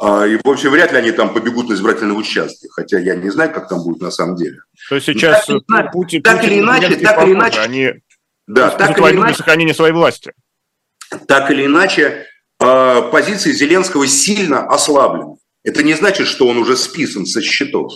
А, 0.00 0.24
и, 0.24 0.36
в 0.36 0.48
общем, 0.48 0.70
вряд 0.70 0.92
ли 0.92 0.98
они 0.98 1.10
там 1.10 1.34
побегут 1.34 1.68
на 1.68 1.74
избирательные 1.74 2.16
участки, 2.16 2.68
хотя 2.70 3.00
я 3.00 3.16
не 3.16 3.30
знаю, 3.30 3.52
как 3.52 3.68
там 3.68 3.82
будет 3.82 4.00
на 4.00 4.12
самом 4.12 4.36
деле. 4.36 4.58
То 4.88 4.94
есть 4.94 5.08
сейчас 5.08 5.46
так, 5.46 5.90
Путин, 5.90 6.22
так 6.22 6.36
Путин, 6.36 6.52
или 6.52 6.60
иначе, 6.60 6.96
так 6.96 7.24
или 7.24 7.32
иначе, 7.32 7.58
они 7.58 7.92
да, 8.46 8.70
так 8.70 8.96
или 8.96 9.16
иначе, 9.16 9.38
сохранение 9.38 9.74
своей 9.74 9.92
власти. 9.92 10.32
Так 11.26 11.50
или 11.50 11.66
иначе, 11.66 12.26
позиции 13.10 13.52
Зеленского 13.52 14.06
сильно 14.06 14.66
ослаблены. 14.66 15.36
Это 15.64 15.82
не 15.82 15.94
значит, 15.94 16.26
что 16.26 16.46
он 16.46 16.58
уже 16.58 16.76
списан 16.76 17.26
со 17.26 17.40
счетов. 17.42 17.92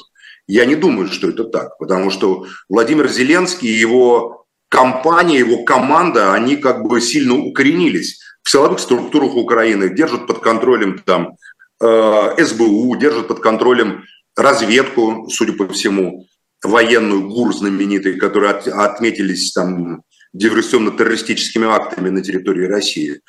Я 0.46 0.64
не 0.64 0.74
думаю, 0.74 1.08
что 1.08 1.28
это 1.28 1.44
так, 1.44 1.76
потому 1.78 2.10
что 2.10 2.46
Владимир 2.68 3.08
Зеленский 3.08 3.68
и 3.68 3.78
его 3.78 4.46
компания, 4.70 5.38
его 5.38 5.64
команда, 5.64 6.32
они 6.32 6.56
как 6.56 6.82
бы 6.82 7.00
сильно 7.00 7.34
укоренились 7.34 8.20
в 8.42 8.50
силовых 8.50 8.78
структурах 8.78 9.34
Украины, 9.34 9.94
держат 9.94 10.26
под 10.26 10.38
контролем 10.40 10.98
там 10.98 11.36
э, 11.80 12.44
СБУ, 12.44 12.96
держат 12.96 13.28
под 13.28 13.40
контролем 13.40 14.04
разведку, 14.36 15.28
судя 15.28 15.52
по 15.52 15.68
всему, 15.68 16.26
военную 16.62 17.28
ГУР 17.28 17.54
знаменитый, 17.54 18.18
которые 18.18 18.52
от, 18.52 18.66
отметились 18.66 19.52
там 19.52 20.02
диверсионно-террористическими 20.32 21.66
актами 21.66 22.08
на 22.10 22.22
территории 22.22 22.66
России. 22.66 23.20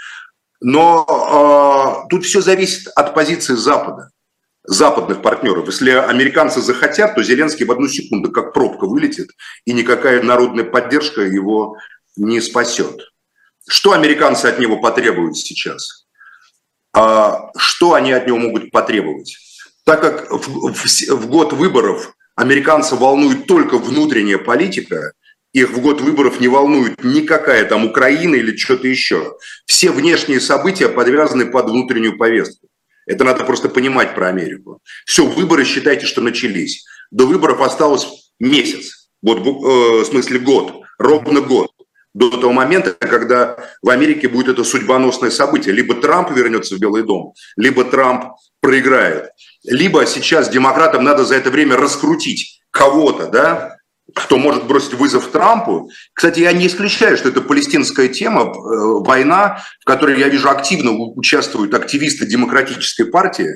Но 0.62 2.06
э, 2.06 2.10
тут 2.10 2.26
все 2.26 2.42
зависит 2.42 2.88
от 2.96 3.14
позиции 3.14 3.56
Запада, 3.56 4.12
западных 4.64 5.22
партнеров. 5.22 5.68
Если 5.68 5.92
американцы 5.92 6.62
захотят, 6.62 7.16
то 7.16 7.24
Зеленский 7.24 7.66
в 7.66 7.72
одну 7.72 7.88
секунду 7.88 8.32
как 8.32 8.54
пробка 8.54 8.86
вылетит, 8.86 9.30
и 9.66 9.74
никакая 9.74 10.22
народная 10.22 10.66
поддержка 10.66 11.22
его 11.22 11.78
не 12.18 12.42
спасет. 12.42 13.00
Что 13.68 13.94
американцы 13.94 14.48
от 14.48 14.60
него 14.60 14.82
потребуют 14.82 15.38
сейчас? 15.38 16.08
А 16.94 17.52
что 17.56 17.94
они 17.94 18.12
от 18.12 18.28
него 18.28 18.38
могут 18.38 18.72
потребовать? 18.72 19.38
Так 19.86 20.02
как 20.02 20.32
в, 20.32 20.74
в, 20.74 20.86
в 20.86 21.28
год 21.28 21.54
выборов 21.54 22.14
американцев 22.36 23.00
волнует 23.00 23.48
только 23.48 23.78
внутренняя 23.78 24.38
политика, 24.38 25.14
их 25.54 25.72
в 25.72 25.82
год 25.82 26.02
выборов 26.02 26.40
не 26.40 26.48
волнует 26.48 27.04
никакая 27.04 27.66
там 27.66 27.86
Украина 27.86 28.36
или 28.36 28.56
что-то 28.56 28.88
еще. 28.88 29.36
Все 29.66 29.92
внешние 29.92 30.40
события 30.40 30.90
подвязаны 30.90 31.48
под 31.48 31.70
внутреннюю 31.70 32.18
повестку. 32.18 32.68
Это 33.08 33.24
надо 33.24 33.44
просто 33.44 33.70
понимать 33.70 34.14
про 34.14 34.28
Америку. 34.28 34.80
Все, 35.06 35.26
выборы 35.26 35.66
считайте, 35.66 36.06
что 36.06 36.22
начались. 36.22 36.86
До 37.10 37.26
выборов 37.26 37.62
осталось 37.62 38.32
месяц. 38.40 39.10
Вот, 39.24 39.40
э, 39.40 40.04
в 40.04 40.06
смысле 40.06 40.40
год. 40.40 40.84
Ровно 41.00 41.42
год. 41.42 41.72
До 42.14 42.30
того 42.30 42.54
момента, 42.54 42.94
когда 42.94 43.58
в 43.82 43.90
Америке 43.90 44.28
будет 44.28 44.50
это 44.50 44.64
судьбоносное 44.64 45.32
событие. 45.32 45.74
Либо 45.74 45.96
Трамп 45.96 46.32
вернется 46.32 46.76
в 46.76 46.80
Белый 46.80 47.04
дом, 47.04 47.34
либо 47.56 47.84
Трамп 47.84 48.34
проиграет. 48.62 49.30
Либо 49.64 50.06
сейчас 50.06 50.50
демократам 50.50 51.04
надо 51.04 51.26
за 51.26 51.36
это 51.36 51.50
время 51.50 51.78
раскрутить 51.78 52.62
кого-то, 52.72 53.28
да, 53.28 53.79
кто 54.16 54.38
может 54.38 54.66
бросить 54.66 54.94
вызов 54.94 55.28
Трампу. 55.28 55.90
Кстати, 56.14 56.40
я 56.40 56.52
не 56.52 56.68
исключаю, 56.68 57.18
что 57.18 57.30
это 57.30 57.42
палестинская 57.42 58.08
тема, 58.08 58.42
э, 58.42 58.50
война, 59.06 59.64
в 59.80 59.86
которой, 59.86 60.20
я 60.20 60.30
вижу, 60.30 60.50
активно 60.50 60.92
участвуют 60.92 61.74
активисты 61.74 62.26
демократической 62.26 63.06
партии. 63.06 63.50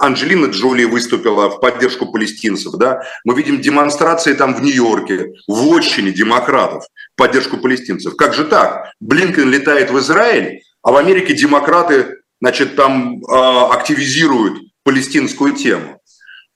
Анджелина 0.00 0.46
Джоли 0.46 0.84
выступила 0.84 1.50
в 1.50 1.60
поддержку 1.60 2.10
палестинцев. 2.12 2.74
Да? 2.74 3.02
Мы 3.24 3.34
видим 3.34 3.60
демонстрации 3.60 4.34
там 4.34 4.54
в 4.54 4.62
Нью-Йорке, 4.62 5.32
в 5.46 5.66
отчине 5.74 6.12
демократов 6.12 6.84
в 6.84 7.16
поддержку 7.16 7.56
палестинцев. 7.56 8.16
Как 8.16 8.34
же 8.34 8.44
так? 8.44 8.90
Блинкен 9.00 9.50
летает 9.50 9.90
в 9.90 9.98
Израиль, 9.98 10.60
а 10.82 10.92
в 10.92 10.96
Америке 10.96 11.34
демократы 11.34 12.16
значит, 12.40 12.76
там 12.76 13.22
э, 13.22 13.72
активизируют 13.72 14.58
палестинскую 14.84 15.54
тему. 15.54 16.00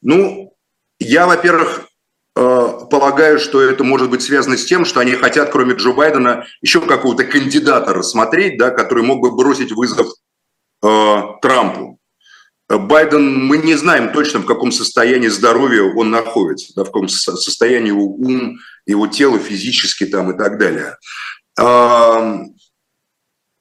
Ну, 0.03 0.53
я, 0.98 1.26
во-первых, 1.26 1.89
полагаю, 2.41 3.38
что 3.38 3.61
это 3.61 3.84
может 3.84 4.11
быть 4.11 4.22
связано 4.22 4.57
с 4.57 4.64
тем, 4.64 4.84
что 4.84 5.01
они 5.01 5.12
хотят, 5.12 5.51
кроме 5.51 5.74
Джо 5.74 5.93
Байдена, 5.93 6.47
еще 6.62 6.80
какого-то 6.80 7.24
кандидата 7.24 7.93
рассмотреть, 7.93 8.59
да, 8.59 8.70
который 8.70 9.05
мог 9.05 9.20
бы 9.20 9.30
бросить 9.34 9.72
вызов 9.72 10.09
э, 10.82 11.22
Трампу. 11.43 11.99
Байден, 12.68 13.45
мы 13.47 13.59
не 13.59 13.74
знаем 13.74 14.12
точно, 14.12 14.41
в 14.41 14.47
каком 14.47 14.70
состоянии 14.70 15.28
здоровья 15.28 15.82
он 15.82 16.11
находится, 16.11 16.72
да, 16.76 16.84
в 16.84 16.86
каком 16.86 17.09
состоянии 17.09 17.88
его 17.88 18.07
ум, 18.07 18.59
его 18.86 19.07
тело 19.09 19.38
физически 19.38 20.07
там 20.07 20.30
и 20.30 20.38
так 20.38 20.59
далее. 20.59 20.97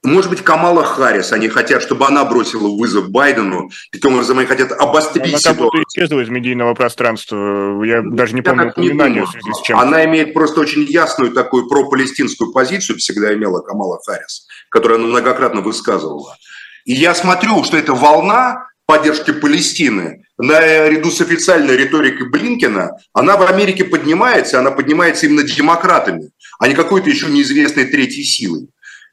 Может 0.02 0.30
быть, 0.30 0.42
Камала 0.42 0.84
Харрис, 0.84 1.34
они 1.34 1.50
хотят, 1.50 1.82
чтобы 1.82 2.06
она 2.08 2.24
бросила 2.24 2.70
вызов 2.70 3.10
Байдену, 3.10 3.70
таким 3.92 4.14
образом 4.14 4.40
они 4.40 4.48
хотят 4.48 4.72
обострить 4.72 5.28
она 5.28 5.38
ситуацию. 5.38 5.70
Она 5.74 5.84
исчезла 5.84 6.20
из 6.22 6.30
медийного 6.30 6.74
пространства, 6.74 7.84
я 7.84 8.02
даже 8.02 8.34
не 8.34 8.42
помню 8.42 8.70
упоминания 8.70 9.26
в 9.26 9.30
связи 9.30 9.52
с 9.52 9.62
чем. 9.62 9.78
Она 9.78 10.06
имеет 10.06 10.34
просто 10.34 10.62
очень 10.62 10.84
ясную 10.84 11.32
такую 11.32 11.68
пропалестинскую 11.68 12.54
позицию, 12.54 12.98
всегда 12.98 13.34
имела 13.34 13.60
Камала 13.60 14.00
Харрис, 14.06 14.48
которую 14.70 15.00
она 15.00 15.08
многократно 15.08 15.60
высказывала. 15.60 16.38
И 16.86 16.94
я 16.94 17.14
смотрю, 17.14 17.62
что 17.66 17.76
эта 17.76 17.94
волна 17.94 18.70
поддержки 18.86 19.32
Палестины 19.32 20.24
наряду 20.38 21.12
с 21.12 21.20
официальной 21.20 21.76
риторикой 21.76 22.30
Блинкина, 22.30 22.92
она 23.14 23.36
в 23.36 23.44
Америке 23.44 23.84
поднимается, 23.84 24.60
она 24.60 24.72
поднимается 24.72 25.26
именно 25.26 25.44
демократами, 25.44 26.32
а 26.58 26.70
не 26.70 26.74
какой-то 26.74 27.10
еще 27.10 27.28
неизвестной 27.28 27.86
третьей 27.86 28.24
силой. 28.24 28.70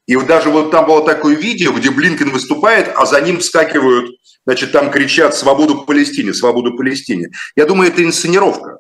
И 0.07 0.17
вот 0.17 0.27
даже 0.27 0.51
вот 0.51 0.71
там 0.71 0.87
было 0.87 1.05
такое 1.05 1.35
видео, 1.35 1.73
где 1.73 1.91
Блинкен 1.91 2.31
выступает, 2.31 2.93
а 2.95 3.07
за 3.07 3.21
ним 3.21 3.41
вскакивают, 3.41 4.17
значит, 4.45 4.73
там 4.73 4.91
кричат 4.91 5.35
«Свободу 5.35 5.83
Палестине! 5.83 6.33
Свободу 6.33 6.77
Палестине!». 6.77 7.31
Я 7.57 7.67
думаю, 7.67 7.91
это 7.91 8.05
инсценировка. 8.05 8.79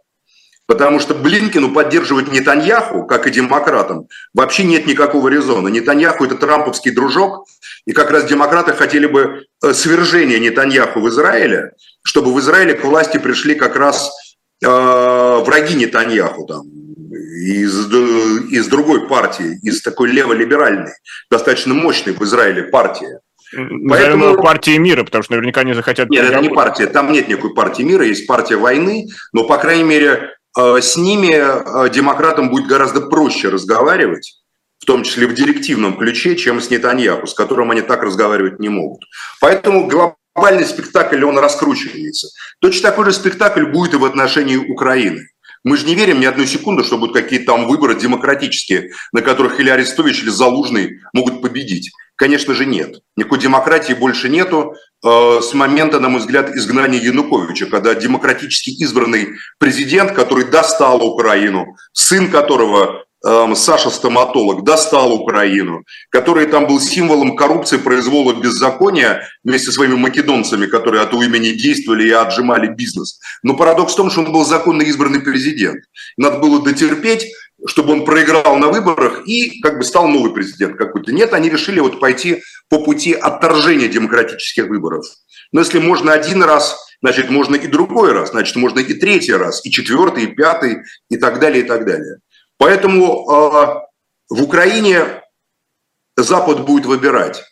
Потому 0.66 0.98
что 0.98 1.14
Блинкину 1.14 1.72
поддерживать 1.72 2.32
Нетаньяху, 2.32 3.06
как 3.06 3.28
и 3.28 3.30
демократам, 3.30 4.08
вообще 4.34 4.64
нет 4.64 4.86
никакого 4.86 5.28
резона. 5.28 5.68
Нетаньяху– 5.68 6.24
это 6.26 6.34
трамповский 6.34 6.90
дружок, 6.90 7.46
и 7.86 7.92
как 7.92 8.10
раз 8.10 8.24
демократы 8.24 8.72
хотели 8.72 9.06
бы 9.06 9.44
э, 9.62 9.72
свержения 9.72 10.40
Нетаньяху 10.40 11.00
в 11.00 11.08
Израиле, 11.08 11.70
чтобы 12.02 12.32
в 12.32 12.40
Израиле 12.40 12.74
к 12.74 12.84
власти 12.84 13.18
пришли 13.18 13.54
как 13.54 13.76
раз 13.76 14.10
э, 14.64 14.68
враги 14.68 15.76
Нетаньяху, 15.76 16.46
там, 16.46 16.64
из, 17.36 17.92
из 18.50 18.66
другой 18.68 19.08
партии, 19.08 19.58
из 19.62 19.82
такой 19.82 20.10
леволиберальной, 20.10 20.92
достаточно 21.30 21.74
мощной 21.74 22.14
в 22.14 22.22
Израиле 22.22 22.64
партии. 22.64 23.18
Поэтому 23.88 24.42
партии 24.42 24.76
мира, 24.76 25.04
потому 25.04 25.22
что 25.22 25.34
наверняка 25.34 25.62
не 25.62 25.74
захотят... 25.74 26.10
Нет, 26.10 26.24
это 26.24 26.40
не 26.40 26.48
партия, 26.48 26.86
там 26.86 27.12
нет 27.12 27.28
никакой 27.28 27.54
партии 27.54 27.82
мира, 27.82 28.04
есть 28.04 28.26
партия 28.26 28.56
войны, 28.56 29.06
но, 29.32 29.44
по 29.44 29.58
крайней 29.58 29.84
мере, 29.84 30.34
э, 30.58 30.80
с 30.80 30.96
ними 30.96 31.34
э, 31.34 31.90
демократам 31.90 32.50
будет 32.50 32.66
гораздо 32.66 33.02
проще 33.02 33.48
разговаривать, 33.48 34.42
в 34.78 34.84
том 34.84 35.04
числе 35.04 35.26
в 35.26 35.34
директивном 35.34 35.96
ключе, 35.96 36.36
чем 36.36 36.60
с 36.60 36.70
Нетаньяху, 36.70 37.26
с 37.26 37.34
которым 37.34 37.70
они 37.70 37.82
так 37.82 38.02
разговаривать 38.02 38.58
не 38.58 38.68
могут. 38.68 39.02
Поэтому 39.40 39.86
глобальный 39.86 40.66
спектакль, 40.66 41.24
он 41.24 41.38
раскручивается. 41.38 42.28
Точно 42.60 42.90
такой 42.90 43.06
же 43.06 43.12
спектакль 43.12 43.64
будет 43.64 43.94
и 43.94 43.96
в 43.96 44.04
отношении 44.04 44.56
Украины. 44.56 45.28
Мы 45.66 45.76
же 45.76 45.84
не 45.84 45.96
верим 45.96 46.20
ни 46.20 46.26
одной 46.26 46.46
секунды, 46.46 46.84
что 46.84 46.96
будут 46.96 47.16
какие-то 47.16 47.46
там 47.46 47.66
выборы 47.66 47.96
демократические, 47.96 48.92
на 49.12 49.20
которых 49.20 49.58
или 49.58 49.68
Арестович, 49.68 50.22
или 50.22 50.30
Залужный 50.30 51.00
могут 51.12 51.42
победить. 51.42 51.90
Конечно 52.14 52.54
же, 52.54 52.66
нет. 52.66 53.00
Никакой 53.16 53.40
демократии 53.40 53.92
больше 53.92 54.28
нету 54.28 54.76
э, 55.04 55.40
с 55.42 55.52
момента, 55.54 55.98
на 55.98 56.08
мой 56.08 56.20
взгляд, 56.20 56.50
изгнания 56.50 57.00
Януковича, 57.00 57.66
когда 57.66 57.96
демократически 57.96 58.70
избранный 58.70 59.30
президент, 59.58 60.12
который 60.12 60.44
достал 60.44 61.04
Украину, 61.04 61.76
сын 61.92 62.30
которого 62.30 63.04
Саша 63.54 63.90
Стоматолог 63.90 64.64
достал 64.64 65.12
Украину, 65.12 65.84
который 66.10 66.46
там 66.46 66.66
был 66.66 66.80
символом 66.80 67.34
коррупции, 67.34 67.76
произвола, 67.76 68.34
беззакония 68.34 69.28
вместе 69.42 69.66
со 69.66 69.72
своими 69.72 69.94
македонцами, 69.94 70.66
которые 70.66 71.02
от 71.02 71.12
имени 71.12 71.50
действовали 71.50 72.08
и 72.08 72.12
отжимали 72.12 72.68
бизнес. 72.68 73.18
Но 73.42 73.56
парадокс 73.56 73.94
в 73.94 73.96
том, 73.96 74.10
что 74.10 74.20
он 74.20 74.32
был 74.32 74.44
законно 74.44 74.82
избранный 74.82 75.20
президент. 75.20 75.82
Надо 76.16 76.38
было 76.38 76.62
дотерпеть, 76.62 77.26
чтобы 77.66 77.94
он 77.94 78.04
проиграл 78.04 78.56
на 78.56 78.68
выборах 78.68 79.26
и 79.26 79.60
как 79.60 79.78
бы 79.78 79.84
стал 79.84 80.06
новый 80.06 80.32
президент 80.32 80.76
какой-то. 80.76 81.12
Нет, 81.12 81.32
они 81.32 81.48
решили 81.48 81.80
вот 81.80 81.98
пойти 81.98 82.42
по 82.68 82.84
пути 82.84 83.12
отторжения 83.12 83.88
демократических 83.88 84.68
выборов. 84.68 85.04
Но 85.52 85.60
если 85.60 85.78
можно 85.78 86.12
один 86.12 86.42
раз, 86.42 86.76
значит, 87.02 87.30
можно 87.30 87.56
и 87.56 87.66
другой 87.66 88.12
раз, 88.12 88.30
значит, 88.30 88.56
можно 88.56 88.80
и 88.80 88.94
третий 88.94 89.32
раз, 89.32 89.64
и 89.64 89.70
четвертый, 89.70 90.24
и 90.24 90.34
пятый, 90.34 90.82
и 91.08 91.16
так 91.16 91.40
далее, 91.40 91.64
и 91.64 91.66
так 91.66 91.86
далее. 91.86 92.18
Поэтому 92.58 93.30
э, 93.30 93.80
в 94.30 94.42
Украине 94.42 95.22
Запад 96.16 96.64
будет 96.64 96.86
выбирать. 96.86 97.42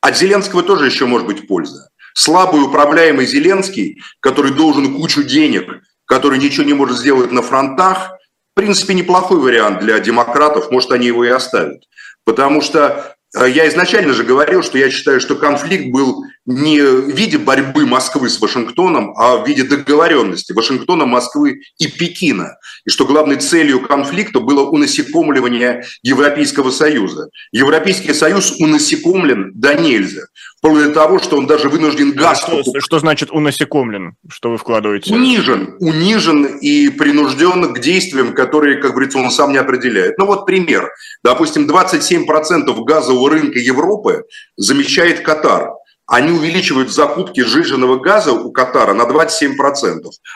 От 0.00 0.16
Зеленского 0.16 0.62
тоже 0.62 0.86
еще 0.86 1.06
может 1.06 1.26
быть 1.26 1.48
польза. 1.48 1.90
Слабый 2.14 2.62
управляемый 2.62 3.26
Зеленский, 3.26 4.02
который 4.20 4.52
должен 4.52 4.94
кучу 4.94 5.22
денег, 5.24 5.82
который 6.04 6.38
ничего 6.38 6.64
не 6.64 6.74
может 6.74 6.98
сделать 6.98 7.32
на 7.32 7.42
фронтах, 7.42 8.12
в 8.52 8.54
принципе, 8.54 8.92
неплохой 8.94 9.38
вариант 9.38 9.80
для 9.80 9.98
демократов, 9.98 10.70
может, 10.70 10.92
они 10.92 11.06
его 11.06 11.24
и 11.24 11.28
оставят. 11.28 11.84
Потому 12.24 12.60
что 12.60 13.16
э, 13.34 13.48
я 13.48 13.66
изначально 13.68 14.12
же 14.12 14.24
говорил, 14.24 14.62
что 14.62 14.76
я 14.76 14.90
считаю, 14.90 15.20
что 15.20 15.36
конфликт 15.36 15.90
был 15.90 16.22
не 16.46 16.80
в 16.80 17.10
виде 17.10 17.38
борьбы 17.38 17.86
Москвы 17.86 18.28
с 18.28 18.40
Вашингтоном, 18.40 19.14
а 19.16 19.36
в 19.36 19.46
виде 19.46 19.62
договоренности 19.62 20.52
Вашингтона, 20.52 21.06
Москвы 21.06 21.60
и 21.78 21.86
Пекина. 21.86 22.56
И 22.84 22.90
что 22.90 23.06
главной 23.06 23.36
целью 23.36 23.80
конфликта 23.80 24.40
было 24.40 24.68
унасекомливание 24.68 25.84
Европейского 26.02 26.70
Союза. 26.70 27.28
Европейский 27.52 28.12
Союз 28.12 28.52
унасекомлен 28.58 29.52
до 29.54 29.74
нельзя. 29.74 30.22
Вплоть 30.58 30.84
до 30.84 30.92
того, 30.92 31.18
что 31.18 31.38
он 31.38 31.46
даже 31.46 31.68
вынужден 31.68 32.12
газ... 32.12 32.40
Что, 32.40 32.80
что 32.80 32.98
значит 32.98 33.30
унасекомлен? 33.30 34.14
Что 34.28 34.50
вы 34.50 34.58
вкладываете? 34.58 35.14
Унижен. 35.14 35.76
Унижен 35.80 36.44
и 36.44 36.88
принужден 36.88 37.74
к 37.74 37.80
действиям, 37.80 38.32
которые, 38.34 38.76
как 38.76 38.92
говорится, 38.92 39.18
он 39.18 39.30
сам 39.30 39.52
не 39.52 39.58
определяет. 39.58 40.18
Ну 40.18 40.26
вот 40.26 40.46
пример. 40.46 40.88
Допустим, 41.22 41.68
27% 41.68 42.84
газового 42.84 43.30
рынка 43.30 43.58
Европы 43.58 44.24
замещает 44.56 45.20
Катар 45.20 45.70
они 46.12 46.30
увеличивают 46.30 46.92
закупки 46.92 47.40
сжиженного 47.40 47.96
газа 47.96 48.32
у 48.32 48.52
Катара 48.52 48.92
на 48.92 49.04
27%. 49.04 49.54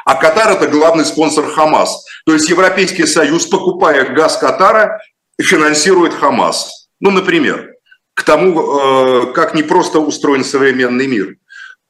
А 0.06 0.14
Катар– 0.14 0.52
это 0.52 0.68
главный 0.68 1.04
спонсор 1.04 1.50
Хамас. 1.50 2.02
То 2.24 2.32
есть 2.32 2.48
Европейский 2.48 3.04
Союз, 3.04 3.44
покупая 3.44 4.10
газ 4.14 4.38
Катара, 4.38 4.98
финансирует 5.38 6.14
Хамас. 6.14 6.88
Ну, 6.98 7.10
например, 7.10 7.74
к 8.14 8.22
тому, 8.22 8.58
э, 8.58 9.32
как 9.34 9.52
не 9.52 9.62
просто 9.62 9.98
устроен 9.98 10.44
современный 10.44 11.06
мир. 11.06 11.36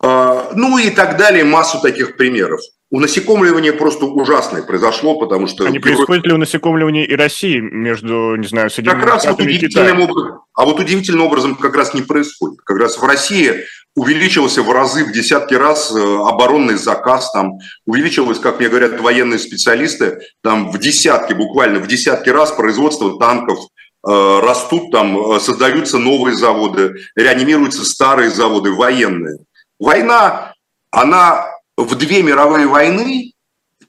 Э, 0.03 0.51
ну 0.57 0.78
и 0.78 0.91
так 0.91 1.16
далее, 1.16 1.45
массу 1.45 1.80
таких 1.80 2.16
примеров. 2.16 2.61
Унасекомливание 2.89 3.72
просто 3.72 4.07
ужасное 4.07 4.62
произошло, 4.62 5.18
потому 5.18 5.49
что... 5.49 5.66
А 5.66 5.70
не 5.70 5.80
происходит 5.80 6.24
ли 6.24 6.32
унасекомливание 6.32 7.05
и 7.05 7.16
России 7.16 7.59
между, 7.59 8.37
не 8.37 8.47
знаю, 8.47 8.70
Соединенными 8.70 9.03
как 9.03 9.12
раз 9.12 9.26
вот 9.26 9.41
удивительным 9.41 10.03
образом, 10.03 10.41
А 10.55 10.64
вот 10.64 10.78
удивительным 10.78 11.26
образом 11.26 11.57
как 11.57 11.74
раз 11.74 11.95
не 11.95 12.03
происходит. 12.03 12.61
Как 12.62 12.78
раз 12.78 12.97
в 12.97 13.03
России 13.03 13.64
увеличился 13.97 14.62
в 14.62 14.70
разы, 14.70 15.05
в 15.05 15.11
десятки 15.11 15.55
раз 15.55 15.91
э, 15.91 15.99
оборонный 15.99 16.76
заказ, 16.76 17.32
там 17.32 17.55
увеличилось, 17.87 18.39
как 18.39 18.61
мне 18.61 18.68
говорят 18.68 19.01
военные 19.01 19.41
специалисты, 19.41 20.20
там 20.43 20.70
в 20.70 20.78
десятки, 20.78 21.32
буквально 21.32 21.80
в 21.80 21.89
десятки 21.89 22.28
раз 22.28 22.53
производство 22.53 23.18
танков 23.18 23.59
э, 24.07 24.41
растут, 24.45 24.93
там 24.93 25.18
э, 25.18 25.41
создаются 25.41 25.99
новые 25.99 26.37
заводы, 26.37 26.95
реанимируются 27.16 27.84
старые 27.84 28.30
заводы, 28.30 28.70
военные. 28.70 29.39
Война, 29.80 30.53
она 30.91 31.55
в 31.76 31.94
две 31.94 32.22
мировые 32.22 32.66
войны, 32.66 33.32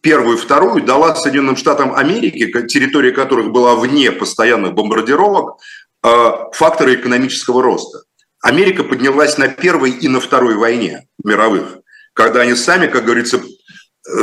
первую 0.01 0.38
и 0.38 0.39
вторую, 0.39 0.83
дала 0.83 1.15
Соединенным 1.15 1.55
Штатам 1.55 1.95
Америки, 1.95 2.51
территория 2.67 3.11
которых 3.11 3.51
была 3.51 3.75
вне 3.75 4.11
постоянных 4.11 4.73
бомбардировок, 4.73 5.57
факторы 6.01 6.95
экономического 6.95 7.63
роста. 7.63 8.03
Америка 8.41 8.83
поднялась 8.83 9.38
на 9.38 9.47
первой 9.47 9.91
и 9.91 10.07
на 10.07 10.19
второй 10.19 10.55
войне 10.55 11.07
мировых, 11.23 11.79
когда 12.13 12.41
они 12.41 12.55
сами, 12.55 12.88
как 12.88 13.05
говорится, 13.05 13.41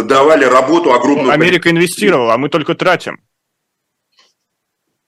давали 0.05 0.45
работу 0.45 0.93
огромную... 0.95 1.33
Америка 1.33 1.71
инвестировала, 1.71 2.35
а 2.35 2.39
мы 2.39 2.49
только 2.49 2.75
тратим. 2.75 3.21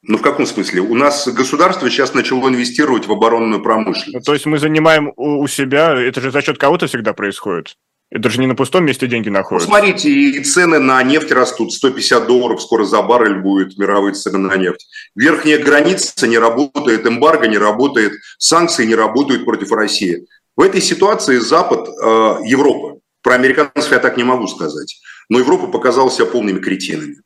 Ну, 0.02 0.18
в 0.18 0.22
каком 0.22 0.46
смысле? 0.46 0.82
У 0.82 0.94
нас 0.94 1.26
государство 1.28 1.90
сейчас 1.90 2.14
начало 2.14 2.48
инвестировать 2.48 3.06
в 3.06 3.12
оборонную 3.12 3.62
промышленность. 3.62 4.14
Ну, 4.14 4.20
то 4.20 4.34
есть 4.34 4.46
мы 4.46 4.58
занимаем 4.58 5.12
у 5.16 5.46
себя, 5.48 5.94
это 6.00 6.20
же 6.20 6.30
за 6.30 6.42
счет 6.42 6.58
кого-то 6.58 6.86
всегда 6.86 7.12
происходит? 7.12 7.76
Это 8.10 8.30
же 8.30 8.40
не 8.40 8.46
на 8.46 8.54
пустом 8.54 8.84
месте 8.84 9.08
деньги 9.08 9.28
находятся. 9.28 9.68
Ну, 9.68 9.76
смотрите, 9.76 10.10
и 10.10 10.44
цены 10.44 10.78
на 10.78 11.02
нефть 11.02 11.32
растут. 11.32 11.72
150 11.72 12.26
долларов 12.26 12.62
скоро 12.62 12.84
за 12.84 13.02
баррель 13.02 13.40
будет 13.40 13.76
мировые 13.78 14.14
цены 14.14 14.38
на 14.38 14.56
нефть. 14.56 14.86
Верхняя 15.16 15.58
граница 15.58 16.26
не 16.28 16.38
работает, 16.38 17.06
эмбарго 17.06 17.48
не 17.48 17.58
работает, 17.58 18.12
санкции 18.38 18.86
не 18.86 18.94
работают 18.94 19.44
против 19.44 19.72
России. 19.72 20.26
В 20.56 20.62
этой 20.62 20.80
ситуации 20.80 21.38
Запад, 21.38 21.88
э, 21.88 22.36
Европа, 22.44 23.00
про 23.22 23.34
американцев 23.34 23.90
я 23.90 23.98
так 23.98 24.16
не 24.16 24.24
могу 24.24 24.46
сказать, 24.46 25.00
но 25.28 25.38
Европа 25.38 25.66
показала 25.66 26.10
себя 26.10 26.26
полными 26.26 26.60
кретинами. 26.60 27.16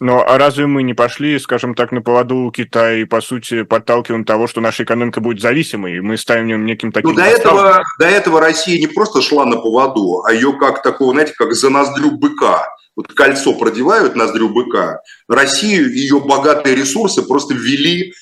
Но 0.00 0.24
а 0.26 0.38
разве 0.38 0.66
мы 0.66 0.82
не 0.82 0.94
пошли, 0.94 1.38
скажем 1.38 1.74
так, 1.74 1.92
на 1.92 2.02
поводу 2.02 2.36
у 2.36 2.50
Китая 2.50 2.96
и, 2.96 3.04
по 3.04 3.20
сути, 3.20 3.62
подталкиваем 3.62 4.24
того, 4.24 4.46
что 4.46 4.60
наша 4.60 4.82
экономика 4.82 5.20
будет 5.20 5.40
зависимой, 5.40 5.96
и 5.96 6.00
мы 6.00 6.16
ставим 6.16 6.62
в 6.62 6.64
неким 6.64 6.90
таким... 6.90 7.10
Ну, 7.10 7.16
до 7.16 7.22
этого, 7.22 7.82
до 7.98 8.06
этого 8.06 8.40
Россия 8.40 8.78
не 8.80 8.88
просто 8.88 9.22
шла 9.22 9.46
на 9.46 9.56
поводу, 9.56 10.24
а 10.24 10.32
ее 10.32 10.52
как 10.54 10.82
такого, 10.82 11.12
знаете, 11.12 11.32
как 11.36 11.54
за 11.54 11.70
ноздрю 11.70 12.12
быка. 12.12 12.66
Вот 12.96 13.12
кольцо 13.12 13.54
продевают 13.54 14.16
ноздрю 14.16 14.48
быка. 14.48 15.00
Россию, 15.28 15.92
ее 15.92 16.20
богатые 16.20 16.74
ресурсы 16.74 17.22
просто 17.22 17.54
ввели 17.54 18.12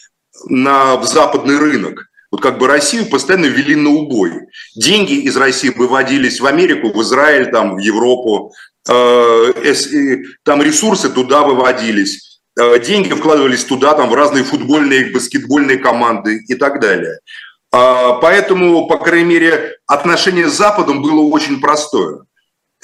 на, 0.46 0.96
в 0.96 1.04
западный 1.04 1.58
рынок. 1.58 2.06
Вот 2.30 2.40
как 2.40 2.58
бы 2.58 2.66
Россию 2.66 3.06
постоянно 3.06 3.46
вели 3.46 3.76
на 3.76 3.90
убой. 3.90 4.32
Деньги 4.74 5.12
из 5.12 5.36
России 5.36 5.68
выводились 5.68 6.40
в 6.40 6.46
Америку, 6.46 6.90
в 6.90 7.02
Израиль, 7.02 7.50
там, 7.50 7.76
в 7.76 7.78
Европу. 7.78 8.52
Э, 8.88 9.52
там 10.44 10.62
ресурсы 10.62 11.08
туда 11.08 11.42
выводились, 11.42 12.40
э, 12.58 12.78
деньги 12.80 13.12
вкладывались 13.12 13.64
туда, 13.64 13.94
там 13.94 14.10
в 14.10 14.14
разные 14.14 14.44
футбольные, 14.44 15.12
баскетбольные 15.12 15.78
команды 15.78 16.44
и 16.48 16.54
так 16.54 16.80
далее. 16.80 17.18
А, 17.72 18.14
поэтому, 18.14 18.86
по 18.86 18.98
крайней 18.98 19.28
мере, 19.28 19.76
отношение 19.86 20.48
с 20.48 20.52
Западом 20.52 21.00
было 21.00 21.22
очень 21.22 21.60
простое. 21.60 22.24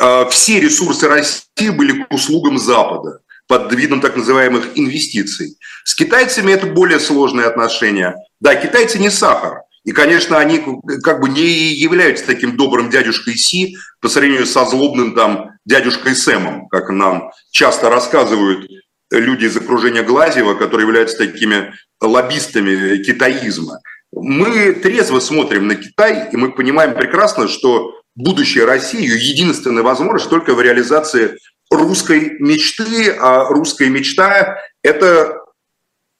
А, 0.00 0.26
все 0.30 0.60
ресурсы 0.60 1.06
России 1.06 1.70
были 1.70 2.04
к 2.04 2.12
услугам 2.12 2.58
Запада 2.58 3.20
под 3.48 3.72
видом 3.72 4.00
так 4.00 4.16
называемых 4.16 4.70
инвестиций. 4.76 5.58
С 5.84 5.94
китайцами 5.94 6.52
это 6.52 6.66
более 6.66 7.00
сложные 7.00 7.46
отношения. 7.46 8.14
Да, 8.40 8.54
китайцы 8.54 8.98
не 8.98 9.10
сахар. 9.10 9.62
И, 9.84 9.92
конечно, 9.92 10.38
они 10.38 10.62
как 11.02 11.20
бы 11.20 11.28
не 11.28 11.72
являются 11.74 12.26
таким 12.26 12.56
добрым 12.56 12.90
дядюшкой 12.90 13.36
Си 13.36 13.76
по 14.00 14.08
сравнению 14.08 14.46
со 14.46 14.64
злобным 14.64 15.14
там 15.14 15.47
дядюшкой 15.68 16.16
Сэмом, 16.16 16.66
как 16.68 16.88
нам 16.88 17.30
часто 17.50 17.90
рассказывают 17.90 18.68
люди 19.10 19.44
из 19.44 19.56
окружения 19.56 20.02
Глазева, 20.02 20.54
которые 20.54 20.86
являются 20.86 21.18
такими 21.18 21.74
лоббистами 22.00 23.02
китаизма. 23.02 23.80
Мы 24.10 24.72
трезво 24.72 25.20
смотрим 25.20 25.68
на 25.68 25.74
Китай, 25.74 26.30
и 26.32 26.36
мы 26.36 26.52
понимаем 26.52 26.94
прекрасно, 26.94 27.48
что 27.48 28.00
будущее 28.14 28.64
России, 28.64 29.04
единственная 29.04 29.82
возможность 29.82 30.30
только 30.30 30.54
в 30.54 30.60
реализации 30.62 31.36
русской 31.70 32.36
мечты, 32.38 33.10
а 33.10 33.44
русская 33.44 33.90
мечта– 33.90 34.56
это 34.82 35.36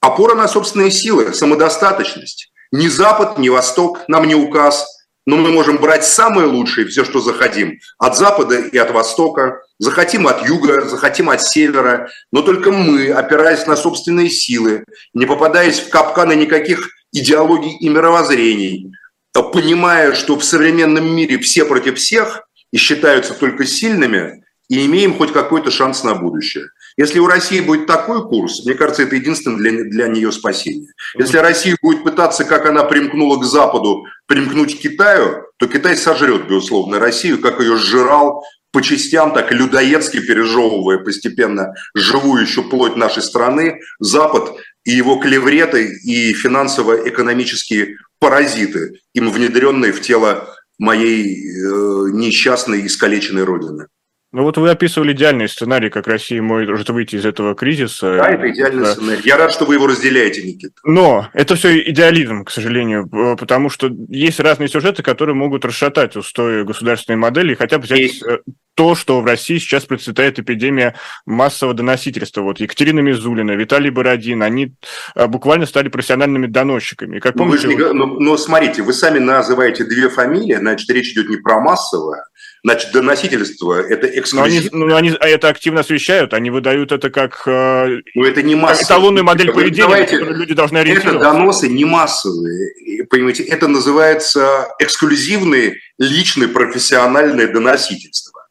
опора 0.00 0.34
на 0.34 0.46
собственные 0.46 0.90
силы, 0.90 1.32
самодостаточность. 1.32 2.52
Ни 2.70 2.88
Запад, 2.88 3.38
ни 3.38 3.48
Восток 3.48 4.00
нам 4.08 4.26
не 4.28 4.34
указ, 4.34 4.86
но 5.28 5.36
мы 5.36 5.50
можем 5.52 5.76
брать 5.76 6.06
самое 6.06 6.48
лучшее, 6.48 6.86
все, 6.86 7.04
что 7.04 7.20
захотим, 7.20 7.80
от 7.98 8.16
Запада 8.16 8.60
и 8.60 8.78
от 8.78 8.90
Востока, 8.92 9.60
захотим 9.78 10.26
от 10.26 10.48
Юга, 10.48 10.88
захотим 10.88 11.28
от 11.28 11.42
Севера, 11.42 12.08
но 12.32 12.40
только 12.40 12.72
мы, 12.72 13.10
опираясь 13.10 13.66
на 13.66 13.76
собственные 13.76 14.30
силы, 14.30 14.84
не 15.12 15.26
попадаясь 15.26 15.80
в 15.80 15.90
капканы 15.90 16.34
никаких 16.34 16.88
идеологий 17.12 17.76
и 17.76 17.90
мировоззрений, 17.90 18.90
понимая, 19.34 20.14
что 20.14 20.34
в 20.38 20.42
современном 20.42 21.14
мире 21.14 21.38
все 21.40 21.66
против 21.66 21.98
всех 21.98 22.48
и 22.72 22.78
считаются 22.78 23.34
только 23.34 23.66
сильными, 23.66 24.44
и 24.70 24.86
имеем 24.86 25.14
хоть 25.14 25.34
какой-то 25.34 25.70
шанс 25.70 26.04
на 26.04 26.14
будущее. 26.14 26.70
Если 26.98 27.20
у 27.20 27.28
России 27.28 27.60
будет 27.60 27.86
такой 27.86 28.28
курс, 28.28 28.64
мне 28.64 28.74
кажется, 28.74 29.04
это 29.04 29.14
единственное 29.14 29.58
для, 29.58 29.84
для 29.84 30.08
нее 30.08 30.32
спасение. 30.32 30.88
Если 31.16 31.38
Россия 31.38 31.76
будет 31.80 32.02
пытаться, 32.02 32.44
как 32.44 32.66
она 32.66 32.82
примкнула 32.82 33.38
к 33.40 33.44
Западу, 33.44 34.04
примкнуть 34.26 34.76
к 34.76 34.80
Китаю, 34.80 35.44
то 35.58 35.68
Китай 35.68 35.96
сожрет, 35.96 36.48
безусловно, 36.48 36.98
Россию, 36.98 37.40
как 37.40 37.60
ее 37.60 37.76
сжирал 37.76 38.44
по 38.72 38.82
частям, 38.82 39.32
так 39.32 39.52
людоедски 39.52 40.18
пережевывая 40.18 40.98
постепенно 40.98 41.72
живую 41.94 42.42
еще 42.42 42.64
плоть 42.64 42.96
нашей 42.96 43.22
страны, 43.22 43.78
Запад 44.00 44.56
и 44.84 44.90
его 44.90 45.16
клевреты 45.18 46.00
и 46.02 46.32
финансово-экономические 46.32 47.96
паразиты, 48.18 49.00
им 49.14 49.30
внедренные 49.30 49.92
в 49.92 50.00
тело 50.00 50.52
моей 50.78 51.46
э, 51.46 52.10
несчастной 52.12 52.84
искалеченной 52.86 53.44
родины. 53.44 53.86
Ну 54.30 54.42
вот 54.42 54.58
вы 54.58 54.68
описывали 54.68 55.12
идеальный 55.12 55.48
сценарий, 55.48 55.88
как 55.88 56.06
Россия 56.06 56.42
может 56.42 56.90
выйти 56.90 57.16
из 57.16 57.24
этого 57.24 57.54
кризиса. 57.54 58.16
Да, 58.18 58.28
это 58.28 58.50
идеальный 58.50 58.84
да. 58.84 58.92
сценарий. 58.92 59.22
Я 59.24 59.38
рад, 59.38 59.52
что 59.52 59.64
вы 59.64 59.76
его 59.76 59.86
разделяете, 59.86 60.42
Никита. 60.42 60.74
Но 60.84 61.30
это 61.32 61.56
все 61.56 61.80
идеализм, 61.90 62.44
к 62.44 62.50
сожалению, 62.50 63.08
потому 63.08 63.70
что 63.70 63.90
есть 64.08 64.38
разные 64.38 64.68
сюжеты, 64.68 65.02
которые 65.02 65.34
могут 65.34 65.64
расшатать 65.64 66.14
устои 66.14 66.62
государственной 66.62 67.16
модели, 67.16 67.52
и 67.52 67.56
хотя 67.56 67.78
бы 67.78 67.84
взять 67.84 67.98
есть. 68.00 68.22
Э, 68.22 68.40
то, 68.74 68.94
что 68.94 69.20
в 69.20 69.24
России 69.24 69.58
сейчас 69.58 69.86
процветает 69.86 70.38
эпидемия 70.38 70.94
массового 71.24 71.74
доносительства. 71.74 72.42
Вот 72.42 72.60
Екатерина 72.60 73.00
Мизулина, 73.00 73.52
Виталий 73.52 73.90
Бородин, 73.90 74.42
они 74.42 74.74
э, 75.14 75.26
буквально 75.26 75.64
стали 75.64 75.88
профессиональными 75.88 76.46
доносчиками. 76.46 77.18
Как 77.18 77.34
помните, 77.34 77.66
ну, 77.66 77.72
вы 77.72 77.78
же 77.80 77.88
не... 77.88 77.92
но, 77.94 78.06
но 78.06 78.36
смотрите, 78.36 78.82
вы 78.82 78.92
сами 78.92 79.18
называете 79.18 79.84
две 79.84 80.10
фамилии, 80.10 80.54
значит, 80.54 80.88
речь 80.90 81.12
идет 81.12 81.30
не 81.30 81.38
про 81.38 81.58
массовое, 81.60 82.24
Значит, 82.64 82.92
доносительство– 82.92 83.74
это 83.88 84.06
эксклюзив. 84.06 84.72
Но 84.72 84.78
они, 84.78 84.90
ну, 84.90 84.96
они 84.96 85.10
это 85.20 85.48
активно 85.48 85.80
освещают, 85.80 86.34
они 86.34 86.50
выдают 86.50 86.90
это 86.90 87.10
как 87.10 87.42
э, 87.46 88.00
ну, 88.14 88.24
это 88.24 88.42
не 88.42 88.56
массовые. 88.56 88.84
эталонную 88.84 89.24
модель 89.24 89.52
поведения, 89.52 89.82
Давайте, 89.82 90.16
люди 90.16 90.54
должны 90.54 90.78
ориентироваться. 90.78 91.18
Это 91.18 91.32
доносы 91.32 91.68
не 91.68 91.84
массовые, 91.84 93.06
понимаете, 93.08 93.44
это 93.44 93.68
называется 93.68 94.68
эксклюзивные, 94.80 95.76
личные, 95.98 96.48
профессиональные 96.48 97.46
доносительства. 97.46 98.46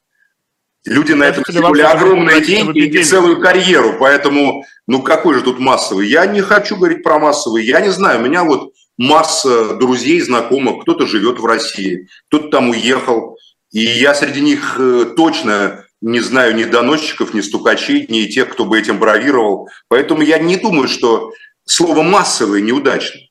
Люди 0.85 1.11
на 1.11 1.25
этом 1.25 1.43
сделали 1.47 1.81
огромные 1.81 2.39
деньги 2.39 2.79
и 2.79 3.03
целую 3.03 3.41
карьеру, 3.41 3.97
поэтому, 3.99 4.63
ну 4.87 5.01
какой 5.01 5.35
же 5.35 5.41
тут 5.41 5.59
массовый? 5.59 6.07
Я 6.07 6.25
не 6.25 6.41
хочу 6.41 6.77
говорить 6.77 7.03
про 7.03 7.19
массовый, 7.19 7.65
я 7.65 7.81
не 7.81 7.89
знаю, 7.89 8.21
у 8.21 8.23
меня 8.23 8.45
вот 8.45 8.71
масса 8.97 9.75
друзей, 9.75 10.21
знакомых, 10.21 10.83
кто-то 10.83 11.05
живет 11.05 11.39
в 11.39 11.45
России, 11.45 12.07
кто-то 12.29 12.49
там 12.49 12.69
уехал, 12.69 13.37
и 13.71 13.81
я 13.81 14.13
среди 14.13 14.41
них 14.41 14.77
э, 14.79 15.13
точно 15.15 15.85
не 16.01 16.19
знаю 16.19 16.55
ни 16.55 16.63
доносчиков, 16.63 17.33
ни 17.33 17.41
стукачей, 17.41 18.05
ни 18.07 18.25
тех, 18.25 18.49
кто 18.49 18.65
бы 18.65 18.79
этим 18.79 18.99
бравировал. 18.99 19.69
Поэтому 19.87 20.21
я 20.21 20.37
не 20.37 20.57
думаю, 20.57 20.87
что 20.87 21.33
слово 21.65 22.03
«массовое» 22.03 22.61
неудачно. 22.61 23.21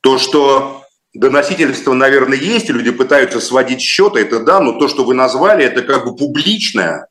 То, 0.00 0.18
что 0.18 0.82
доносительство, 1.14 1.92
наверное, 1.92 2.38
есть, 2.38 2.68
люди 2.68 2.90
пытаются 2.90 3.40
сводить 3.40 3.80
счеты, 3.80 4.20
это 4.20 4.40
да, 4.40 4.60
но 4.60 4.72
то, 4.78 4.88
что 4.88 5.04
вы 5.04 5.14
назвали, 5.14 5.64
это 5.64 5.82
как 5.82 6.04
бы 6.04 6.16
публичная, 6.16 7.08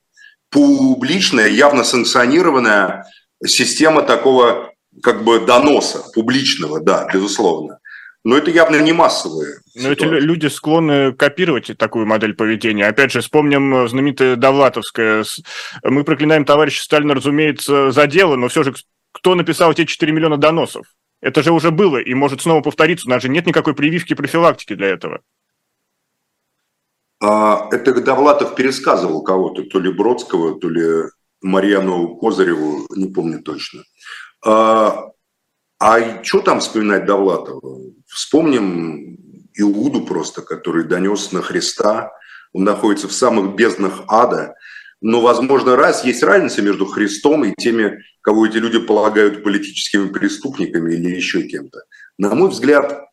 публичная, 0.49 1.47
явно 1.47 1.83
санкционированная 1.83 3.05
система 3.45 4.01
такого 4.01 4.71
как 5.03 5.23
бы 5.23 5.39
доноса 5.39 6.03
публичного, 6.13 6.79
да, 6.79 7.07
безусловно. 7.13 7.79
Но 8.25 8.35
это 8.35 8.49
явно 8.49 8.81
не 8.81 8.91
массовые. 8.91 9.59
Но 9.75 9.91
эти 9.91 10.03
люди 10.03 10.47
склонны 10.47 11.13
копировать 11.13 11.77
такую 11.77 12.07
модель 12.07 12.33
поведения. 12.33 12.87
Опять 12.87 13.11
же, 13.11 13.21
вспомним 13.21 13.75
э, 13.75 13.87
знаменитое 13.87 14.35
Довлатовское. 14.35 15.23
Мы 15.83 16.03
проклинаем 16.03 16.43
товарища 16.43 16.83
Сталина, 16.83 17.13
разумеется, 17.13 17.91
за 17.91 18.07
дело, 18.07 18.35
но 18.35 18.47
все 18.47 18.63
же 18.63 18.73
кто 19.11 19.35
написал 19.35 19.71
эти 19.71 19.85
4 19.85 20.11
миллиона 20.11 20.37
доносов? 20.37 20.87
Это 21.21 21.43
же 21.43 21.51
уже 21.51 21.69
было 21.69 21.97
и 21.97 22.15
может 22.15 22.41
снова 22.41 22.61
повториться. 22.61 23.07
У 23.07 23.11
нас 23.11 23.21
же 23.21 23.29
нет 23.29 23.45
никакой 23.45 23.75
прививки 23.75 24.15
профилактики 24.15 24.73
для 24.73 24.87
этого. 24.87 25.21
А, 27.23 27.69
это 27.71 27.93
Довлатов 28.01 28.55
пересказывал 28.55 29.21
кого-то, 29.21 29.63
то 29.65 29.79
ли 29.79 29.93
Бродского, 29.93 30.59
то 30.59 30.67
ли 30.67 31.11
Марьяну 31.43 32.15
Козыреву, 32.15 32.87
не 32.95 33.07
помню 33.07 33.43
точно. 33.43 33.83
А, 34.43 35.11
а 35.79 36.23
что 36.23 36.41
там 36.41 36.59
вспоминать 36.59 37.05
Довлатова? 37.05 37.84
Вспомним 38.15 39.17
Иуду 39.55 40.05
просто, 40.05 40.41
который 40.41 40.85
донес 40.85 41.33
на 41.33 41.41
Христа. 41.41 42.13
Он 42.53 42.63
находится 42.63 43.09
в 43.09 43.11
самых 43.11 43.55
безднах 43.55 44.03
ада. 44.07 44.55
Но, 45.01 45.19
возможно, 45.19 45.75
раз 45.75 46.05
есть 46.05 46.23
разница 46.23 46.61
между 46.61 46.85
Христом 46.85 47.43
и 47.43 47.53
теми, 47.53 47.99
кого 48.21 48.45
эти 48.47 48.55
люди 48.55 48.79
полагают 48.79 49.43
политическими 49.43 50.07
преступниками 50.07 50.93
или 50.93 51.13
еще 51.13 51.41
кем-то. 51.41 51.81
На 52.17 52.33
мой 52.33 52.49
взгляд, 52.51 53.03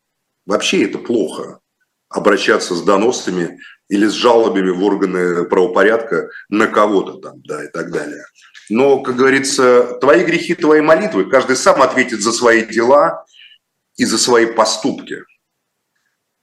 вообще 0.45 0.85
это 0.85 0.99
плохо 0.99 1.59
обращаться 2.07 2.73
с 2.73 2.81
доносами 2.81 3.59
или 3.89 4.05
с 4.07 4.13
жалобами 4.13 4.69
в 4.69 4.81
органы 4.85 5.43
правопорядка 5.43 6.29
на 6.47 6.67
кого-то 6.67 7.19
там, 7.19 7.41
да, 7.43 7.65
и 7.65 7.67
так 7.67 7.91
далее. 7.91 8.23
Но, 8.69 9.01
как 9.01 9.17
говорится, 9.17 9.97
твои 9.99 10.23
грехи, 10.23 10.55
твои 10.55 10.79
молитвы, 10.79 11.25
каждый 11.25 11.57
сам 11.57 11.81
ответит 11.81 12.21
за 12.21 12.31
свои 12.31 12.63
дела 12.63 13.25
и 13.95 14.05
за 14.05 14.17
свои 14.17 14.45
поступки. 14.45 15.23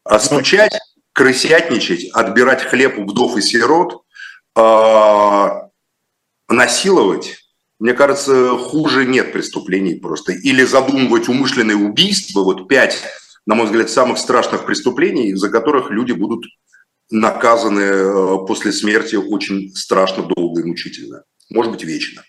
А 0.05 0.19
стучать, 0.19 0.79
крысятничать, 1.13 2.11
отбирать 2.13 2.63
хлеб 2.63 2.99
у 2.99 3.05
вдов 3.05 3.37
и 3.37 3.43
сирот, 3.43 4.03
а, 4.57 5.69
насиловать, 6.49 7.37
мне 7.79 7.95
кажется, 7.95 8.57
хуже 8.57 9.07
нет 9.07 9.33
преступлений 9.33 9.95
просто. 9.95 10.33
Или 10.33 10.65
задумывать 10.65 11.29
умышленные 11.29 11.77
убийства, 11.77 12.43
вот 12.43 12.69
пять, 12.69 13.03
на 13.47 13.55
мой 13.55 13.67
взгляд, 13.67 13.91
самых 13.91 14.19
страшных 14.19 14.67
преступлений, 14.67 15.35
за 15.35 15.49
которых 15.49 15.91
люди 15.91 16.13
будут 16.13 16.45
наказаны 17.11 17.81
э, 17.81 18.37
после 18.47 18.73
смерти 18.73 19.17
очень 19.17 19.75
страшно, 19.75 20.23
долго 20.23 20.61
и 20.61 20.65
мучительно 20.65 21.25
может 21.51 21.73
быть, 21.73 21.85
вечно. 21.85 22.23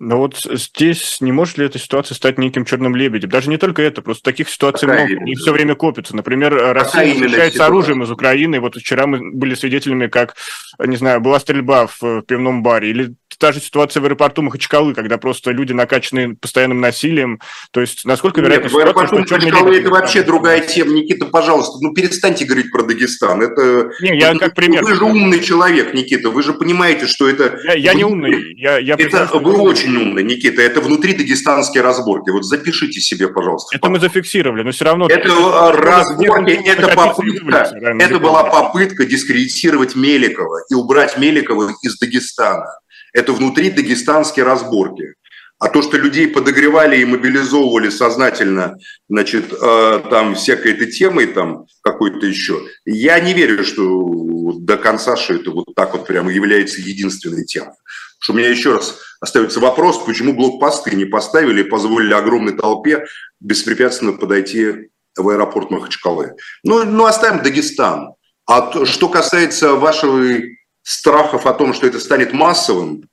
Но 0.00 0.18
вот 0.18 0.36
здесь 0.44 1.20
не 1.20 1.32
может 1.32 1.58
ли 1.58 1.66
эта 1.66 1.78
ситуация 1.78 2.14
стать 2.14 2.38
неким 2.38 2.64
черным 2.64 2.94
лебедем? 2.94 3.30
Даже 3.30 3.50
не 3.50 3.56
только 3.56 3.82
это, 3.82 4.00
просто 4.00 4.22
таких 4.22 4.48
ситуаций 4.48 4.86
Какая 4.86 5.06
много, 5.06 5.22
они 5.22 5.34
все 5.34 5.52
время 5.52 5.74
копятся. 5.74 6.14
Например, 6.14 6.54
Россия 6.72 7.14
защищается 7.14 7.66
оружием 7.66 8.04
из 8.04 8.10
Украины. 8.10 8.60
Вот 8.60 8.76
вчера 8.76 9.06
мы 9.08 9.32
были 9.32 9.54
свидетелями, 9.54 10.06
как, 10.06 10.36
не 10.78 10.96
знаю, 10.96 11.20
была 11.20 11.40
стрельба 11.40 11.88
в 11.88 12.22
пивном 12.22 12.62
баре. 12.62 12.90
Или 12.90 13.14
та 13.38 13.52
же 13.52 13.60
ситуация 13.60 14.00
в 14.00 14.04
аэропорту 14.04 14.42
Махачкалы, 14.42 14.94
когда 14.94 15.16
просто 15.16 15.52
люди 15.52 15.72
накачаны 15.72 16.36
постоянным 16.36 16.80
насилием. 16.80 17.40
То 17.70 17.80
есть, 17.80 18.04
насколько 18.04 18.40
вероятно 18.40 18.64
Нет, 18.64 18.72
ситуация, 18.72 19.06
что 19.06 19.16
Махачкалы 19.16 19.76
это 19.76 19.90
вообще 19.90 20.22
другая 20.22 20.60
тема. 20.60 20.92
Никита, 20.92 21.26
пожалуйста, 21.26 21.78
ну 21.80 21.94
перестаньте 21.94 22.44
говорить 22.44 22.70
про 22.70 22.82
Дагестан. 22.82 23.42
Это... 23.42 23.90
Не, 24.00 24.18
я 24.18 24.34
как 24.36 24.54
пример. 24.54 24.84
Вы 24.84 24.94
же 24.94 25.04
умный 25.04 25.40
человек, 25.40 25.94
Никита. 25.94 26.30
Вы 26.30 26.42
же 26.42 26.52
понимаете, 26.52 27.06
что 27.06 27.28
это... 27.28 27.58
Я, 27.64 27.74
я 27.74 27.94
не 27.94 28.04
умный. 28.04 28.54
Я, 28.56 28.78
я 28.78 28.94
это 28.98 29.28
вы 29.32 29.52
очень 29.58 29.96
умный, 29.96 30.24
Никита. 30.24 30.60
Это 30.60 30.80
внутри 30.80 31.14
дагестанские 31.14 31.82
разборки. 31.82 32.30
Вот 32.30 32.44
запишите 32.44 33.00
себе, 33.00 33.28
пожалуйста. 33.28 33.76
Это 33.76 33.88
мы 33.88 34.00
зафиксировали, 34.00 34.62
но 34.62 34.72
все 34.72 34.84
равно... 34.84 35.06
Это 35.08 35.28
разборки, 35.72 36.50
это 36.50 36.88
попытка, 36.88 37.72
это 37.80 38.18
была 38.18 38.44
попытка 38.44 39.04
дискредитировать 39.04 39.94
Меликова 39.94 40.62
и 40.70 40.74
убрать 40.74 41.18
Меликова 41.18 41.72
из 41.82 41.98
Дагестана 41.98 42.66
это 43.18 43.32
внутри 43.32 43.70
дагестанские 43.70 44.44
разборки. 44.44 45.14
А 45.58 45.68
то, 45.68 45.82
что 45.82 45.96
людей 45.96 46.28
подогревали 46.28 47.00
и 47.00 47.04
мобилизовывали 47.04 47.90
сознательно, 47.90 48.78
значит, 49.08 49.52
э, 49.52 50.02
там 50.08 50.36
всякой 50.36 50.72
этой 50.72 50.86
темой, 50.86 51.26
там 51.26 51.66
какой-то 51.82 52.24
еще, 52.24 52.60
я 52.84 53.18
не 53.18 53.34
верю, 53.34 53.64
что 53.64 54.52
до 54.60 54.76
конца, 54.76 55.16
что 55.16 55.34
это 55.34 55.50
вот 55.50 55.74
так 55.74 55.94
вот 55.94 56.06
прямо 56.06 56.30
является 56.30 56.80
единственной 56.80 57.44
темой. 57.44 57.74
Что 58.20 58.34
у 58.34 58.36
меня 58.36 58.50
еще 58.50 58.74
раз 58.74 59.00
остается 59.20 59.58
вопрос, 59.58 59.98
почему 60.06 60.32
блокпосты 60.32 60.94
не 60.94 61.06
поставили 61.06 61.62
и 61.62 61.68
позволили 61.68 62.14
огромной 62.14 62.52
толпе 62.52 63.06
беспрепятственно 63.40 64.12
подойти 64.12 64.90
в 65.16 65.28
аэропорт 65.28 65.72
Махачкалы. 65.72 66.34
Ну, 66.62 66.84
ну 66.84 67.04
оставим 67.04 67.42
Дагестан. 67.42 68.12
А 68.46 68.62
то, 68.62 68.86
что 68.86 69.08
касается 69.08 69.74
вашего 69.74 70.22
страхов 70.88 71.44
о 71.46 71.52
том, 71.52 71.74
что 71.74 71.86
это 71.86 72.00
станет 72.00 72.32
массовым, 72.32 73.04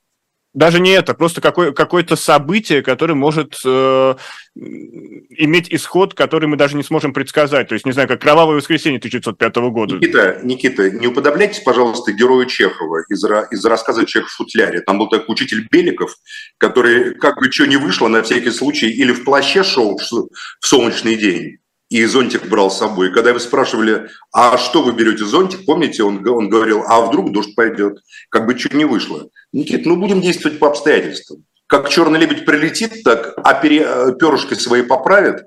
даже 0.54 0.80
не 0.80 0.92
это, 0.92 1.12
просто 1.12 1.42
какое, 1.42 1.72
какое-то 1.72 2.16
событие, 2.16 2.82
которое 2.82 3.12
может 3.12 3.58
э, 3.62 4.14
иметь 4.54 5.70
исход, 5.70 6.14
который 6.14 6.48
мы 6.48 6.56
даже 6.56 6.78
не 6.78 6.82
сможем 6.82 7.12
предсказать. 7.12 7.68
То 7.68 7.74
есть, 7.74 7.84
не 7.84 7.92
знаю, 7.92 8.08
как 8.08 8.22
«Кровавое 8.22 8.56
воскресенье» 8.56 8.96
1905 8.96 9.56
года. 9.56 9.96
Никита, 9.96 10.40
Никита, 10.42 10.90
не 10.90 11.08
уподобляйтесь, 11.08 11.60
пожалуйста, 11.60 12.12
герою 12.12 12.46
Чехова 12.46 13.02
из, 13.10 13.22
из 13.22 13.64
рассказа 13.66 14.06
«Чех 14.06 14.28
в 14.28 14.34
футляре». 14.34 14.80
Там 14.80 14.98
был 14.98 15.10
такой 15.10 15.34
учитель 15.34 15.68
Беликов, 15.70 16.16
который, 16.56 17.14
как 17.16 17.36
бы 17.36 17.52
что 17.52 17.66
ни 17.66 17.76
вышло, 17.76 18.08
на 18.08 18.22
всякий 18.22 18.50
случай, 18.50 18.88
или 18.88 19.12
в 19.12 19.24
плаще 19.24 19.62
шел 19.62 19.98
в 19.98 20.66
солнечный 20.66 21.16
день, 21.16 21.58
и 21.88 22.04
зонтик 22.04 22.48
брал 22.48 22.70
с 22.70 22.78
собой. 22.78 23.08
И 23.08 23.12
когда 23.12 23.32
вы 23.32 23.40
спрашивали, 23.40 24.08
а 24.32 24.58
что 24.58 24.82
вы 24.82 24.92
берете 24.92 25.24
зонтик, 25.24 25.64
помните, 25.64 26.02
он, 26.02 26.26
он 26.28 26.48
говорил, 26.48 26.82
а 26.86 27.00
вдруг 27.02 27.32
дождь 27.32 27.54
пойдет, 27.54 27.98
как 28.28 28.46
бы 28.46 28.58
что 28.58 28.76
не 28.76 28.84
вышло. 28.84 29.28
Никит, 29.52 29.86
ну 29.86 29.96
будем 29.96 30.20
действовать 30.20 30.58
по 30.58 30.68
обстоятельствам. 30.68 31.44
Как 31.68 31.88
черный 31.88 32.20
лебедь 32.20 32.44
прилетит, 32.44 33.02
так 33.02 33.34
а 33.42 33.54
пере, 33.54 34.14
перышки 34.18 34.54
свои 34.54 34.82
поправит, 34.82 35.44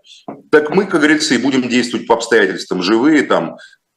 так 0.51 0.69
мы, 0.69 0.85
как 0.85 0.99
говорится, 0.99 1.33
и 1.33 1.37
будем 1.37 1.67
действовать 1.69 2.07
по 2.07 2.15
обстоятельствам. 2.15 2.83
Живые 2.83 3.23
там 3.23 3.55
э, 3.55 3.55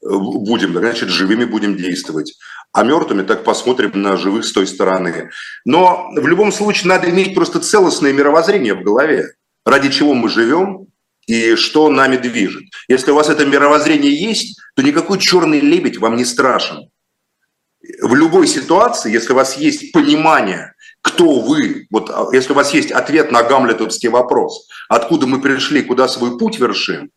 будем, 0.08 0.72
значит, 0.72 1.08
живыми 1.08 1.44
будем 1.44 1.76
действовать. 1.76 2.34
А 2.72 2.84
мертвыми 2.84 3.22
так 3.22 3.44
посмотрим 3.44 3.90
на 3.94 4.16
живых 4.16 4.44
с 4.44 4.52
той 4.52 4.66
стороны. 4.66 5.30
Но 5.64 6.10
в 6.16 6.26
любом 6.26 6.52
случае 6.52 6.88
надо 6.88 7.10
иметь 7.10 7.34
просто 7.34 7.60
целостное 7.60 8.12
мировоззрение 8.12 8.74
в 8.74 8.82
голове. 8.82 9.34
Ради 9.66 9.90
чего 9.90 10.14
мы 10.14 10.28
живем, 10.28 10.86
и 11.26 11.54
что 11.54 11.88
нами 11.88 12.16
движет. 12.16 12.64
Если 12.88 13.10
у 13.10 13.14
вас 13.14 13.28
это 13.28 13.44
мировоззрение 13.44 14.14
есть, 14.14 14.58
то 14.74 14.82
никакой 14.82 15.18
черный 15.18 15.60
лебедь 15.60 15.98
вам 15.98 16.16
не 16.16 16.24
страшен. 16.24 16.88
В 18.00 18.14
любой 18.14 18.46
ситуации, 18.46 19.12
если 19.12 19.32
у 19.32 19.36
вас 19.36 19.56
есть 19.56 19.92
понимание, 19.92 20.74
кто 21.00 21.40
вы, 21.40 21.86
вот 21.90 22.10
а, 22.10 22.28
если 22.32 22.52
у 22.52 22.56
вас 22.56 22.72
есть 22.72 22.92
ответ 22.92 23.32
на 23.32 23.42
гамлетовский 23.42 24.08
вопрос, 24.08 24.68
откуда 24.88 25.26
мы 25.26 25.40
пришли, 25.40 25.82
куда 25.82 26.06
свой 26.06 26.38
путь 26.38 26.58
вершим, 26.60 27.10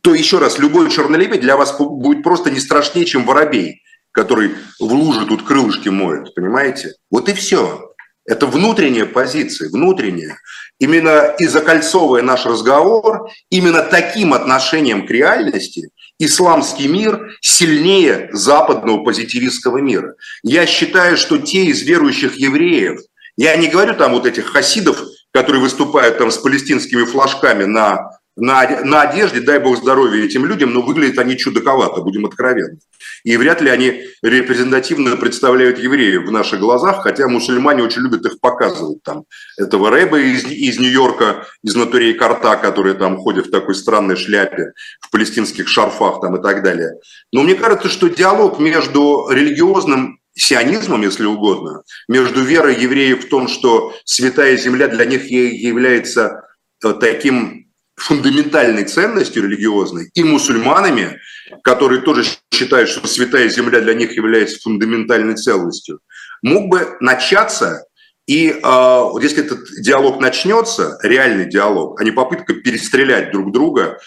то 0.00 0.14
еще 0.14 0.38
раз, 0.38 0.58
любой 0.58 0.90
черный 0.90 1.18
лебедь 1.18 1.40
для 1.40 1.56
вас 1.56 1.76
будет 1.76 2.22
просто 2.22 2.50
не 2.50 2.60
страшнее, 2.60 3.04
чем 3.04 3.24
воробей, 3.24 3.82
который 4.12 4.54
в 4.78 4.92
луже 4.92 5.26
тут 5.26 5.42
крылышки 5.42 5.88
моет, 5.88 6.34
понимаете? 6.34 6.94
Вот 7.10 7.28
и 7.28 7.32
все. 7.32 7.94
Это 8.28 8.46
внутренняя 8.46 9.06
позиция, 9.06 9.70
внутренняя. 9.70 10.38
Именно 10.78 11.34
и 11.38 11.46
закольцовывая 11.46 12.20
наш 12.20 12.44
разговор, 12.44 13.30
именно 13.48 13.82
таким 13.82 14.34
отношением 14.34 15.06
к 15.06 15.10
реальности, 15.10 15.90
исламский 16.18 16.88
мир 16.88 17.36
сильнее 17.40 18.28
западного 18.32 19.02
позитивистского 19.02 19.78
мира. 19.78 20.14
Я 20.42 20.66
считаю, 20.66 21.16
что 21.16 21.38
те 21.38 21.64
из 21.64 21.82
верующих 21.82 22.36
евреев, 22.36 23.00
я 23.38 23.56
не 23.56 23.68
говорю 23.68 23.94
там 23.94 24.12
вот 24.12 24.26
этих 24.26 24.52
хасидов, 24.52 25.02
которые 25.32 25.62
выступают 25.62 26.18
там 26.18 26.30
с 26.30 26.36
палестинскими 26.36 27.04
флажками 27.04 27.64
на 27.64 28.17
на, 28.40 28.84
на 28.84 29.02
одежде, 29.02 29.40
дай 29.40 29.58
бог 29.58 29.76
здоровья 29.76 30.24
этим 30.24 30.46
людям, 30.46 30.72
но 30.72 30.80
выглядят 30.80 31.18
они 31.18 31.36
чудаковато, 31.36 32.00
будем 32.00 32.24
откровенны. 32.24 32.78
И 33.24 33.36
вряд 33.36 33.60
ли 33.60 33.68
они 33.68 34.04
репрезентативно 34.22 35.16
представляют 35.16 35.78
евреев 35.78 36.24
в 36.26 36.30
наших 36.30 36.60
глазах, 36.60 37.02
хотя 37.02 37.26
мусульмане 37.26 37.82
очень 37.82 38.02
любят 38.02 38.24
их 38.26 38.40
показывать. 38.40 39.02
Там, 39.02 39.24
этого 39.56 39.90
рэба 39.90 40.20
из, 40.20 40.44
из 40.44 40.78
Нью-Йорка, 40.78 41.46
из 41.62 41.74
Натурей 41.74 42.14
Карта, 42.14 42.56
который 42.56 42.94
там 42.94 43.16
ходит 43.16 43.48
в 43.48 43.50
такой 43.50 43.74
странной 43.74 44.16
шляпе, 44.16 44.72
в 45.00 45.10
палестинских 45.10 45.66
шарфах 45.66 46.20
там, 46.20 46.36
и 46.36 46.42
так 46.42 46.62
далее. 46.62 46.92
Но 47.32 47.42
мне 47.42 47.56
кажется, 47.56 47.88
что 47.88 48.08
диалог 48.08 48.60
между 48.60 49.28
религиозным 49.30 50.20
сионизмом, 50.34 51.02
если 51.02 51.24
угодно, 51.24 51.82
между 52.08 52.42
верой 52.42 52.80
евреев 52.80 53.24
в 53.24 53.28
том, 53.28 53.48
что 53.48 53.92
святая 54.04 54.56
земля 54.56 54.86
для 54.86 55.04
них 55.04 55.28
является 55.28 56.44
э, 56.84 56.92
таким 56.92 57.57
фундаментальной 57.98 58.84
ценностью 58.84 59.42
религиозной, 59.42 60.10
и 60.14 60.24
мусульманами, 60.24 61.18
которые 61.62 62.00
тоже 62.02 62.24
считают, 62.52 62.88
что 62.88 63.06
святая 63.06 63.48
земля 63.48 63.80
для 63.80 63.94
них 63.94 64.16
является 64.16 64.60
фундаментальной 64.60 65.36
целостью, 65.36 66.00
мог 66.42 66.68
бы 66.68 66.96
начаться 67.00 67.84
и 68.28 68.50
э, 68.50 69.10
если 69.22 69.42
этот 69.42 69.60
диалог 69.80 70.20
начнется, 70.20 70.98
реальный 71.02 71.46
диалог, 71.46 71.98
а 71.98 72.04
не 72.04 72.10
попытка 72.10 72.52
перестрелять 72.52 73.32
друг 73.32 73.52
друга, 73.52 73.98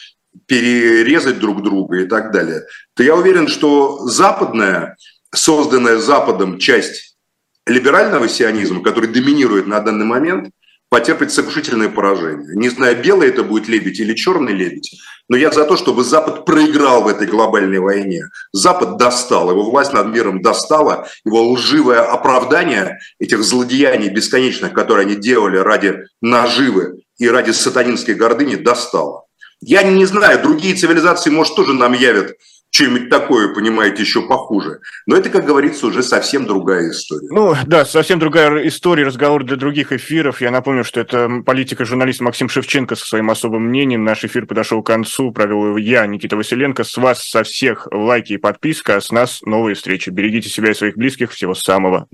перерезать 0.46 1.40
друг 1.40 1.64
друга 1.64 2.02
и 2.02 2.06
так 2.06 2.32
далее, 2.32 2.62
то 2.94 3.02
я 3.02 3.16
уверен, 3.16 3.48
что 3.48 4.08
западная, 4.08 4.96
созданная 5.34 5.98
Западом 5.98 6.60
часть 6.60 7.18
либерального 7.66 8.30
сионизма, 8.30 8.84
который 8.84 9.10
доминирует 9.10 9.66
на 9.66 9.80
данный 9.80 10.06
момент, 10.06 10.52
потерпит 10.92 11.32
сокрушительное 11.32 11.88
поражение. 11.88 12.54
Не 12.54 12.68
знаю, 12.68 13.02
белый 13.02 13.30
это 13.30 13.44
будет 13.44 13.70
лебедь 13.70 14.02
или 14.02 14.14
черный 14.14 14.52
лебедь, 14.52 15.00
но 15.30 15.38
я 15.38 15.50
за 15.50 15.64
то, 15.64 15.78
чтобы 15.78 16.04
Запад 16.04 16.44
проиграл 16.44 17.04
в 17.04 17.08
этой 17.08 17.28
глобальной 17.28 17.80
войне. 17.80 18.26
Запад 18.52 18.98
достал, 18.98 19.50
его 19.50 19.64
власть 19.64 19.94
над 19.94 20.08
миром 20.08 20.42
достала, 20.42 21.08
его 21.24 21.50
лживое 21.52 22.02
оправдание 22.02 23.00
этих 23.20 23.42
злодеяний 23.42 24.10
бесконечных, 24.10 24.74
которые 24.74 25.06
они 25.06 25.16
делали 25.16 25.58
ради 25.58 25.96
наживы 26.22 27.04
и 27.18 27.30
ради 27.30 27.52
сатанинской 27.52 28.14
гордыни, 28.14 28.56
достало. 28.56 29.24
Я 29.62 29.84
не 29.84 30.04
знаю, 30.04 30.42
другие 30.44 30.76
цивилизации, 30.76 31.30
может, 31.30 31.56
тоже 31.56 31.74
нам 31.74 31.94
явят 31.94 32.34
что-нибудь 32.72 33.10
такое, 33.10 33.54
понимаете, 33.54 34.02
еще 34.02 34.22
похуже. 34.28 34.80
Но 35.06 35.18
это, 35.18 35.30
как 35.30 35.46
говорится, 35.46 35.88
уже 35.88 36.04
совсем 36.04 36.46
другая 36.46 36.90
история. 36.90 37.28
Ну, 37.30 37.54
да, 37.68 37.86
совсем 37.86 38.18
другая 38.18 38.66
история, 38.68 39.04
разговор 39.04 39.44
для 39.44 39.58
других 39.58 39.92
эфиров. 39.92 40.42
Я 40.42 40.52
напомню, 40.52 40.86
что 40.86 41.02
это 41.02 41.30
политика 41.46 41.84
журналист 41.84 42.22
Максим 42.22 42.48
Шевченко 42.48 42.96
со 42.96 43.06
своим 43.06 43.30
особым 43.30 43.64
мнением. 43.64 44.06
Наш 44.06 44.24
эфир 44.24 44.46
подошел 44.46 44.82
к 44.82 44.88
концу. 44.88 45.32
Провел 45.32 45.68
его 45.68 45.78
я, 45.78 46.06
Никита 46.06 46.38
Василенко. 46.38 46.86
С 46.86 46.96
вас 46.98 47.24
со 47.24 47.44
всех 47.44 47.88
лайки 47.92 48.34
и 48.34 48.38
подписка, 48.38 48.96
а 48.96 49.02
с 49.02 49.12
нас 49.12 49.42
новые 49.42 49.76
встречи. 49.76 50.10
Берегите 50.10 50.50
себя 50.50 50.72
и 50.72 50.74
своих 50.74 50.96
близких. 50.96 51.32
Всего 51.32 51.54
самого 51.54 51.92
доброго. 51.92 52.12